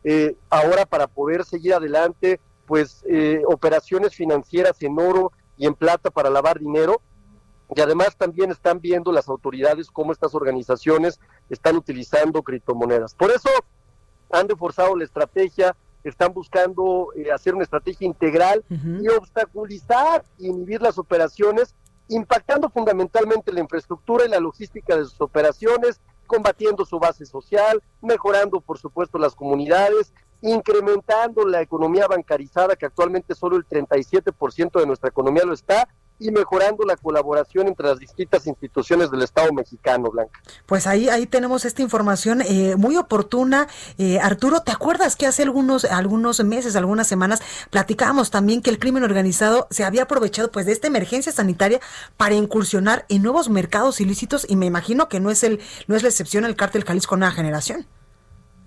eh, 0.05 0.37
ahora 0.49 0.87
para 0.87 1.07
poder 1.07 1.45
seguir 1.45 1.75
adelante, 1.75 2.40
pues 2.66 3.05
eh, 3.09 3.42
operaciones 3.47 4.14
financieras 4.14 4.81
en 4.83 4.99
oro 4.99 5.33
y 5.59 5.66
en 5.66 5.75
plata 5.75 6.11
para 6.11 6.31
lavar 6.31 6.59
dinero 6.59 7.03
y 7.75 7.81
además 7.81 8.16
también 8.16 8.51
están 8.51 8.81
viendo 8.81 9.12
las 9.12 9.29
autoridades 9.29 9.90
cómo 9.90 10.12
estas 10.12 10.35
organizaciones 10.35 11.21
están 11.51 11.77
utilizando 11.77 12.42
criptomonedas. 12.42 13.14
Por 13.14 13.31
eso 13.31 13.51
han 14.31 14.49
reforzado 14.49 14.97
la 14.97 15.05
estrategia, 15.05 15.77
están 16.09 16.33
buscando 16.33 17.09
eh, 17.14 17.31
hacer 17.33 17.55
una 17.55 17.64
estrategia 17.64 18.07
integral 18.07 18.64
y 18.71 19.09
obstaculizar 19.09 20.25
y 20.38 20.49
inhibir 20.49 20.83
las 20.83 20.99
operaciones, 20.99 21.75
impactando 22.09 22.71
fundamentalmente 22.71 23.53
la 23.53 23.61
infraestructura 23.61 24.25
y 24.25 24.29
la 24.29 24.40
logística 24.40 24.97
de 24.97 25.05
sus 25.05 25.21
operaciones, 25.21 26.01
combatiendo 26.27 26.85
su 26.85 26.99
base 26.99 27.27
social, 27.27 27.83
mejorando 28.03 28.61
por 28.61 28.79
supuesto 28.79 29.19
las 29.19 29.35
comunidades, 29.35 30.12
incrementando 30.42 31.47
la 31.47 31.62
economía 31.62 32.07
bancarizada, 32.07 32.77
que 32.77 32.87
actualmente 32.87 33.35
solo 33.35 33.57
el 33.57 33.66
37% 33.66 34.79
de 34.79 34.87
nuestra 34.87 35.09
economía 35.09 35.45
lo 35.45 35.55
está, 35.55 35.88
y 36.18 36.31
mejorando 36.31 36.85
la 36.85 36.96
colaboración 36.96 37.68
entre 37.68 37.88
las 37.88 37.98
distintas 37.98 38.46
instituciones 38.46 39.11
del 39.11 39.22
Estado 39.22 39.52
mexicano, 39.52 40.11
Blanca. 40.11 40.40
Pues 40.64 40.87
ahí, 40.87 41.09
ahí 41.09 41.26
tenemos 41.26 41.64
esta 41.64 41.83
información 41.83 42.40
eh, 42.42 42.74
muy 42.76 42.96
oportuna. 42.96 43.68
Eh, 43.98 44.18
Arturo, 44.20 44.62
¿te 44.62 44.72
acuerdas 44.72 45.16
que 45.16 45.26
hace 45.26 45.42
algunos, 45.42 45.85
algunos 45.85 46.42
meses, 46.42 46.76
algunas 46.76 47.07
semanas, 47.07 47.42
platicábamos 47.70 48.31
también 48.31 48.62
que 48.62 48.70
el 48.70 48.79
crimen 48.79 49.05
organizado 49.05 49.66
se 49.70 49.85
había 49.85 50.05
aprovechado 50.05 50.50
pues 50.50 50.66
de 50.66 50.72
esta 50.72 50.87
emergencia 50.87 51.33
sanitaria 51.33 51.81
para 52.16 52.35
incursionar 52.35 53.05
en 53.09 53.22
nuevos 53.22 53.48
mercados 53.48 54.00
ilícitos 54.00 54.46
y 54.48 54.57
me 54.57 54.66
imagino 54.66 55.09
que 55.09 55.20
no 55.20 55.31
es 55.31 55.44
el, 55.44 55.61
no 55.87 55.96
es 55.96 56.02
la 56.02 56.09
excepción 56.09 56.44
el 56.44 56.57
cártel 56.57 56.85
Jalisco 56.85 57.16
Nueva 57.16 57.33
Generación. 57.33 57.87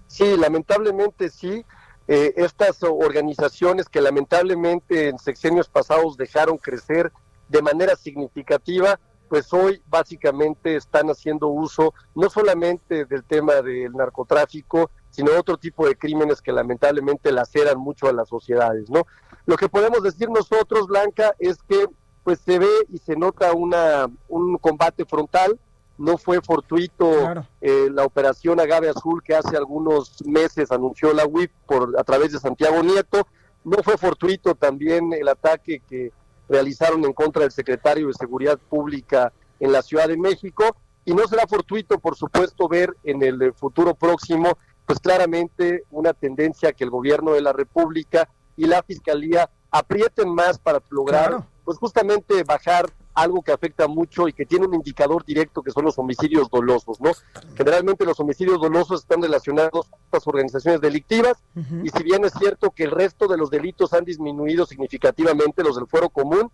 Sí, 0.07 0.37
lamentablemente 0.37 1.29
sí. 1.29 1.65
Eh, 2.11 2.33
estas 2.37 2.81
organizaciones 2.81 3.87
que 3.87 4.01
lamentablemente 4.01 5.09
en 5.09 5.19
sexenios 5.19 5.69
pasados 5.69 6.17
dejaron 6.17 6.57
crecer 6.57 7.11
de 7.49 7.61
manera 7.61 7.95
significativa, 7.95 8.99
pues 9.27 9.53
hoy 9.53 9.81
básicamente 9.87 10.75
están 10.75 11.07
haciendo 11.09 11.47
uso 11.47 11.93
no 12.15 12.29
solamente 12.29 13.05
del 13.05 13.23
tema 13.23 13.55
del 13.55 13.91
narcotráfico, 13.93 14.89
sino 15.09 15.31
otro 15.37 15.57
tipo 15.57 15.87
de 15.87 15.95
crímenes 15.95 16.41
que 16.41 16.51
lamentablemente 16.51 17.31
laceran 17.31 17.77
mucho 17.77 18.07
a 18.07 18.13
las 18.13 18.29
sociedades, 18.29 18.89
¿no? 18.89 19.05
Lo 19.45 19.55
que 19.55 19.69
podemos 19.69 20.01
decir 20.03 20.29
nosotros, 20.29 20.87
Blanca, 20.87 21.35
es 21.39 21.57
que 21.63 21.87
pues 22.23 22.39
se 22.39 22.59
ve 22.59 22.69
y 22.89 22.97
se 22.97 23.15
nota 23.15 23.53
una, 23.53 24.07
un 24.27 24.57
combate 24.57 25.05
frontal, 25.05 25.59
no 25.97 26.17
fue 26.17 26.41
fortuito 26.41 27.11
eh, 27.59 27.89
la 27.91 28.05
operación 28.05 28.59
Agave 28.59 28.89
Azul 28.89 29.21
que 29.21 29.35
hace 29.35 29.57
algunos 29.57 30.25
meses 30.25 30.71
anunció 30.71 31.13
la 31.13 31.25
UIF 31.25 31.51
por 31.65 31.99
a 31.99 32.03
través 32.03 32.31
de 32.31 32.39
Santiago 32.39 32.81
Nieto, 32.81 33.27
no 33.63 33.83
fue 33.83 33.97
fortuito 33.97 34.55
también 34.55 35.11
el 35.13 35.27
ataque 35.27 35.81
que 35.87 36.11
realizaron 36.49 37.05
en 37.05 37.13
contra 37.13 37.43
del 37.43 37.51
secretario 37.51 38.07
de 38.07 38.13
Seguridad 38.13 38.57
Pública 38.57 39.31
en 39.59 39.71
la 39.71 39.81
Ciudad 39.81 40.07
de 40.07 40.17
México. 40.17 40.75
Y 41.05 41.13
no 41.13 41.27
será 41.27 41.47
fortuito, 41.47 41.99
por 41.99 42.15
supuesto, 42.15 42.67
ver 42.67 42.95
en 43.03 43.23
el 43.23 43.53
futuro 43.53 43.95
próximo, 43.95 44.57
pues 44.85 44.99
claramente 44.99 45.83
una 45.91 46.13
tendencia 46.13 46.73
que 46.73 46.83
el 46.83 46.89
gobierno 46.89 47.33
de 47.33 47.41
la 47.41 47.53
República 47.53 48.27
y 48.57 48.65
la 48.65 48.83
Fiscalía 48.83 49.49
aprieten 49.71 50.33
más 50.33 50.59
para 50.59 50.81
lograr, 50.89 51.47
pues 51.63 51.77
justamente 51.77 52.43
bajar 52.43 52.91
algo 53.21 53.41
que 53.41 53.51
afecta 53.51 53.87
mucho 53.87 54.27
y 54.27 54.33
que 54.33 54.45
tiene 54.45 54.67
un 54.67 54.73
indicador 54.73 55.25
directo 55.25 55.61
que 55.61 55.71
son 55.71 55.85
los 55.85 55.97
homicidios 55.97 56.49
dolosos, 56.49 56.99
¿no? 57.01 57.11
Generalmente 57.55 58.05
los 58.05 58.19
homicidios 58.19 58.61
dolosos 58.61 59.01
están 59.01 59.21
relacionados 59.21 59.87
con 59.87 59.99
las 60.11 60.27
organizaciones 60.27 60.81
delictivas 60.81 61.37
y 61.83 61.89
si 61.89 62.03
bien 62.03 62.25
es 62.25 62.33
cierto 62.33 62.71
que 62.71 62.83
el 62.83 62.91
resto 62.91 63.27
de 63.27 63.37
los 63.37 63.49
delitos 63.49 63.93
han 63.93 64.05
disminuido 64.05 64.65
significativamente, 64.65 65.63
los 65.63 65.75
del 65.75 65.87
fuero 65.87 66.09
común, 66.09 66.51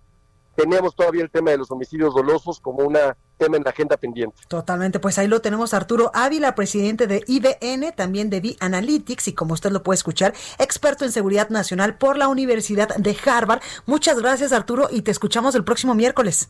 teníamos 0.55 0.95
todavía 0.95 1.23
el 1.23 1.29
tema 1.29 1.51
de 1.51 1.57
los 1.57 1.71
homicidios 1.71 2.13
dolosos 2.13 2.59
como 2.59 2.83
un 2.83 2.97
tema 3.37 3.57
en 3.57 3.63
la 3.63 3.69
agenda 3.69 3.97
pendiente. 3.97 4.35
Totalmente, 4.47 4.99
pues 4.99 5.17
ahí 5.17 5.27
lo 5.27 5.41
tenemos 5.41 5.73
Arturo 5.73 6.11
Ávila, 6.13 6.55
presidente 6.55 7.07
de 7.07 7.23
IBN, 7.27 7.93
también 7.95 8.29
de 8.29 8.37
V 8.37 8.57
Analytics 8.59 9.27
y 9.27 9.33
como 9.33 9.53
usted 9.53 9.71
lo 9.71 9.83
puede 9.83 9.95
escuchar, 9.95 10.33
experto 10.57 11.05
en 11.05 11.11
seguridad 11.11 11.49
nacional 11.49 11.97
por 11.97 12.17
la 12.17 12.27
Universidad 12.27 12.95
de 12.95 13.17
Harvard. 13.25 13.61
Muchas 13.85 14.19
gracias 14.19 14.51
Arturo 14.51 14.87
y 14.91 15.01
te 15.01 15.11
escuchamos 15.11 15.55
el 15.55 15.63
próximo 15.63 15.95
miércoles. 15.95 16.49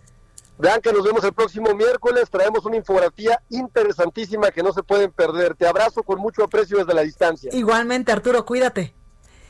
Blanca, 0.58 0.92
nos 0.94 1.04
vemos 1.04 1.24
el 1.26 1.34
próximo 1.34 1.74
miércoles. 1.74 2.30
Traemos 2.30 2.66
una 2.66 2.78
infografía 2.78 3.42
interesantísima 3.50 4.52
que 4.52 4.64
no 4.64 4.72
se 4.72 4.84
pueden 4.84 5.12
perder. 5.12 5.54
Te 5.56 5.68
abrazo 5.68 6.02
con 6.02 6.20
mucho 6.20 6.44
aprecio 6.44 6.78
desde 6.78 6.94
la 6.94 7.02
distancia. 7.02 7.50
Igualmente, 7.54 8.12
Arturo, 8.14 8.46
cuídate. 8.46 8.94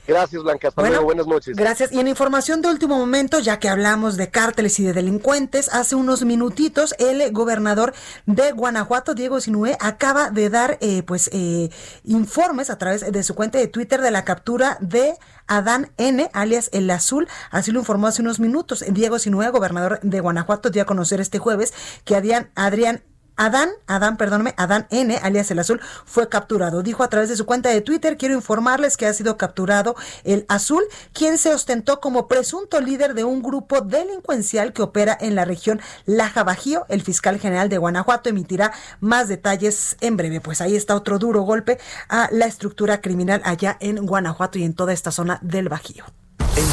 Gracias, 0.07 0.43
Blanca. 0.43 0.67
Hasta 0.69 0.81
luego. 0.81 1.03
Buenas 1.03 1.27
noches. 1.27 1.55
Gracias. 1.55 1.91
Y 1.91 1.99
en 1.99 2.07
información 2.07 2.61
de 2.61 2.69
último 2.69 2.97
momento, 2.97 3.39
ya 3.39 3.59
que 3.59 3.69
hablamos 3.69 4.17
de 4.17 4.29
cárteles 4.29 4.79
y 4.79 4.83
de 4.83 4.93
delincuentes, 4.93 5.69
hace 5.73 5.95
unos 5.95 6.23
minutitos 6.23 6.95
el 6.99 7.31
gobernador 7.31 7.93
de 8.25 8.51
Guanajuato, 8.51 9.13
Diego 9.13 9.39
Sinué, 9.39 9.77
acaba 9.79 10.29
de 10.29 10.49
dar 10.49 10.77
eh, 10.81 11.03
pues 11.03 11.29
eh, 11.33 11.69
informes 12.03 12.69
a 12.69 12.77
través 12.77 13.11
de 13.11 13.23
su 13.23 13.35
cuenta 13.35 13.57
de 13.57 13.67
Twitter 13.67 14.01
de 14.01 14.11
la 14.11 14.25
captura 14.25 14.77
de 14.81 15.15
Adán 15.47 15.91
N, 15.97 16.29
alias 16.33 16.69
El 16.73 16.89
Azul. 16.89 17.27
Así 17.51 17.71
lo 17.71 17.79
informó 17.79 18.07
hace 18.07 18.21
unos 18.21 18.39
minutos. 18.39 18.83
Diego 18.87 19.19
Sinué, 19.19 19.49
gobernador 19.49 19.99
de 20.01 20.19
Guanajuato, 20.19 20.69
dio 20.69 20.83
a 20.83 20.85
conocer 20.85 21.19
este 21.19 21.39
jueves 21.39 21.73
que 22.03 22.15
Adrián, 22.15 22.51
Adrián 22.55 23.03
Adán, 23.37 23.69
Adán, 23.87 24.17
perdóname, 24.17 24.53
Adán 24.57 24.87
N, 24.89 25.17
alias 25.17 25.51
el 25.51 25.59
azul, 25.59 25.81
fue 26.05 26.29
capturado. 26.29 26.83
Dijo 26.83 27.03
a 27.03 27.09
través 27.09 27.29
de 27.29 27.35
su 27.35 27.45
cuenta 27.45 27.69
de 27.69 27.81
Twitter, 27.81 28.17
quiero 28.17 28.35
informarles 28.35 28.97
que 28.97 29.05
ha 29.05 29.13
sido 29.13 29.37
capturado 29.37 29.95
el 30.23 30.45
azul, 30.47 30.83
quien 31.13 31.37
se 31.37 31.53
ostentó 31.53 31.99
como 31.99 32.27
presunto 32.27 32.79
líder 32.79 33.13
de 33.13 33.23
un 33.23 33.41
grupo 33.41 33.81
delincuencial 33.81 34.73
que 34.73 34.81
opera 34.81 35.17
en 35.19 35.35
la 35.35 35.45
región 35.45 35.81
Laja 36.05 36.43
Bajío. 36.43 36.85
El 36.89 37.01
fiscal 37.01 37.39
general 37.39 37.69
de 37.69 37.77
Guanajuato 37.77 38.29
emitirá 38.29 38.71
más 38.99 39.27
detalles 39.27 39.97
en 40.01 40.17
breve. 40.17 40.41
Pues 40.41 40.61
ahí 40.61 40.75
está 40.75 40.95
otro 40.95 41.19
duro 41.19 41.41
golpe 41.41 41.79
a 42.09 42.29
la 42.31 42.45
estructura 42.45 43.01
criminal 43.01 43.41
allá 43.43 43.77
en 43.79 44.05
Guanajuato 44.05 44.59
y 44.59 44.63
en 44.63 44.73
toda 44.73 44.93
esta 44.93 45.11
zona 45.11 45.39
del 45.41 45.69
Bajío. 45.69 46.05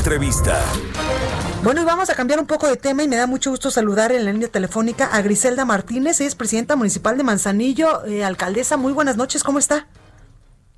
Entrevista. 0.02 0.60
Bueno, 1.62 1.80
y 1.80 1.84
vamos 1.84 2.10
a 2.10 2.16
cambiar 2.16 2.40
un 2.40 2.46
poco 2.48 2.66
de 2.66 2.76
tema 2.76 3.04
y 3.04 3.08
me 3.08 3.14
da 3.14 3.28
mucho 3.28 3.50
gusto 3.50 3.70
saludar 3.70 4.10
en 4.10 4.24
la 4.24 4.32
línea 4.32 4.48
telefónica 4.48 5.06
a 5.06 5.22
Griselda 5.22 5.64
Martínez, 5.64 6.20
es 6.20 6.34
presidenta 6.34 6.74
municipal 6.74 7.16
de 7.16 7.22
Manzanillo, 7.22 8.04
eh, 8.04 8.24
alcaldesa. 8.24 8.76
Muy 8.76 8.92
buenas 8.92 9.16
noches, 9.16 9.44
¿cómo 9.44 9.60
está? 9.60 9.86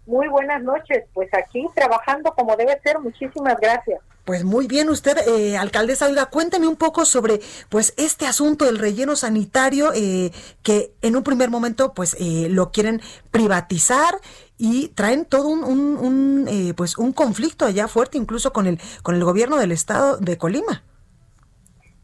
Muy 0.04 0.28
buenas 0.28 0.62
noches, 0.62 1.04
pues 1.14 1.30
aquí 1.32 1.66
trabajando 1.74 2.34
como 2.34 2.54
debe 2.54 2.78
ser, 2.82 2.98
muchísimas 3.00 3.56
gracias. 3.58 3.98
Pues 4.24 4.42
muy 4.42 4.66
bien, 4.66 4.88
usted, 4.88 5.18
eh, 5.26 5.58
alcaldesa, 5.58 6.06
oiga, 6.06 6.26
cuénteme 6.26 6.66
un 6.66 6.76
poco 6.76 7.04
sobre, 7.04 7.40
pues, 7.68 7.92
este 7.98 8.26
asunto 8.26 8.64
del 8.64 8.78
relleno 8.78 9.16
sanitario 9.16 9.92
eh, 9.94 10.32
que 10.62 10.94
en 11.02 11.16
un 11.16 11.22
primer 11.22 11.50
momento, 11.50 11.92
pues, 11.92 12.16
eh, 12.18 12.48
lo 12.48 12.72
quieren 12.72 13.02
privatizar 13.30 14.18
y 14.56 14.88
traen 14.88 15.24
todo 15.24 15.48
un, 15.48 15.64
un, 15.64 16.46
eh, 16.48 16.74
pues, 16.76 16.96
un 16.96 17.12
conflicto 17.12 17.64
allá 17.64 17.88
fuerte, 17.88 18.18
incluso 18.18 18.52
con 18.52 18.66
el, 18.66 18.78
con 19.02 19.14
el 19.14 19.24
gobierno 19.24 19.56
del 19.56 19.72
estado 19.72 20.16
de 20.18 20.38
Colima. 20.38 20.82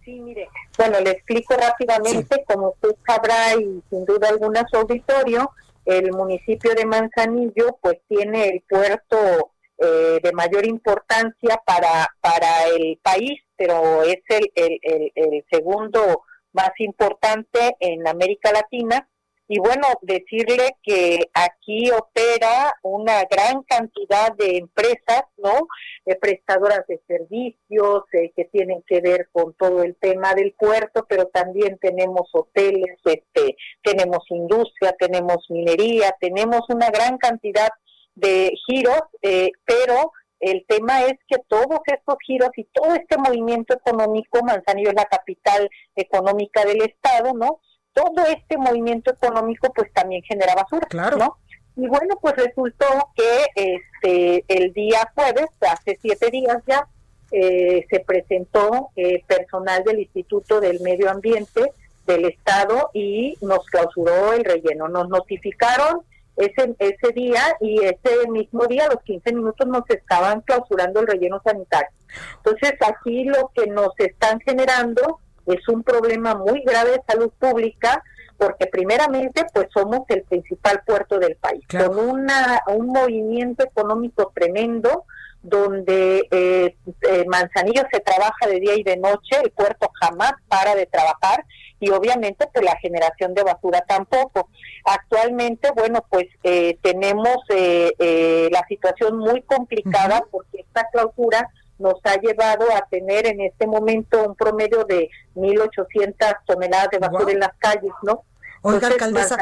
Sí, 0.05 0.20
mire, 0.20 0.48
bueno, 0.76 0.98
le 1.01 1.11
explico 1.11 1.55
rápidamente, 1.55 2.44
como 2.46 2.70
usted 2.70 2.96
sabrá 3.07 3.55
y 3.55 3.82
sin 3.90 4.05
duda 4.05 4.28
alguna 4.28 4.66
su 4.70 4.78
auditorio, 4.78 5.51
el 5.84 6.12
municipio 6.12 6.74
de 6.74 6.86
Manzanillo 6.86 7.78
pues 7.80 7.98
tiene 8.09 8.48
el 8.48 8.62
puerto 8.68 9.53
eh, 9.78 10.18
de 10.22 10.32
mayor 10.32 10.66
importancia 10.66 11.61
para, 11.64 12.09
para 12.20 12.66
el 12.76 12.98
país, 13.03 13.40
pero 13.57 14.03
es 14.03 14.20
el, 14.28 14.51
el, 14.55 15.12
el 15.14 15.44
segundo 15.51 16.22
más 16.53 16.70
importante 16.78 17.76
en 17.78 18.07
América 18.09 18.51
Latina 18.53 19.09
y 19.53 19.59
bueno, 19.59 19.88
decirle 20.03 20.76
que 20.80 21.28
aquí 21.34 21.90
opera 21.90 22.72
una 22.84 23.24
gran 23.24 23.64
cantidad 23.64 24.32
de 24.36 24.59
empresas, 24.59 25.24
¿no? 25.38 25.66
De 26.07 26.14
prestadoras 26.14 26.86
de 26.86 27.01
servicios 27.09 28.05
eh, 28.12 28.30
que 28.36 28.44
tienen 28.44 28.84
que 28.86 29.01
ver 29.01 29.28
con 29.32 29.53
todo 29.55 29.82
el 29.82 29.96
tema 29.96 30.34
del 30.34 30.53
puerto, 30.53 31.05
pero 31.09 31.26
también 31.26 31.78
tenemos 31.78 32.30
hoteles, 32.32 32.96
este, 33.05 33.57
tenemos 33.82 34.20
industria, 34.30 34.94
tenemos 34.96 35.44
minería, 35.48 36.14
tenemos 36.20 36.61
una 36.68 36.88
gran 36.90 37.18
cantidad 37.18 37.70
de 38.14 38.53
giros, 38.68 39.03
eh, 39.20 39.51
pero 39.64 40.12
el 40.38 40.64
tema 40.68 41.07
es 41.07 41.14
que 41.28 41.38
todos 41.48 41.80
estos 41.86 42.14
giros 42.24 42.51
y 42.57 42.68
todo 42.72 42.94
este 42.94 43.18
movimiento 43.18 43.74
económico, 43.74 44.44
Manzanillo 44.44 44.90
es 44.90 44.94
la 44.94 45.07
capital 45.07 45.68
económica 45.96 46.64
del 46.64 46.82
estado, 46.82 47.34
¿no? 47.34 47.61
Todo 47.93 48.24
este 48.26 48.57
movimiento 48.57 49.11
económico 49.11 49.72
pues 49.74 49.93
también 49.93 50.22
genera 50.22 50.55
basura, 50.55 50.86
claro. 50.88 51.16
¿no? 51.16 51.36
Y 51.76 51.86
bueno, 51.86 52.16
pues 52.20 52.34
resultó 52.36 52.86
que 53.14 53.47
este 53.55 54.45
el 54.49 54.72
día 54.72 55.11
jueves, 55.14 55.47
hace 55.61 55.99
siete 56.01 56.30
días 56.30 56.59
ya, 56.66 56.86
eh, 57.30 57.86
se 57.88 58.01
presentó 58.01 58.91
eh, 58.97 59.22
personal 59.26 59.84
del 59.84 60.01
Instituto 60.01 60.61
del 60.61 60.80
Medio 60.80 61.11
Ambiente 61.11 61.72
del 62.07 62.24
Estado 62.24 62.91
y 62.93 63.36
nos 63.41 63.64
clausuró 63.66 64.32
el 64.32 64.45
relleno. 64.45 64.88
Nos 64.88 65.09
notificaron 65.09 66.03
ese, 66.36 66.74
ese 66.78 67.12
día 67.14 67.43
y 67.61 67.84
ese 67.84 68.28
mismo 68.28 68.66
día, 68.66 68.86
a 68.86 68.95
los 68.95 69.03
15 69.05 69.32
minutos, 69.32 69.66
nos 69.68 69.88
estaban 69.88 70.41
clausurando 70.41 71.01
el 71.01 71.07
relleno 71.07 71.41
sanitario. 71.45 71.91
Entonces, 72.38 72.72
aquí 72.80 73.24
lo 73.24 73.53
que 73.55 73.68
nos 73.68 73.93
están 73.99 74.41
generando 74.41 75.20
es 75.55 75.68
un 75.68 75.82
problema 75.82 76.34
muy 76.34 76.62
grave 76.62 76.92
de 76.92 77.03
salud 77.07 77.30
pública 77.38 78.03
porque 78.36 78.66
primeramente 78.66 79.44
pues 79.53 79.68
somos 79.72 80.01
el 80.09 80.22
principal 80.22 80.82
puerto 80.86 81.18
del 81.18 81.36
país, 81.36 81.62
con 81.68 81.98
una, 81.98 82.62
un 82.68 82.86
movimiento 82.86 83.64
económico 83.64 84.32
tremendo 84.34 85.05
donde 85.42 86.26
eh, 86.30 86.76
eh, 87.03 87.24
Manzanillo 87.26 87.82
se 87.90 88.01
trabaja 88.01 88.46
de 88.46 88.61
día 88.61 88.74
y 88.76 88.82
de 88.82 88.96
noche, 88.96 89.36
el 89.42 89.51
puerto 89.51 89.90
jamás 90.01 90.32
para 90.48 90.74
de 90.74 90.86
trabajar 90.86 91.44
y 91.78 91.90
obviamente 91.90 92.46
pues 92.53 92.64
la 92.64 92.76
generación 92.76 93.34
de 93.34 93.42
basura 93.42 93.82
tampoco. 93.86 94.48
Actualmente, 94.84 95.70
bueno, 95.74 96.05
pues 96.11 96.26
eh, 96.42 96.78
tenemos 96.82 97.36
la 97.48 98.64
situación 98.68 99.18
muy 99.18 99.42
complicada 99.42 100.22
porque 100.30 100.61
esta 100.61 100.86
clausura 100.92 101.48
nos 101.81 101.95
ha 102.05 102.16
llevado 102.20 102.66
a 102.74 102.87
tener 102.91 103.26
en 103.26 103.41
este 103.41 103.66
momento 103.66 104.22
un 104.28 104.37
promedio 104.37 104.85
de 104.85 105.11
1.800 105.35 106.39
toneladas 106.47 106.91
de 106.91 106.99
basura 106.99 107.33
en 107.33 107.41
las 107.41 107.53
calles, 107.59 107.93
¿no? 108.03 108.24
Oiga, 108.62 108.89
alcaldesa, 108.89 109.39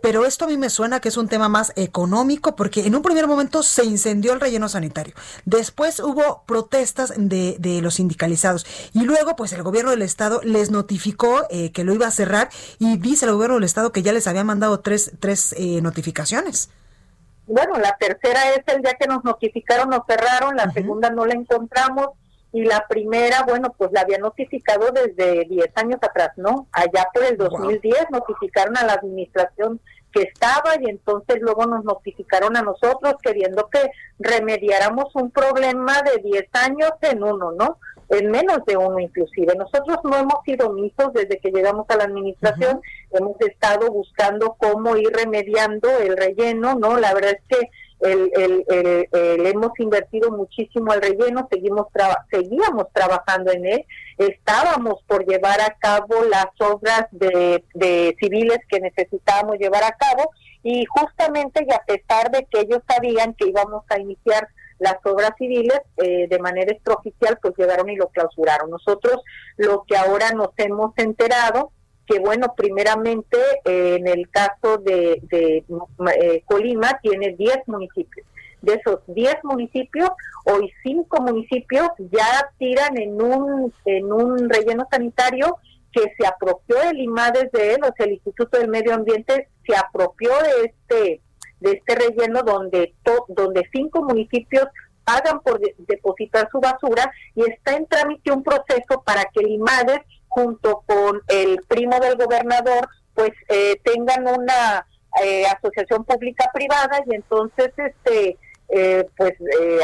pero 0.00 0.24
esto 0.24 0.44
a 0.44 0.48
mí 0.48 0.56
me 0.56 0.70
suena 0.70 1.00
que 1.00 1.08
es 1.08 1.16
un 1.16 1.26
tema 1.26 1.48
más 1.48 1.72
económico, 1.74 2.54
porque 2.54 2.86
en 2.86 2.94
un 2.94 3.02
primer 3.02 3.26
momento 3.26 3.64
se 3.64 3.84
incendió 3.84 4.32
el 4.32 4.40
relleno 4.40 4.68
sanitario, 4.68 5.12
después 5.44 5.98
hubo 5.98 6.44
protestas 6.46 7.12
de, 7.16 7.56
de 7.58 7.82
los 7.82 7.94
sindicalizados, 7.94 8.64
y 8.92 9.02
luego 9.02 9.34
pues 9.34 9.52
el 9.54 9.64
gobierno 9.64 9.90
del 9.90 10.02
estado 10.02 10.40
les 10.44 10.70
notificó 10.70 11.48
eh, 11.50 11.72
que 11.72 11.82
lo 11.82 11.94
iba 11.94 12.06
a 12.06 12.12
cerrar, 12.12 12.48
y 12.78 12.96
dice 12.98 13.26
el 13.26 13.32
gobierno 13.32 13.56
del 13.56 13.64
estado 13.64 13.90
que 13.90 14.02
ya 14.02 14.12
les 14.12 14.28
había 14.28 14.44
mandado 14.44 14.78
tres, 14.78 15.14
tres 15.18 15.52
eh, 15.58 15.80
notificaciones 15.82 16.70
bueno, 17.50 17.74
la 17.78 17.96
tercera 17.98 18.50
es 18.50 18.62
el 18.74 18.82
día 18.82 18.94
que 18.94 19.08
nos 19.08 19.24
notificaron, 19.24 19.90
nos 19.90 20.06
cerraron, 20.06 20.56
la 20.56 20.70
segunda 20.70 21.10
no 21.10 21.26
la 21.26 21.34
encontramos 21.34 22.10
y 22.52 22.64
la 22.64 22.86
primera, 22.88 23.44
bueno, 23.46 23.72
pues 23.76 23.92
la 23.92 24.00
había 24.02 24.18
notificado 24.18 24.90
desde 24.90 25.44
10 25.44 25.66
años 25.76 25.98
atrás, 26.02 26.30
¿no? 26.36 26.66
Allá 26.72 27.06
por 27.12 27.24
el 27.24 27.36
2010 27.36 28.06
notificaron 28.10 28.76
a 28.76 28.84
la 28.84 28.94
administración 28.94 29.80
que 30.12 30.22
estaba 30.22 30.74
y 30.80 30.90
entonces 30.90 31.38
luego 31.40 31.66
nos 31.66 31.84
notificaron 31.84 32.56
a 32.56 32.62
nosotros 32.62 33.14
queriendo 33.22 33.68
que 33.68 33.90
remediáramos 34.18 35.14
un 35.14 35.30
problema 35.30 36.02
de 36.02 36.22
10 36.22 36.48
años 36.52 36.92
en 37.02 37.22
uno, 37.22 37.52
¿no? 37.52 37.78
En 38.10 38.30
menos 38.30 38.64
de 38.66 38.76
uno 38.76 38.98
inclusive. 38.98 39.54
Nosotros 39.56 39.98
no 40.04 40.16
hemos 40.16 40.42
sido 40.44 40.68
omisos 40.68 41.12
desde 41.14 41.38
que 41.38 41.50
llegamos 41.50 41.86
a 41.88 41.96
la 41.96 42.04
administración, 42.04 42.80
hemos 43.12 43.40
estado 43.40 43.90
buscando 43.90 44.56
cómo 44.58 44.96
ir 44.96 45.10
remediando 45.12 45.88
el 45.98 46.16
relleno, 46.16 46.74
¿no? 46.74 46.98
La 46.98 47.14
verdad 47.14 47.32
es 47.32 47.58
que 47.58 47.70
el, 48.00 48.30
el, 48.34 48.64
el, 49.12 49.46
hemos 49.46 49.78
invertido 49.78 50.30
muchísimo 50.30 50.90
al 50.90 51.02
relleno, 51.02 51.46
seguimos 51.50 51.86
seguíamos 52.30 52.86
trabajando 52.92 53.52
en 53.52 53.66
él, 53.66 53.84
estábamos 54.16 55.02
por 55.06 55.26
llevar 55.26 55.60
a 55.60 55.76
cabo 55.78 56.24
las 56.24 56.48
obras 56.60 57.06
de, 57.10 57.62
de 57.74 58.16
civiles 58.18 58.58
que 58.68 58.80
necesitábamos 58.80 59.58
llevar 59.58 59.84
a 59.84 59.92
cabo 59.92 60.30
y 60.62 60.84
justamente 60.86 61.64
y 61.68 61.72
a 61.72 61.82
pesar 61.86 62.30
de 62.30 62.46
que 62.50 62.60
ellos 62.60 62.80
sabían 62.88 63.34
que 63.34 63.48
íbamos 63.48 63.84
a 63.90 63.98
iniciar 63.98 64.48
las 64.80 64.96
obras 65.04 65.32
civiles 65.38 65.80
eh, 65.98 66.26
de 66.28 66.38
manera 66.38 66.72
extraoficial 66.72 67.38
pues 67.40 67.54
llegaron 67.56 67.88
y 67.88 67.96
lo 67.96 68.08
clausuraron. 68.08 68.70
Nosotros 68.70 69.22
lo 69.56 69.84
que 69.86 69.96
ahora 69.96 70.30
nos 70.32 70.50
hemos 70.56 70.92
enterado 70.96 71.70
que 72.06 72.18
bueno, 72.18 72.54
primeramente 72.56 73.38
eh, 73.64 73.96
en 74.00 74.08
el 74.08 74.28
caso 74.30 74.78
de, 74.78 75.20
de 75.30 75.64
eh, 76.20 76.42
Colima 76.44 76.98
tiene 77.02 77.36
10 77.36 77.68
municipios. 77.68 78.26
De 78.62 78.74
esos 78.74 79.00
10 79.06 79.44
municipios, 79.44 80.10
hoy 80.44 80.72
5 80.82 81.22
municipios 81.22 81.88
ya 82.10 82.50
tiran 82.58 82.98
en 82.98 83.22
un, 83.22 83.72
en 83.84 84.12
un 84.12 84.50
relleno 84.50 84.86
sanitario 84.90 85.56
que 85.92 86.12
se 86.18 86.26
apropió 86.26 86.76
del 86.80 87.00
IMADES 87.00 87.52
de 87.52 87.74
él, 87.74 87.80
o 87.82 87.92
sea, 87.96 88.06
el 88.06 88.12
Instituto 88.12 88.58
del 88.58 88.68
Medio 88.68 88.94
Ambiente 88.94 89.48
se 89.66 89.76
apropió 89.76 90.30
de 90.30 90.66
este 90.66 91.20
de 91.60 91.72
este 91.72 91.94
relleno 91.94 92.42
donde 92.42 92.94
donde 93.28 93.68
cinco 93.72 94.02
municipios 94.02 94.66
pagan 95.04 95.40
por 95.40 95.60
depositar 95.78 96.48
su 96.50 96.60
basura 96.60 97.10
y 97.34 97.42
está 97.50 97.76
en 97.76 97.86
trámite 97.86 98.32
un 98.32 98.42
proceso 98.42 99.02
para 99.04 99.24
que 99.24 99.40
el 99.40 99.48
IMADES 99.52 100.00
junto 100.28 100.82
con 100.86 101.20
el 101.28 101.60
primo 101.68 101.98
del 102.00 102.16
gobernador 102.16 102.88
pues 103.14 103.32
eh, 103.48 103.80
tengan 103.84 104.26
una 104.26 104.86
eh, 105.22 105.44
asociación 105.46 106.04
pública 106.04 106.48
privada 106.54 107.02
y 107.06 107.14
entonces 107.14 107.70
este 107.76 108.38
eh, 108.68 109.04
pues 109.16 109.32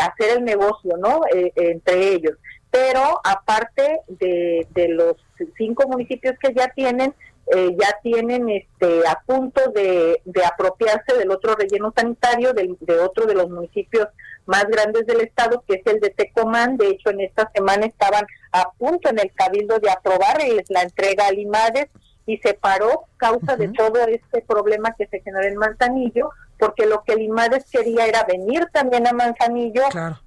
hacer 0.01 0.39
el 0.39 0.45
negocio 0.45 0.97
no 0.97 1.21
entre 1.33 2.13
ellos. 2.13 2.37
Pero 2.71 3.21
aparte 3.25 4.01
de, 4.07 4.67
de 4.71 4.89
los 4.89 5.17
cinco 5.57 5.89
municipios 5.89 6.37
que 6.39 6.53
ya 6.55 6.69
tienen 6.69 7.15
eh, 7.55 7.77
ya 7.79 7.97
tienen 8.03 8.49
este 8.49 9.07
a 9.07 9.21
punto 9.25 9.61
de, 9.73 10.21
apropiarse 10.45 11.17
del 11.17 11.31
otro 11.31 11.55
relleno 11.55 11.93
sanitario 11.97 12.53
de, 12.53 12.99
otro 12.99 13.27
de 13.27 13.35
los 13.35 13.49
municipios 13.49 14.09
más 14.47 14.65
grandes 14.67 15.07
del 15.07 15.21
estado 15.21 15.63
que 15.67 15.75
es 15.75 15.87
el 15.87 16.01
de 16.01 16.11
Tecomán. 16.11 16.77
De 16.77 16.89
hecho 16.89 17.11
en 17.11 17.21
esta 17.21 17.51
semana 17.55 17.87
estaban 17.87 18.27
a 18.53 18.71
punto 18.79 19.11
en 19.11 19.21
el 19.21 19.33
cabildo 19.33 19.79
de 19.79 19.91
aprobar 19.91 20.39
la 20.69 20.83
entrega 20.83 21.27
a 21.27 21.33
Limades 21.33 21.87
y 22.27 22.39
se 22.39 22.55
paró 22.55 23.05
causa 23.17 23.57
de 23.57 23.69
todo 23.69 24.05
este 24.09 24.43
problema 24.43 24.95
que 24.99 25.07
se 25.07 25.21
generó 25.21 25.47
en 25.47 25.57
Manzanillo 25.57 26.31
porque 26.59 26.87
lo 26.87 27.05
que 27.05 27.17
Limades 27.17 27.65
quería 27.71 28.07
era 28.07 28.25
venir 28.25 28.67
también 28.73 29.07
a 29.07 29.13
Manzanillo 29.13 29.83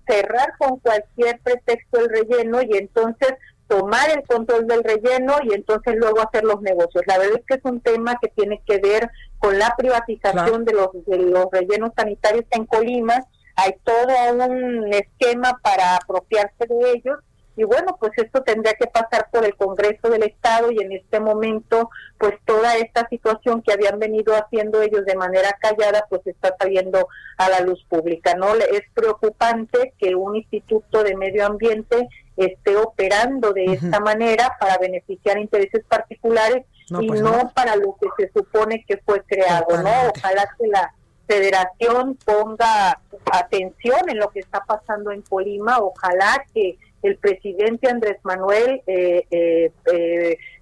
cerrar 0.08 0.54
con 0.58 0.80
cualquier 0.80 1.40
pretexto 1.40 2.00
el 2.00 2.10
relleno 2.10 2.62
y 2.62 2.78
entonces 2.78 3.34
tomar 3.70 4.10
el 4.10 4.24
control 4.24 4.68
del 4.68 4.84
relleno 4.84 5.36
y 5.44 5.54
entonces 5.54 5.96
luego 5.96 6.20
hacer 6.22 6.44
los 6.44 6.60
negocios. 6.62 7.04
La 7.06 7.20
verdad 7.20 7.38
es 7.40 7.46
que 7.46 7.54
es 7.54 7.64
un 7.64 7.80
tema 7.80 8.18
que 8.20 8.28
tiene 8.30 8.62
que 8.66 8.80
ver 8.80 9.10
con 9.38 9.58
la 9.58 9.76
privatización 9.78 10.66
de, 10.66 10.74
los, 10.74 10.90
de 11.06 11.18
los 11.20 11.46
rellenos 11.52 11.92
sanitarios 11.96 12.46
en 12.50 12.66
Colima. 12.66 13.24
Hay 13.56 13.76
todo 13.84 14.08
un 14.46 14.92
esquema 14.92 15.60
para 15.62 15.98
apropiarse 15.98 16.66
de 16.68 16.92
ellos 16.92 17.20
y 17.60 17.66
bueno, 17.66 17.98
pues 18.00 18.14
esto 18.16 18.42
tendría 18.42 18.74
que 18.76 18.88
pasar 18.88 19.28
por 19.34 19.44
el 19.44 19.54
Congreso 19.58 20.10
del 20.10 20.24
Estado 20.24 20.72
y 20.72 20.80
en 20.80 20.94
este 20.94 21.20
momento, 21.20 21.90
pues 22.18 22.36
toda 22.46 22.78
esta 22.78 23.06
situación 23.10 23.62
que 23.62 23.74
habían 23.74 24.00
venido 24.00 24.34
haciendo 24.34 24.82
ellos 24.82 25.04
de 25.06 25.18
manera 25.18 25.52
callada, 25.60 26.06
pues 26.10 26.26
está 26.26 26.56
saliendo 26.58 27.10
a 27.38 27.50
la 27.50 27.60
luz 27.60 27.86
pública, 27.90 28.34
¿no? 28.36 28.56
Es 28.56 28.84
preocupante 28.94 29.94
que 30.00 30.16
un 30.16 30.38
instituto 30.38 31.04
de 31.04 31.18
medio 31.18 31.46
ambiente 31.46 32.08
esté 32.46 32.76
operando 32.76 33.54
de 33.54 33.66
esta 33.66 34.00
manera 34.00 34.56
para 34.60 34.78
beneficiar 34.78 35.38
intereses 35.38 35.84
particulares 35.88 36.66
y 36.90 37.08
pues 37.08 37.22
no, 37.22 37.52
para 37.54 37.76
lo 37.76 37.96
que 38.00 38.08
se 38.18 38.32
supone 38.32 38.84
que 38.88 38.98
fue 39.06 39.22
creado, 39.24 39.82
¿no? 39.82 40.10
Ojalá 40.16 40.50
que 40.58 40.68
la 40.68 40.94
federación 41.28 42.18
ponga 42.26 43.00
atención 43.32 44.10
en 44.10 44.18
lo 44.18 44.30
que 44.30 44.40
está 44.40 44.62
pasando 44.66 45.12
en 45.12 45.22
Colima, 45.22 45.78
ojalá 45.80 46.44
que 46.54 46.78
el 47.04 47.18
presidente 47.18 47.88
Andrés 47.90 48.18
Manuel 48.24 48.82
eh, 48.88 49.26
eh, 49.30 49.72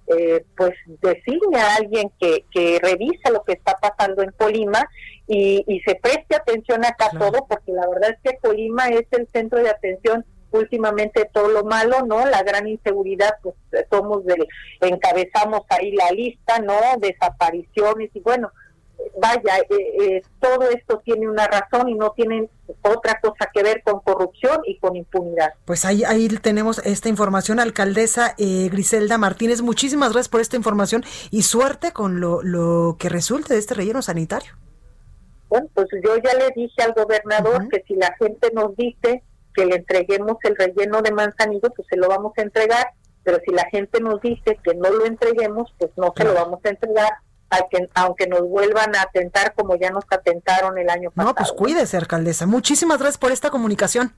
eh, 0.06 0.44
pues 0.56 0.74
designe 1.00 1.58
a 1.58 1.76
alguien 1.76 2.10
que, 2.20 2.44
que 2.52 2.78
revise 2.82 3.30
lo 3.32 3.42
que 3.44 3.54
está 3.54 3.76
pasando 3.76 4.22
en 4.22 4.30
Colima 4.32 4.88
y, 5.26 5.64
y 5.66 5.80
se 5.80 5.94
preste 5.96 6.36
atención 6.36 6.84
acá 6.84 7.10
todo, 7.18 7.46
porque 7.48 7.72
la 7.72 7.88
verdad 7.88 8.10
es 8.10 8.18
que 8.22 8.38
Colima 8.38 8.88
es 8.88 9.06
el 9.10 9.26
centro 9.32 9.58
de 9.58 9.70
atención 9.70 10.24
últimamente 10.50 11.28
todo 11.32 11.48
lo 11.48 11.64
malo, 11.64 12.04
¿no? 12.06 12.24
La 12.26 12.42
gran 12.42 12.66
inseguridad, 12.66 13.34
pues 13.42 13.54
somos 13.90 14.24
del, 14.24 14.46
encabezamos 14.80 15.62
ahí 15.68 15.92
la 15.92 16.10
lista, 16.10 16.58
¿no? 16.60 16.74
Desapariciones 16.98 18.10
y 18.14 18.20
bueno, 18.20 18.50
vaya, 19.20 19.58
eh, 19.58 19.66
eh, 20.00 20.22
todo 20.40 20.68
esto 20.70 21.00
tiene 21.04 21.28
una 21.28 21.46
razón 21.46 21.88
y 21.88 21.94
no 21.94 22.10
tiene 22.12 22.48
otra 22.82 23.18
cosa 23.20 23.50
que 23.52 23.62
ver 23.62 23.82
con 23.82 24.00
corrupción 24.00 24.60
y 24.66 24.78
con 24.78 24.96
impunidad. 24.96 25.54
Pues 25.64 25.84
ahí, 25.84 26.04
ahí 26.04 26.28
tenemos 26.28 26.78
esta 26.84 27.08
información, 27.08 27.60
alcaldesa 27.60 28.34
eh, 28.38 28.68
Griselda 28.70 29.18
Martínez. 29.18 29.62
Muchísimas 29.62 30.12
gracias 30.12 30.28
por 30.28 30.40
esta 30.40 30.56
información 30.56 31.04
y 31.30 31.42
suerte 31.42 31.92
con 31.92 32.20
lo, 32.20 32.42
lo 32.42 32.96
que 32.98 33.08
resulte 33.08 33.54
de 33.54 33.60
este 33.60 33.74
relleno 33.74 34.02
sanitario. 34.02 34.52
Bueno, 35.48 35.66
pues 35.74 35.88
yo 36.04 36.16
ya 36.16 36.34
le 36.34 36.50
dije 36.54 36.82
al 36.82 36.92
gobernador 36.92 37.68
que 37.70 37.82
si 37.86 37.94
la 37.94 38.14
gente 38.18 38.50
nos 38.52 38.76
dice 38.76 39.22
que 39.58 39.66
le 39.66 39.74
entreguemos 39.74 40.36
el 40.44 40.54
relleno 40.54 41.02
de 41.02 41.10
manzanillo, 41.10 41.70
pues 41.74 41.88
se 41.90 41.96
lo 41.96 42.08
vamos 42.08 42.32
a 42.36 42.42
entregar, 42.42 42.92
pero 43.24 43.38
si 43.44 43.52
la 43.52 43.64
gente 43.70 44.00
nos 44.00 44.20
dice 44.20 44.56
que 44.62 44.74
no 44.76 44.88
lo 44.88 45.04
entreguemos, 45.04 45.74
pues 45.78 45.90
no 45.96 46.14
se 46.16 46.22
lo 46.22 46.32
vamos 46.34 46.60
a 46.64 46.68
entregar 46.68 47.10
aunque 47.94 48.26
nos 48.26 48.42
vuelvan 48.42 48.94
a 48.94 49.00
atentar 49.00 49.54
como 49.54 49.74
ya 49.76 49.90
nos 49.90 50.04
atentaron 50.10 50.76
el 50.76 50.90
año 50.90 51.10
pasado. 51.10 51.30
No, 51.30 51.34
pues 51.34 51.50
cuídese, 51.50 51.96
alcaldesa. 51.96 52.46
Muchísimas 52.46 52.98
gracias 52.98 53.16
por 53.16 53.32
esta 53.32 53.48
comunicación. 53.48 54.12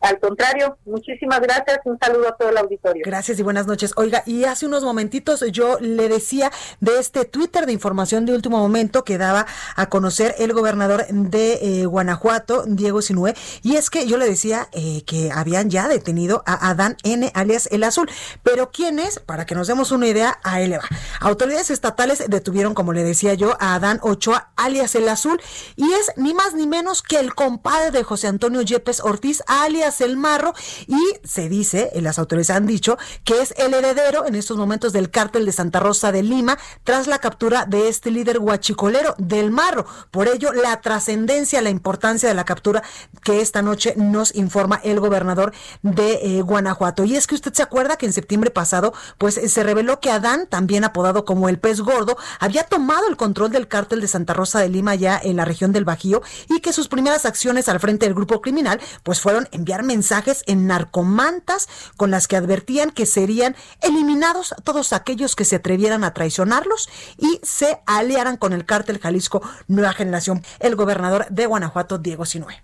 Al 0.00 0.20
contrario, 0.20 0.78
muchísimas 0.84 1.40
gracias. 1.40 1.80
Un 1.84 1.98
saludo 1.98 2.28
a 2.28 2.36
todo 2.36 2.50
el 2.50 2.58
auditorio. 2.58 3.02
Gracias 3.04 3.38
y 3.38 3.42
buenas 3.42 3.66
noches. 3.66 3.92
Oiga, 3.96 4.22
y 4.26 4.44
hace 4.44 4.66
unos 4.66 4.84
momentitos 4.84 5.44
yo 5.50 5.78
le 5.80 6.08
decía 6.08 6.52
de 6.80 6.98
este 6.98 7.24
Twitter 7.24 7.66
de 7.66 7.72
información 7.72 8.24
de 8.24 8.34
último 8.34 8.58
momento 8.58 9.04
que 9.04 9.18
daba 9.18 9.46
a 9.74 9.88
conocer 9.88 10.34
el 10.38 10.52
gobernador 10.52 11.06
de 11.08 11.80
eh, 11.80 11.86
Guanajuato, 11.86 12.64
Diego 12.66 13.02
Sinué, 13.02 13.34
y 13.62 13.76
es 13.76 13.90
que 13.90 14.06
yo 14.06 14.18
le 14.18 14.26
decía 14.26 14.68
eh, 14.72 15.02
que 15.04 15.30
habían 15.32 15.70
ya 15.70 15.88
detenido 15.88 16.42
a 16.46 16.70
Adán 16.70 16.96
N, 17.02 17.30
alias 17.34 17.68
El 17.72 17.82
Azul. 17.82 18.08
Pero 18.42 18.70
¿quién 18.70 18.98
es? 18.98 19.18
Para 19.18 19.46
que 19.46 19.54
nos 19.54 19.66
demos 19.66 19.90
una 19.90 20.06
idea, 20.06 20.38
a 20.44 20.60
él 20.60 20.74
va. 20.74 20.88
Autoridades 21.20 21.70
estatales 21.70 22.24
detuvieron, 22.28 22.74
como 22.74 22.92
le 22.92 23.02
decía 23.02 23.34
yo, 23.34 23.56
a 23.58 23.74
Adán 23.74 23.98
Ochoa, 24.02 24.52
alias 24.56 24.94
El 24.94 25.08
Azul, 25.08 25.40
y 25.76 25.92
es 25.92 26.12
ni 26.16 26.34
más 26.34 26.54
ni 26.54 26.66
menos 26.66 27.02
que 27.02 27.18
el 27.18 27.34
compadre 27.34 27.90
de 27.90 28.04
José 28.04 28.28
Antonio 28.28 28.62
Yepes 28.62 29.00
Ortiz, 29.00 29.42
alias 29.46 29.87
el 30.00 30.16
Marro 30.16 30.54
y 30.86 30.98
se 31.24 31.48
dice, 31.48 31.90
las 31.94 32.18
autoridades 32.18 32.50
han 32.50 32.66
dicho, 32.66 32.98
que 33.24 33.40
es 33.40 33.54
el 33.56 33.74
heredero 33.74 34.26
en 34.26 34.34
estos 34.34 34.56
momentos 34.56 34.92
del 34.92 35.10
cártel 35.10 35.46
de 35.46 35.52
Santa 35.52 35.80
Rosa 35.80 36.12
de 36.12 36.22
Lima 36.22 36.58
tras 36.84 37.06
la 37.06 37.18
captura 37.18 37.64
de 37.64 37.88
este 37.88 38.10
líder 38.10 38.38
guachicolero 38.38 39.14
del 39.18 39.50
Marro. 39.50 39.86
Por 40.10 40.28
ello, 40.28 40.52
la 40.52 40.80
trascendencia, 40.80 41.62
la 41.62 41.70
importancia 41.70 42.28
de 42.28 42.34
la 42.34 42.44
captura 42.44 42.82
que 43.22 43.40
esta 43.40 43.62
noche 43.62 43.94
nos 43.96 44.34
informa 44.34 44.80
el 44.84 45.00
gobernador 45.00 45.52
de 45.82 46.20
eh, 46.22 46.42
Guanajuato. 46.42 47.04
Y 47.04 47.16
es 47.16 47.26
que 47.26 47.34
usted 47.34 47.52
se 47.52 47.62
acuerda 47.62 47.96
que 47.96 48.06
en 48.06 48.12
septiembre 48.12 48.50
pasado, 48.50 48.92
pues 49.18 49.34
se 49.34 49.62
reveló 49.62 50.00
que 50.00 50.10
Adán, 50.10 50.46
también 50.48 50.84
apodado 50.84 51.24
como 51.24 51.48
el 51.48 51.58
pez 51.58 51.80
gordo, 51.80 52.16
había 52.40 52.64
tomado 52.64 53.08
el 53.08 53.16
control 53.16 53.50
del 53.50 53.68
cártel 53.68 54.00
de 54.00 54.08
Santa 54.08 54.34
Rosa 54.34 54.60
de 54.60 54.68
Lima 54.68 54.94
ya 54.94 55.18
en 55.22 55.36
la 55.36 55.44
región 55.44 55.72
del 55.72 55.84
Bajío 55.84 56.22
y 56.48 56.60
que 56.60 56.72
sus 56.72 56.88
primeras 56.88 57.26
acciones 57.26 57.68
al 57.68 57.80
frente 57.80 58.06
del 58.06 58.14
grupo 58.14 58.40
criminal, 58.40 58.80
pues 59.02 59.20
fueron 59.20 59.48
enviar 59.52 59.77
mensajes 59.82 60.42
en 60.46 60.66
narcomantas 60.66 61.68
con 61.96 62.10
las 62.10 62.28
que 62.28 62.36
advertían 62.36 62.90
que 62.90 63.06
serían 63.06 63.56
eliminados 63.80 64.54
todos 64.64 64.92
aquellos 64.92 65.36
que 65.36 65.44
se 65.44 65.56
atrevieran 65.56 66.04
a 66.04 66.14
traicionarlos 66.14 66.88
y 67.16 67.40
se 67.42 67.80
aliaran 67.86 68.36
con 68.36 68.52
el 68.52 68.64
cártel 68.64 68.98
Jalisco 68.98 69.42
Nueva 69.66 69.92
Generación, 69.92 70.44
el 70.60 70.76
gobernador 70.76 71.26
de 71.30 71.46
Guanajuato, 71.46 71.98
Diego 71.98 72.24
Sinue. 72.24 72.62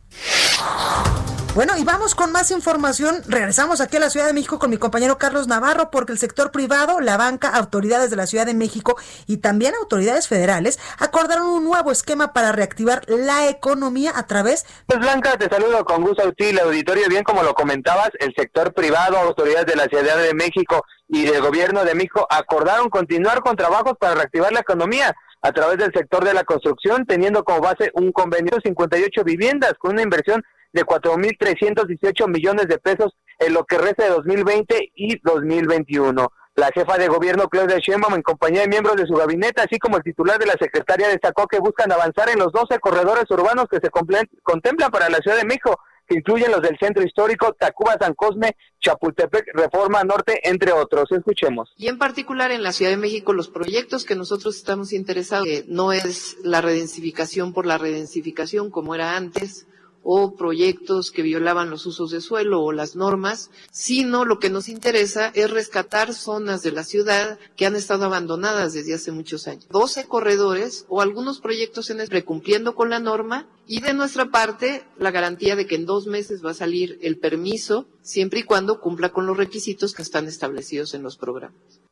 Bueno, 1.55 1.75
y 1.79 1.85
vamos 1.85 2.17
con 2.17 2.33
más 2.33 2.51
información. 2.51 3.23
Regresamos 3.29 3.81
aquí 3.81 3.97
a 3.97 4.01
la 4.01 4.11
Ciudad 4.11 4.27
de 4.27 4.33
México 4.33 4.59
con 4.59 4.71
mi 4.71 4.77
compañero 4.77 5.19
Carlos 5.19 5.47
Navarro, 5.47 5.89
porque 5.93 6.11
el 6.11 6.19
sector 6.19 6.51
privado, 6.51 7.01
la 7.01 7.17
banca, 7.17 7.49
autoridades 7.49 8.11
de 8.11 8.17
la 8.17 8.27
Ciudad 8.27 8.45
de 8.45 8.55
México 8.55 8.97
y 9.29 9.37
también 9.37 9.73
autoridades 9.77 10.27
federales 10.27 10.81
acordaron 10.99 11.47
un 11.47 11.63
nuevo 11.63 11.93
esquema 11.93 12.33
para 12.33 12.51
reactivar 12.51 13.03
la 13.07 13.49
economía 13.49 14.11
a 14.17 14.27
través. 14.27 14.67
Pues 14.87 14.99
Blanca, 14.99 15.39
te 15.39 15.49
saludo 15.49 15.85
con 15.85 16.03
gusto 16.03 16.27
a 16.27 16.33
ti, 16.33 16.47
el 16.47 16.59
auditorio. 16.59 17.09
Bien, 17.09 17.23
como 17.23 17.45
lo 17.45 17.55
comentabas, 17.55 18.11
el 18.19 18.35
sector 18.37 18.75
privado, 18.75 19.17
autoridades 19.17 19.67
de 19.67 19.77
la 19.77 19.85
Ciudad 19.85 20.19
de 20.19 20.35
México 20.35 20.85
y 21.07 21.23
del 21.23 21.41
gobierno 21.41 21.85
de 21.85 21.95
México 21.95 22.27
acordaron 22.31 22.91
continuar 22.91 23.43
con 23.43 23.55
trabajos 23.55 23.93
para 24.01 24.17
reactivar 24.17 24.53
la 24.53 24.59
economía 24.59 25.15
a 25.41 25.53
través 25.53 25.79
del 25.79 25.93
sector 25.93 26.25
de 26.25 26.35
la 26.35 26.43
construcción, 26.43 27.07
teniendo 27.07 27.45
como 27.45 27.61
base 27.61 27.93
un 27.95 28.11
convenio 28.11 28.57
de 28.57 28.63
58 28.65 29.23
viviendas 29.23 29.75
con 29.79 29.93
una 29.93 30.03
inversión 30.03 30.43
de 30.75 30.85
4.318 30.85 32.29
millones 32.29 32.69
de 32.69 32.79
pesos 32.79 33.17
en 33.39 33.55
lo 33.55 33.65
que 33.65 33.79
resta 33.79 34.05
de 34.05 34.11
2020 34.11 34.93
y 34.95 35.19
2021. 35.23 36.31
La 36.57 36.71
jefa 36.73 36.99
de 36.99 37.09
gobierno 37.09 37.49
Claudia 37.49 37.79
Sheinbaum 37.79 38.15
en 38.15 38.23
compañía 38.23 38.63
de 38.63 38.69
miembros 38.69 38.97
de 38.97 39.07
su 39.07 39.15
gabinete, 39.15 39.63
así 39.63 39.79
como 39.79 39.97
el 39.97 40.05
titular 40.05 40.39
de 40.39 40.47
la 40.47 40.53
secretaria 40.53 41.09
destacó 41.09 41.47
que 41.47 41.59
buscan 41.59 41.91
avanzar 41.91 42.29
en 42.29 42.39
los 42.39 42.53
12 42.53 42.79
corredores 42.79 43.25
urbanos 43.31 43.67
que 43.69 43.81
se 43.81 43.91
contemplan 43.91 44.91
para 44.91 45.09
la 45.09 45.19
Ciudad 45.19 45.37
de 45.37 45.45
México, 45.45 45.81
que 46.07 46.17
incluyen 46.17 46.53
los 46.53 46.63
del 46.63 46.79
Centro 46.79 47.03
Histórico, 47.03 47.55
Tacuba, 47.55 47.97
San 47.99 48.15
Cosme, 48.15 48.57
Chapultepec, 48.81 49.47
Reforma 49.55 50.05
Norte, 50.05 50.49
entre 50.49 50.73
otros. 50.73 51.11
Escuchemos. 51.11 51.73
Y 51.77 51.89
en 51.89 51.99
particular 51.99 52.51
en 52.51 52.63
la 52.63 52.73
Ciudad 52.73 52.91
de 52.91 52.99
México, 52.99 53.33
los 53.33 53.49
proyectos 53.49 54.05
que 54.05 54.15
nosotros 54.15 54.57
estamos 54.57 54.93
interesados, 54.93 55.47
que 55.47 55.65
no 55.67 55.93
es 55.93 56.37
la 56.45 56.61
redensificación 56.61 57.53
por 57.53 57.67
la 57.67 57.79
redensificación 57.79 58.71
como 58.71 58.95
era 58.95 59.17
antes, 59.17 59.67
o 60.05 60.37
proyectos 60.37 61.11
que 61.11 61.23
violaban 61.23 61.71
los 61.71 61.87
usos 61.87 62.11
de 62.11 62.21
suelo 62.21 62.63
o 62.63 62.73
las 62.73 62.95
normas, 62.95 63.51
sino 63.73 64.25
lo 64.25 64.39
que 64.39 64.51
nos 64.51 64.69
interesa 64.69 65.33
es 65.35 65.51
rescatar 65.51 66.15
zonas 66.15 66.63
de 66.63 66.73
la 66.73 66.85
ciudad 66.85 67.39
que 67.57 67.67
han 67.67 67.75
estado 67.75 68.05
abandonadas 68.05 68.75
desde 68.75 68.95
hace 68.95 69.11
muchos 69.11 69.49
años. 69.49 69.67
12 69.71 70.07
corredores 70.07 70.85
o 70.89 71.01
algunos 71.01 71.41
proyectos 71.41 71.91
en 71.91 72.01
el 72.01 72.11
cumpliendo 72.23 72.75
con 72.75 72.91
la 72.91 73.01
norma 73.01 73.49
y 73.67 73.81
de 73.81 73.95
nuestra 73.95 74.27
parte 74.31 74.85
la 74.99 75.11
garantía 75.11 75.57
de 75.57 75.67
que 75.67 75.75
en 75.75 75.87
dos 75.87 76.07
meses 76.07 76.45
va 76.45 76.51
a 76.51 76.55
salir 76.55 76.99
el 77.03 77.19
permiso 77.19 77.87
siempre 78.03 78.41
y 78.41 78.43
cuando 78.45 78.81
cumpla 78.81 79.11
con 79.11 79.27
los 79.27 79.37
requisitos 79.37 79.95
que 79.95 80.03
están 80.03 80.27
establecidos 80.27 80.95
en 80.95 81.03
los 81.03 81.17
programas. 81.17 81.84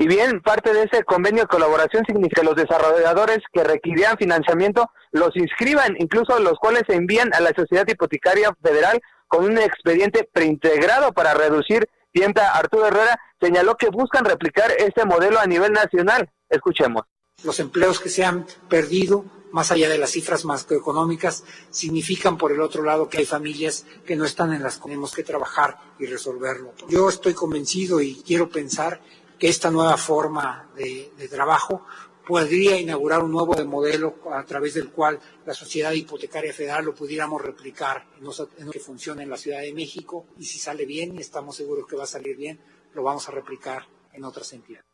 Y 0.00 0.06
bien, 0.08 0.40
parte 0.40 0.72
de 0.72 0.84
ese 0.84 1.04
convenio 1.04 1.42
de 1.42 1.48
colaboración 1.48 2.02
significa 2.06 2.40
que 2.40 2.46
los 2.46 2.56
desarrolladores 2.56 3.40
que 3.52 3.62
requieran 3.62 4.16
financiamiento 4.16 4.90
los 5.12 5.36
inscriban, 5.36 5.94
incluso 5.98 6.38
los 6.38 6.58
cuales 6.58 6.84
se 6.88 6.94
envían 6.94 7.34
a 7.34 7.40
la 7.40 7.52
Sociedad 7.54 7.86
Hipotecaria 7.86 8.50
Federal 8.62 9.02
con 9.28 9.44
un 9.44 9.58
expediente 9.58 10.26
preintegrado 10.32 11.12
para 11.12 11.34
reducir 11.34 11.86
tiempo. 12.12 12.40
Arturo 12.40 12.86
Herrera 12.86 13.20
señaló 13.38 13.76
que 13.76 13.90
buscan 13.90 14.24
replicar 14.24 14.72
este 14.78 15.04
modelo 15.04 15.38
a 15.38 15.44
nivel 15.44 15.72
nacional. 15.72 16.30
Escuchemos. 16.48 17.04
Los 17.44 17.60
empleos 17.60 18.00
que 18.00 18.08
se 18.08 18.24
han 18.24 18.46
perdido, 18.70 19.26
más 19.52 19.70
allá 19.70 19.90
de 19.90 19.98
las 19.98 20.12
cifras 20.12 20.46
macroeconómicas, 20.46 21.44
significan 21.68 22.38
por 22.38 22.52
el 22.52 22.62
otro 22.62 22.84
lado 22.84 23.10
que 23.10 23.18
hay 23.18 23.26
familias 23.26 23.84
que 24.06 24.16
no 24.16 24.24
están 24.24 24.54
en 24.54 24.62
las 24.62 24.78
que 24.78 24.84
tenemos 24.84 25.14
que 25.14 25.24
trabajar 25.24 25.76
y 25.98 26.06
resolverlo. 26.06 26.72
Yo 26.88 27.10
estoy 27.10 27.34
convencido 27.34 28.00
y 28.00 28.22
quiero 28.26 28.48
pensar 28.48 29.02
que 29.40 29.48
esta 29.48 29.70
nueva 29.70 29.96
forma 29.96 30.68
de, 30.76 31.10
trabajo 31.30 31.86
podría 32.26 32.78
inaugurar 32.78 33.20
un 33.24 33.32
nuevo 33.32 33.54
modelo 33.64 34.16
a 34.30 34.44
través 34.44 34.74
del 34.74 34.90
cual 34.90 35.18
la 35.46 35.54
sociedad 35.54 35.92
hipotecaria 35.92 36.52
federal 36.52 36.84
lo 36.84 36.94
pudiéramos 36.94 37.40
replicar 37.40 38.04
en, 38.58 38.70
que 38.70 38.78
funcione 38.78 39.22
en 39.22 39.30
la 39.30 39.38
Ciudad 39.38 39.62
de 39.62 39.72
México 39.72 40.26
y 40.38 40.44
si 40.44 40.58
sale 40.58 40.84
bien, 40.84 41.16
y 41.16 41.20
estamos 41.20 41.56
seguros 41.56 41.86
que 41.88 41.96
va 41.96 42.04
a 42.04 42.06
salir 42.06 42.36
bien, 42.36 42.60
lo 42.92 43.02
vamos 43.02 43.26
a 43.28 43.32
replicar 43.32 43.86
en 44.12 44.24
otras 44.24 44.52
entidades. 44.52 44.84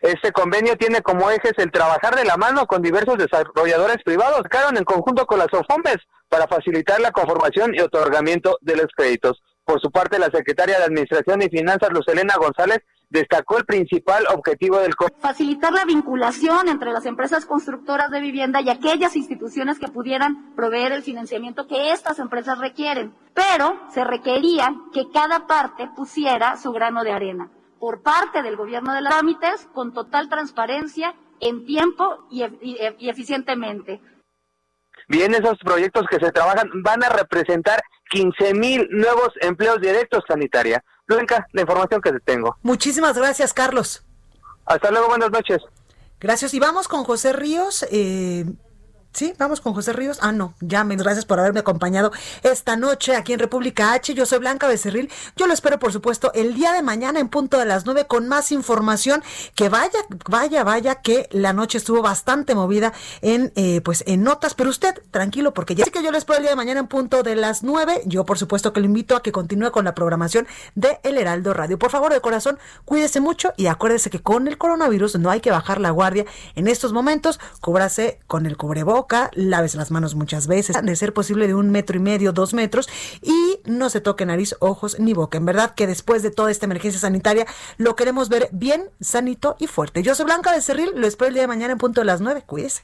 Este 0.00 0.32
convenio 0.32 0.76
tiene 0.76 1.00
como 1.00 1.30
ejes 1.30 1.52
el 1.56 1.70
trabajar 1.70 2.16
de 2.16 2.24
la 2.24 2.36
mano 2.36 2.66
con 2.66 2.82
diversos 2.82 3.16
desarrolladores 3.16 4.02
privados, 4.04 4.42
claro, 4.50 4.76
en 4.76 4.84
conjunto 4.84 5.24
con 5.26 5.38
las 5.38 5.48
OFOMBES, 5.52 5.98
para 6.28 6.48
facilitar 6.48 7.00
la 7.00 7.12
conformación 7.12 7.74
y 7.74 7.80
otorgamiento 7.80 8.58
de 8.60 8.76
los 8.76 8.86
créditos. 8.94 9.40
Por 9.64 9.80
su 9.80 9.90
parte, 9.90 10.18
la 10.18 10.30
secretaria 10.30 10.78
de 10.78 10.84
Administración 10.84 11.40
y 11.40 11.48
Finanzas, 11.48 11.90
Lucelena 11.90 12.34
González, 12.36 12.80
destacó 13.14 13.58
el 13.58 13.64
principal 13.64 14.24
objetivo 14.34 14.78
del 14.80 14.92
facilitar 15.20 15.72
la 15.72 15.84
vinculación 15.84 16.68
entre 16.68 16.90
las 16.90 17.06
empresas 17.06 17.46
constructoras 17.46 18.10
de 18.10 18.20
vivienda 18.20 18.60
y 18.60 18.68
aquellas 18.68 19.14
instituciones 19.14 19.78
que 19.78 19.86
pudieran 19.86 20.52
proveer 20.56 20.90
el 20.90 21.04
financiamiento 21.04 21.68
que 21.68 21.92
estas 21.92 22.18
empresas 22.18 22.58
requieren, 22.58 23.14
pero 23.32 23.80
se 23.90 24.02
requería 24.02 24.74
que 24.92 25.04
cada 25.12 25.46
parte 25.46 25.88
pusiera 25.94 26.56
su 26.56 26.72
grano 26.72 27.04
de 27.04 27.12
arena 27.12 27.50
por 27.78 28.02
parte 28.02 28.42
del 28.42 28.56
gobierno 28.56 28.92
de 28.92 29.02
los 29.02 29.10
trámites 29.10 29.68
con 29.72 29.92
total 29.92 30.28
transparencia 30.28 31.14
en 31.40 31.64
tiempo 31.66 32.26
y, 32.30 32.42
y 32.98 33.08
eficientemente. 33.08 34.00
Bien, 35.06 35.34
esos 35.34 35.58
proyectos 35.58 36.06
que 36.10 36.18
se 36.18 36.32
trabajan 36.32 36.68
van 36.82 37.04
a 37.04 37.10
representar 37.10 37.80
15 38.10 38.54
mil 38.54 38.88
nuevos 38.90 39.30
empleos 39.40 39.80
directos 39.80 40.24
sanitaria. 40.26 40.82
Blanca, 41.06 41.46
la 41.52 41.60
información 41.60 42.00
que 42.00 42.12
te 42.12 42.20
tengo. 42.20 42.56
Muchísimas 42.62 43.16
gracias, 43.16 43.52
Carlos. 43.52 44.02
Hasta 44.64 44.90
luego, 44.90 45.08
buenas 45.08 45.30
noches. 45.30 45.58
Gracias. 46.20 46.54
Y 46.54 46.60
vamos 46.60 46.88
con 46.88 47.04
José 47.04 47.32
Ríos. 47.32 47.86
Eh, 47.90 48.46
Sí, 49.14 49.32
vamos 49.38 49.60
con 49.60 49.74
José 49.74 49.92
Ríos. 49.92 50.18
Ah, 50.22 50.32
no, 50.32 50.54
llamen. 50.60 50.98
Gracias 50.98 51.24
por 51.24 51.38
haberme 51.38 51.60
acompañado 51.60 52.10
esta 52.42 52.74
noche 52.76 53.14
aquí 53.14 53.32
en 53.32 53.38
República 53.38 53.92
H. 53.92 54.12
Yo 54.12 54.26
soy 54.26 54.40
Blanca 54.40 54.66
Becerril. 54.66 55.08
Yo 55.36 55.46
lo 55.46 55.54
espero, 55.54 55.78
por 55.78 55.92
supuesto, 55.92 56.32
el 56.34 56.54
día 56.54 56.72
de 56.72 56.82
mañana 56.82 57.20
en 57.20 57.28
punto 57.28 57.56
de 57.56 57.64
las 57.64 57.86
nueve 57.86 58.08
con 58.08 58.26
más 58.26 58.50
información. 58.50 59.22
Que 59.54 59.68
vaya, 59.68 60.00
vaya, 60.28 60.64
vaya, 60.64 60.96
que 60.96 61.28
la 61.30 61.52
noche 61.52 61.78
estuvo 61.78 62.02
bastante 62.02 62.56
movida 62.56 62.92
en, 63.22 63.52
eh, 63.54 63.82
pues, 63.82 64.02
en 64.08 64.24
notas. 64.24 64.54
Pero 64.54 64.68
usted, 64.68 65.00
tranquilo, 65.12 65.54
porque 65.54 65.76
ya 65.76 65.84
sé 65.84 65.92
que 65.92 66.02
yo 66.02 66.10
lo 66.10 66.18
espero 66.18 66.38
el 66.38 66.42
día 66.42 66.50
de 66.50 66.56
mañana 66.56 66.80
en 66.80 66.88
punto 66.88 67.22
de 67.22 67.36
las 67.36 67.62
nueve. 67.62 68.02
Yo, 68.06 68.24
por 68.24 68.36
supuesto, 68.36 68.72
que 68.72 68.80
lo 68.80 68.86
invito 68.86 69.14
a 69.14 69.22
que 69.22 69.30
continúe 69.30 69.70
con 69.70 69.84
la 69.84 69.94
programación 69.94 70.48
de 70.74 70.98
El 71.04 71.18
Heraldo 71.18 71.54
Radio. 71.54 71.78
Por 71.78 71.92
favor, 71.92 72.12
de 72.12 72.20
corazón, 72.20 72.58
cuídese 72.84 73.20
mucho 73.20 73.52
y 73.56 73.68
acuérdese 73.68 74.10
que 74.10 74.20
con 74.20 74.48
el 74.48 74.58
coronavirus 74.58 75.20
no 75.20 75.30
hay 75.30 75.40
que 75.40 75.52
bajar 75.52 75.80
la 75.80 75.90
guardia 75.90 76.24
en 76.56 76.66
estos 76.66 76.92
momentos. 76.92 77.38
Cúbrase 77.60 78.18
con 78.26 78.46
el 78.46 78.56
cubrebocas 78.56 79.03
laves 79.34 79.74
las 79.74 79.90
manos 79.90 80.14
muchas 80.14 80.46
veces, 80.46 80.76
de 80.82 80.96
ser 80.96 81.12
posible 81.12 81.46
de 81.46 81.54
un 81.54 81.70
metro 81.70 81.96
y 81.96 82.00
medio, 82.00 82.32
dos 82.32 82.54
metros, 82.54 82.88
y 83.22 83.60
no 83.64 83.90
se 83.90 84.00
toque 84.00 84.26
nariz, 84.26 84.56
ojos 84.60 84.98
ni 84.98 85.14
boca. 85.14 85.38
En 85.38 85.46
verdad 85.46 85.74
que 85.74 85.86
después 85.86 86.22
de 86.22 86.30
toda 86.30 86.50
esta 86.50 86.66
emergencia 86.66 87.00
sanitaria 87.00 87.46
lo 87.76 87.96
queremos 87.96 88.28
ver 88.28 88.48
bien, 88.52 88.90
sanito 89.00 89.56
y 89.58 89.66
fuerte. 89.66 90.02
Yo 90.02 90.14
soy 90.14 90.26
Blanca 90.26 90.52
de 90.52 90.62
Cerril, 90.62 90.90
lo 90.94 91.06
espero 91.06 91.28
el 91.28 91.34
día 91.34 91.42
de 91.42 91.48
mañana 91.48 91.72
en 91.72 91.78
punto 91.78 92.00
de 92.00 92.06
las 92.06 92.20
nueve. 92.20 92.42
Cuídese. 92.46 92.82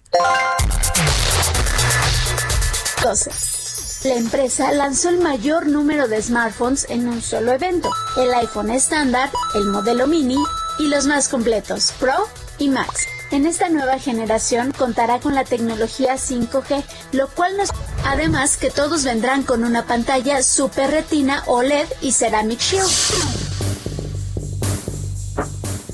La 4.05 4.14
empresa 4.14 4.73
lanzó 4.73 5.11
el 5.11 5.21
mayor 5.21 5.66
número 5.66 6.09
de 6.09 6.23
smartphones 6.23 6.87
en 6.89 7.07
un 7.07 7.21
solo 7.21 7.53
evento, 7.53 7.91
el 8.16 8.33
iPhone 8.33 8.71
estándar, 8.71 9.31
el 9.55 9.64
modelo 9.66 10.07
mini 10.07 10.39
y 10.79 10.89
los 10.89 11.07
más 11.07 11.29
completos, 11.29 11.93
Pro 11.99 12.14
y 12.59 12.71
Max. 12.71 13.07
En 13.31 13.47
esta 13.47 13.68
nueva 13.68 14.01
generación 14.01 14.72
contará 14.72 15.20
con 15.20 15.37
la 15.37 15.45
tecnología 15.45 16.14
5G, 16.14 16.83
lo 17.12 17.28
cual 17.28 17.57
nos... 17.57 17.70
Además 18.05 18.57
que 18.57 18.70
todos 18.70 19.05
vendrán 19.05 19.45
con 19.45 19.62
una 19.62 19.87
pantalla 19.87 20.43
Super 20.43 20.91
Retina 20.91 21.45
OLED 21.47 21.87
y 22.01 22.11
Ceramic 22.11 22.59
Shield. 22.59 22.91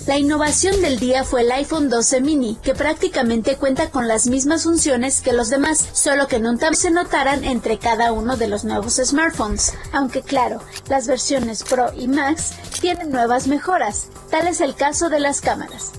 La 0.07 0.17
innovación 0.17 0.81
del 0.81 0.99
día 0.99 1.25
fue 1.25 1.43
el 1.43 1.53
iPhone 1.53 1.91
12 1.91 2.23
mini, 2.23 2.57
que 2.63 2.75
prácticamente 2.75 3.57
cuenta 3.57 3.91
con 3.91 4.09
las 4.09 4.29
mismas 4.29 4.63
funciones 4.63 5.21
que 5.21 5.35
los 5.35 5.51
demás, 5.51 5.85
solo 5.93 6.29
que 6.29 6.39
nunca 6.39 6.73
se 6.73 6.91
notarán 6.91 7.45
entre 7.45 7.79
cada 7.79 8.13
uno 8.13 8.39
de 8.39 8.49
los 8.49 8.65
nuevos 8.65 8.95
smartphones. 8.95 9.75
Aunque 9.93 10.23
claro, 10.23 10.63
las 10.89 11.07
versiones 11.07 11.65
Pro 11.65 11.93
y 11.93 12.09
Max 12.09 12.53
tienen 12.81 13.11
nuevas 13.11 13.47
mejoras, 13.47 14.07
tal 14.31 14.47
es 14.47 14.63
el 14.63 14.75
caso 14.75 15.11
de 15.11 15.21
las 15.21 15.43
cámaras 15.43 15.93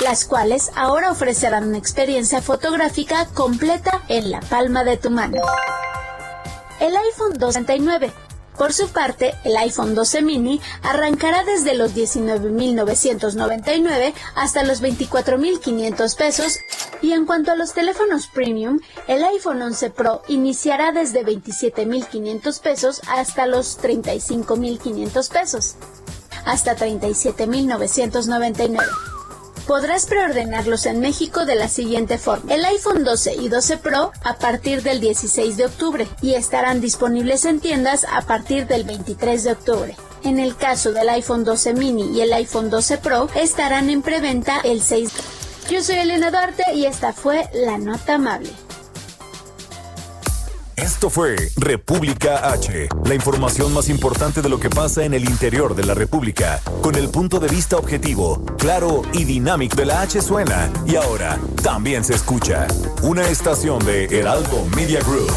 las 0.00 0.24
cuales 0.24 0.70
ahora 0.74 1.10
ofrecerán 1.10 1.68
una 1.68 1.78
experiencia 1.78 2.42
fotográfica 2.42 3.26
completa 3.26 4.02
en 4.08 4.30
la 4.30 4.40
palma 4.40 4.84
de 4.84 4.96
tu 4.96 5.10
mano. 5.10 5.40
El 6.80 6.96
iPhone 6.96 7.38
239. 7.38 8.12
Por 8.56 8.72
su 8.72 8.88
parte, 8.88 9.34
el 9.44 9.56
iPhone 9.56 9.96
12 9.96 10.22
mini 10.22 10.60
arrancará 10.82 11.42
desde 11.44 11.74
los 11.74 11.94
19.999 11.94 14.14
hasta 14.36 14.62
los 14.62 14.80
24.500 14.80 16.16
pesos 16.16 16.58
y 17.02 17.10
en 17.12 17.26
cuanto 17.26 17.50
a 17.50 17.56
los 17.56 17.74
teléfonos 17.74 18.28
premium, 18.28 18.78
el 19.08 19.24
iPhone 19.24 19.60
11 19.60 19.90
Pro 19.90 20.22
iniciará 20.28 20.92
desde 20.92 21.26
27.500 21.26 22.60
pesos 22.60 23.00
hasta 23.08 23.46
los 23.46 23.76
35.500 23.80 25.32
pesos, 25.32 25.74
hasta 26.44 26.76
37.999. 26.76 29.13
Podrás 29.66 30.04
preordenarlos 30.04 30.84
en 30.84 31.00
México 31.00 31.46
de 31.46 31.54
la 31.54 31.68
siguiente 31.68 32.18
forma. 32.18 32.52
El 32.52 32.66
iPhone 32.66 33.02
12 33.02 33.36
y 33.36 33.48
12 33.48 33.78
Pro 33.78 34.12
a 34.22 34.34
partir 34.34 34.82
del 34.82 35.00
16 35.00 35.56
de 35.56 35.64
octubre 35.64 36.06
y 36.20 36.34
estarán 36.34 36.82
disponibles 36.82 37.46
en 37.46 37.60
tiendas 37.60 38.04
a 38.12 38.20
partir 38.20 38.66
del 38.66 38.84
23 38.84 39.42
de 39.42 39.52
octubre. 39.52 39.96
En 40.22 40.38
el 40.38 40.54
caso 40.54 40.92
del 40.92 41.08
iPhone 41.08 41.44
12 41.44 41.72
mini 41.74 42.14
y 42.14 42.20
el 42.20 42.32
iPhone 42.34 42.68
12 42.68 42.98
Pro 42.98 43.28
estarán 43.34 43.88
en 43.88 44.02
preventa 44.02 44.60
el 44.64 44.82
6 44.82 45.10
de 45.14 45.74
Yo 45.74 45.82
soy 45.82 45.96
Elena 45.96 46.30
Duarte 46.30 46.64
y 46.74 46.84
esta 46.84 47.14
fue 47.14 47.48
la 47.54 47.78
nota 47.78 48.16
amable. 48.16 48.50
Esto 50.76 51.08
fue 51.08 51.36
República 51.56 52.50
H, 52.50 52.88
la 53.04 53.14
información 53.14 53.72
más 53.72 53.88
importante 53.88 54.42
de 54.42 54.48
lo 54.48 54.58
que 54.58 54.70
pasa 54.70 55.04
en 55.04 55.14
el 55.14 55.24
interior 55.24 55.74
de 55.74 55.84
la 55.84 55.94
República, 55.94 56.60
con 56.82 56.96
el 56.96 57.10
punto 57.10 57.38
de 57.38 57.48
vista 57.48 57.76
objetivo, 57.76 58.44
claro 58.58 59.02
y 59.12 59.24
dinámico 59.24 59.76
de 59.76 59.86
la 59.86 60.00
H 60.00 60.20
suena 60.20 60.70
y 60.84 60.96
ahora 60.96 61.38
también 61.62 62.02
se 62.02 62.14
escucha. 62.14 62.66
Una 63.02 63.28
estación 63.28 63.84
de 63.84 64.06
Heraldo 64.06 64.66
Media 64.74 65.00
Group. 65.00 65.30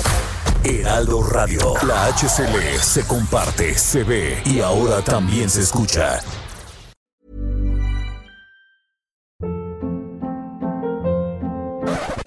Heraldo 0.63 1.21
Radio, 1.23 1.75
la 1.85 2.07
HCL 2.07 2.79
se 2.81 3.05
comparte, 3.05 3.77
se 3.77 4.03
ve 4.03 4.41
y 4.43 4.59
ahora 4.59 5.01
también 5.01 5.49
se 5.49 5.61
escucha. 5.61 6.19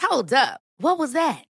Hold 0.01 0.33
up, 0.33 0.61
what 0.79 0.99
was 0.99 1.13
that? 1.13 1.50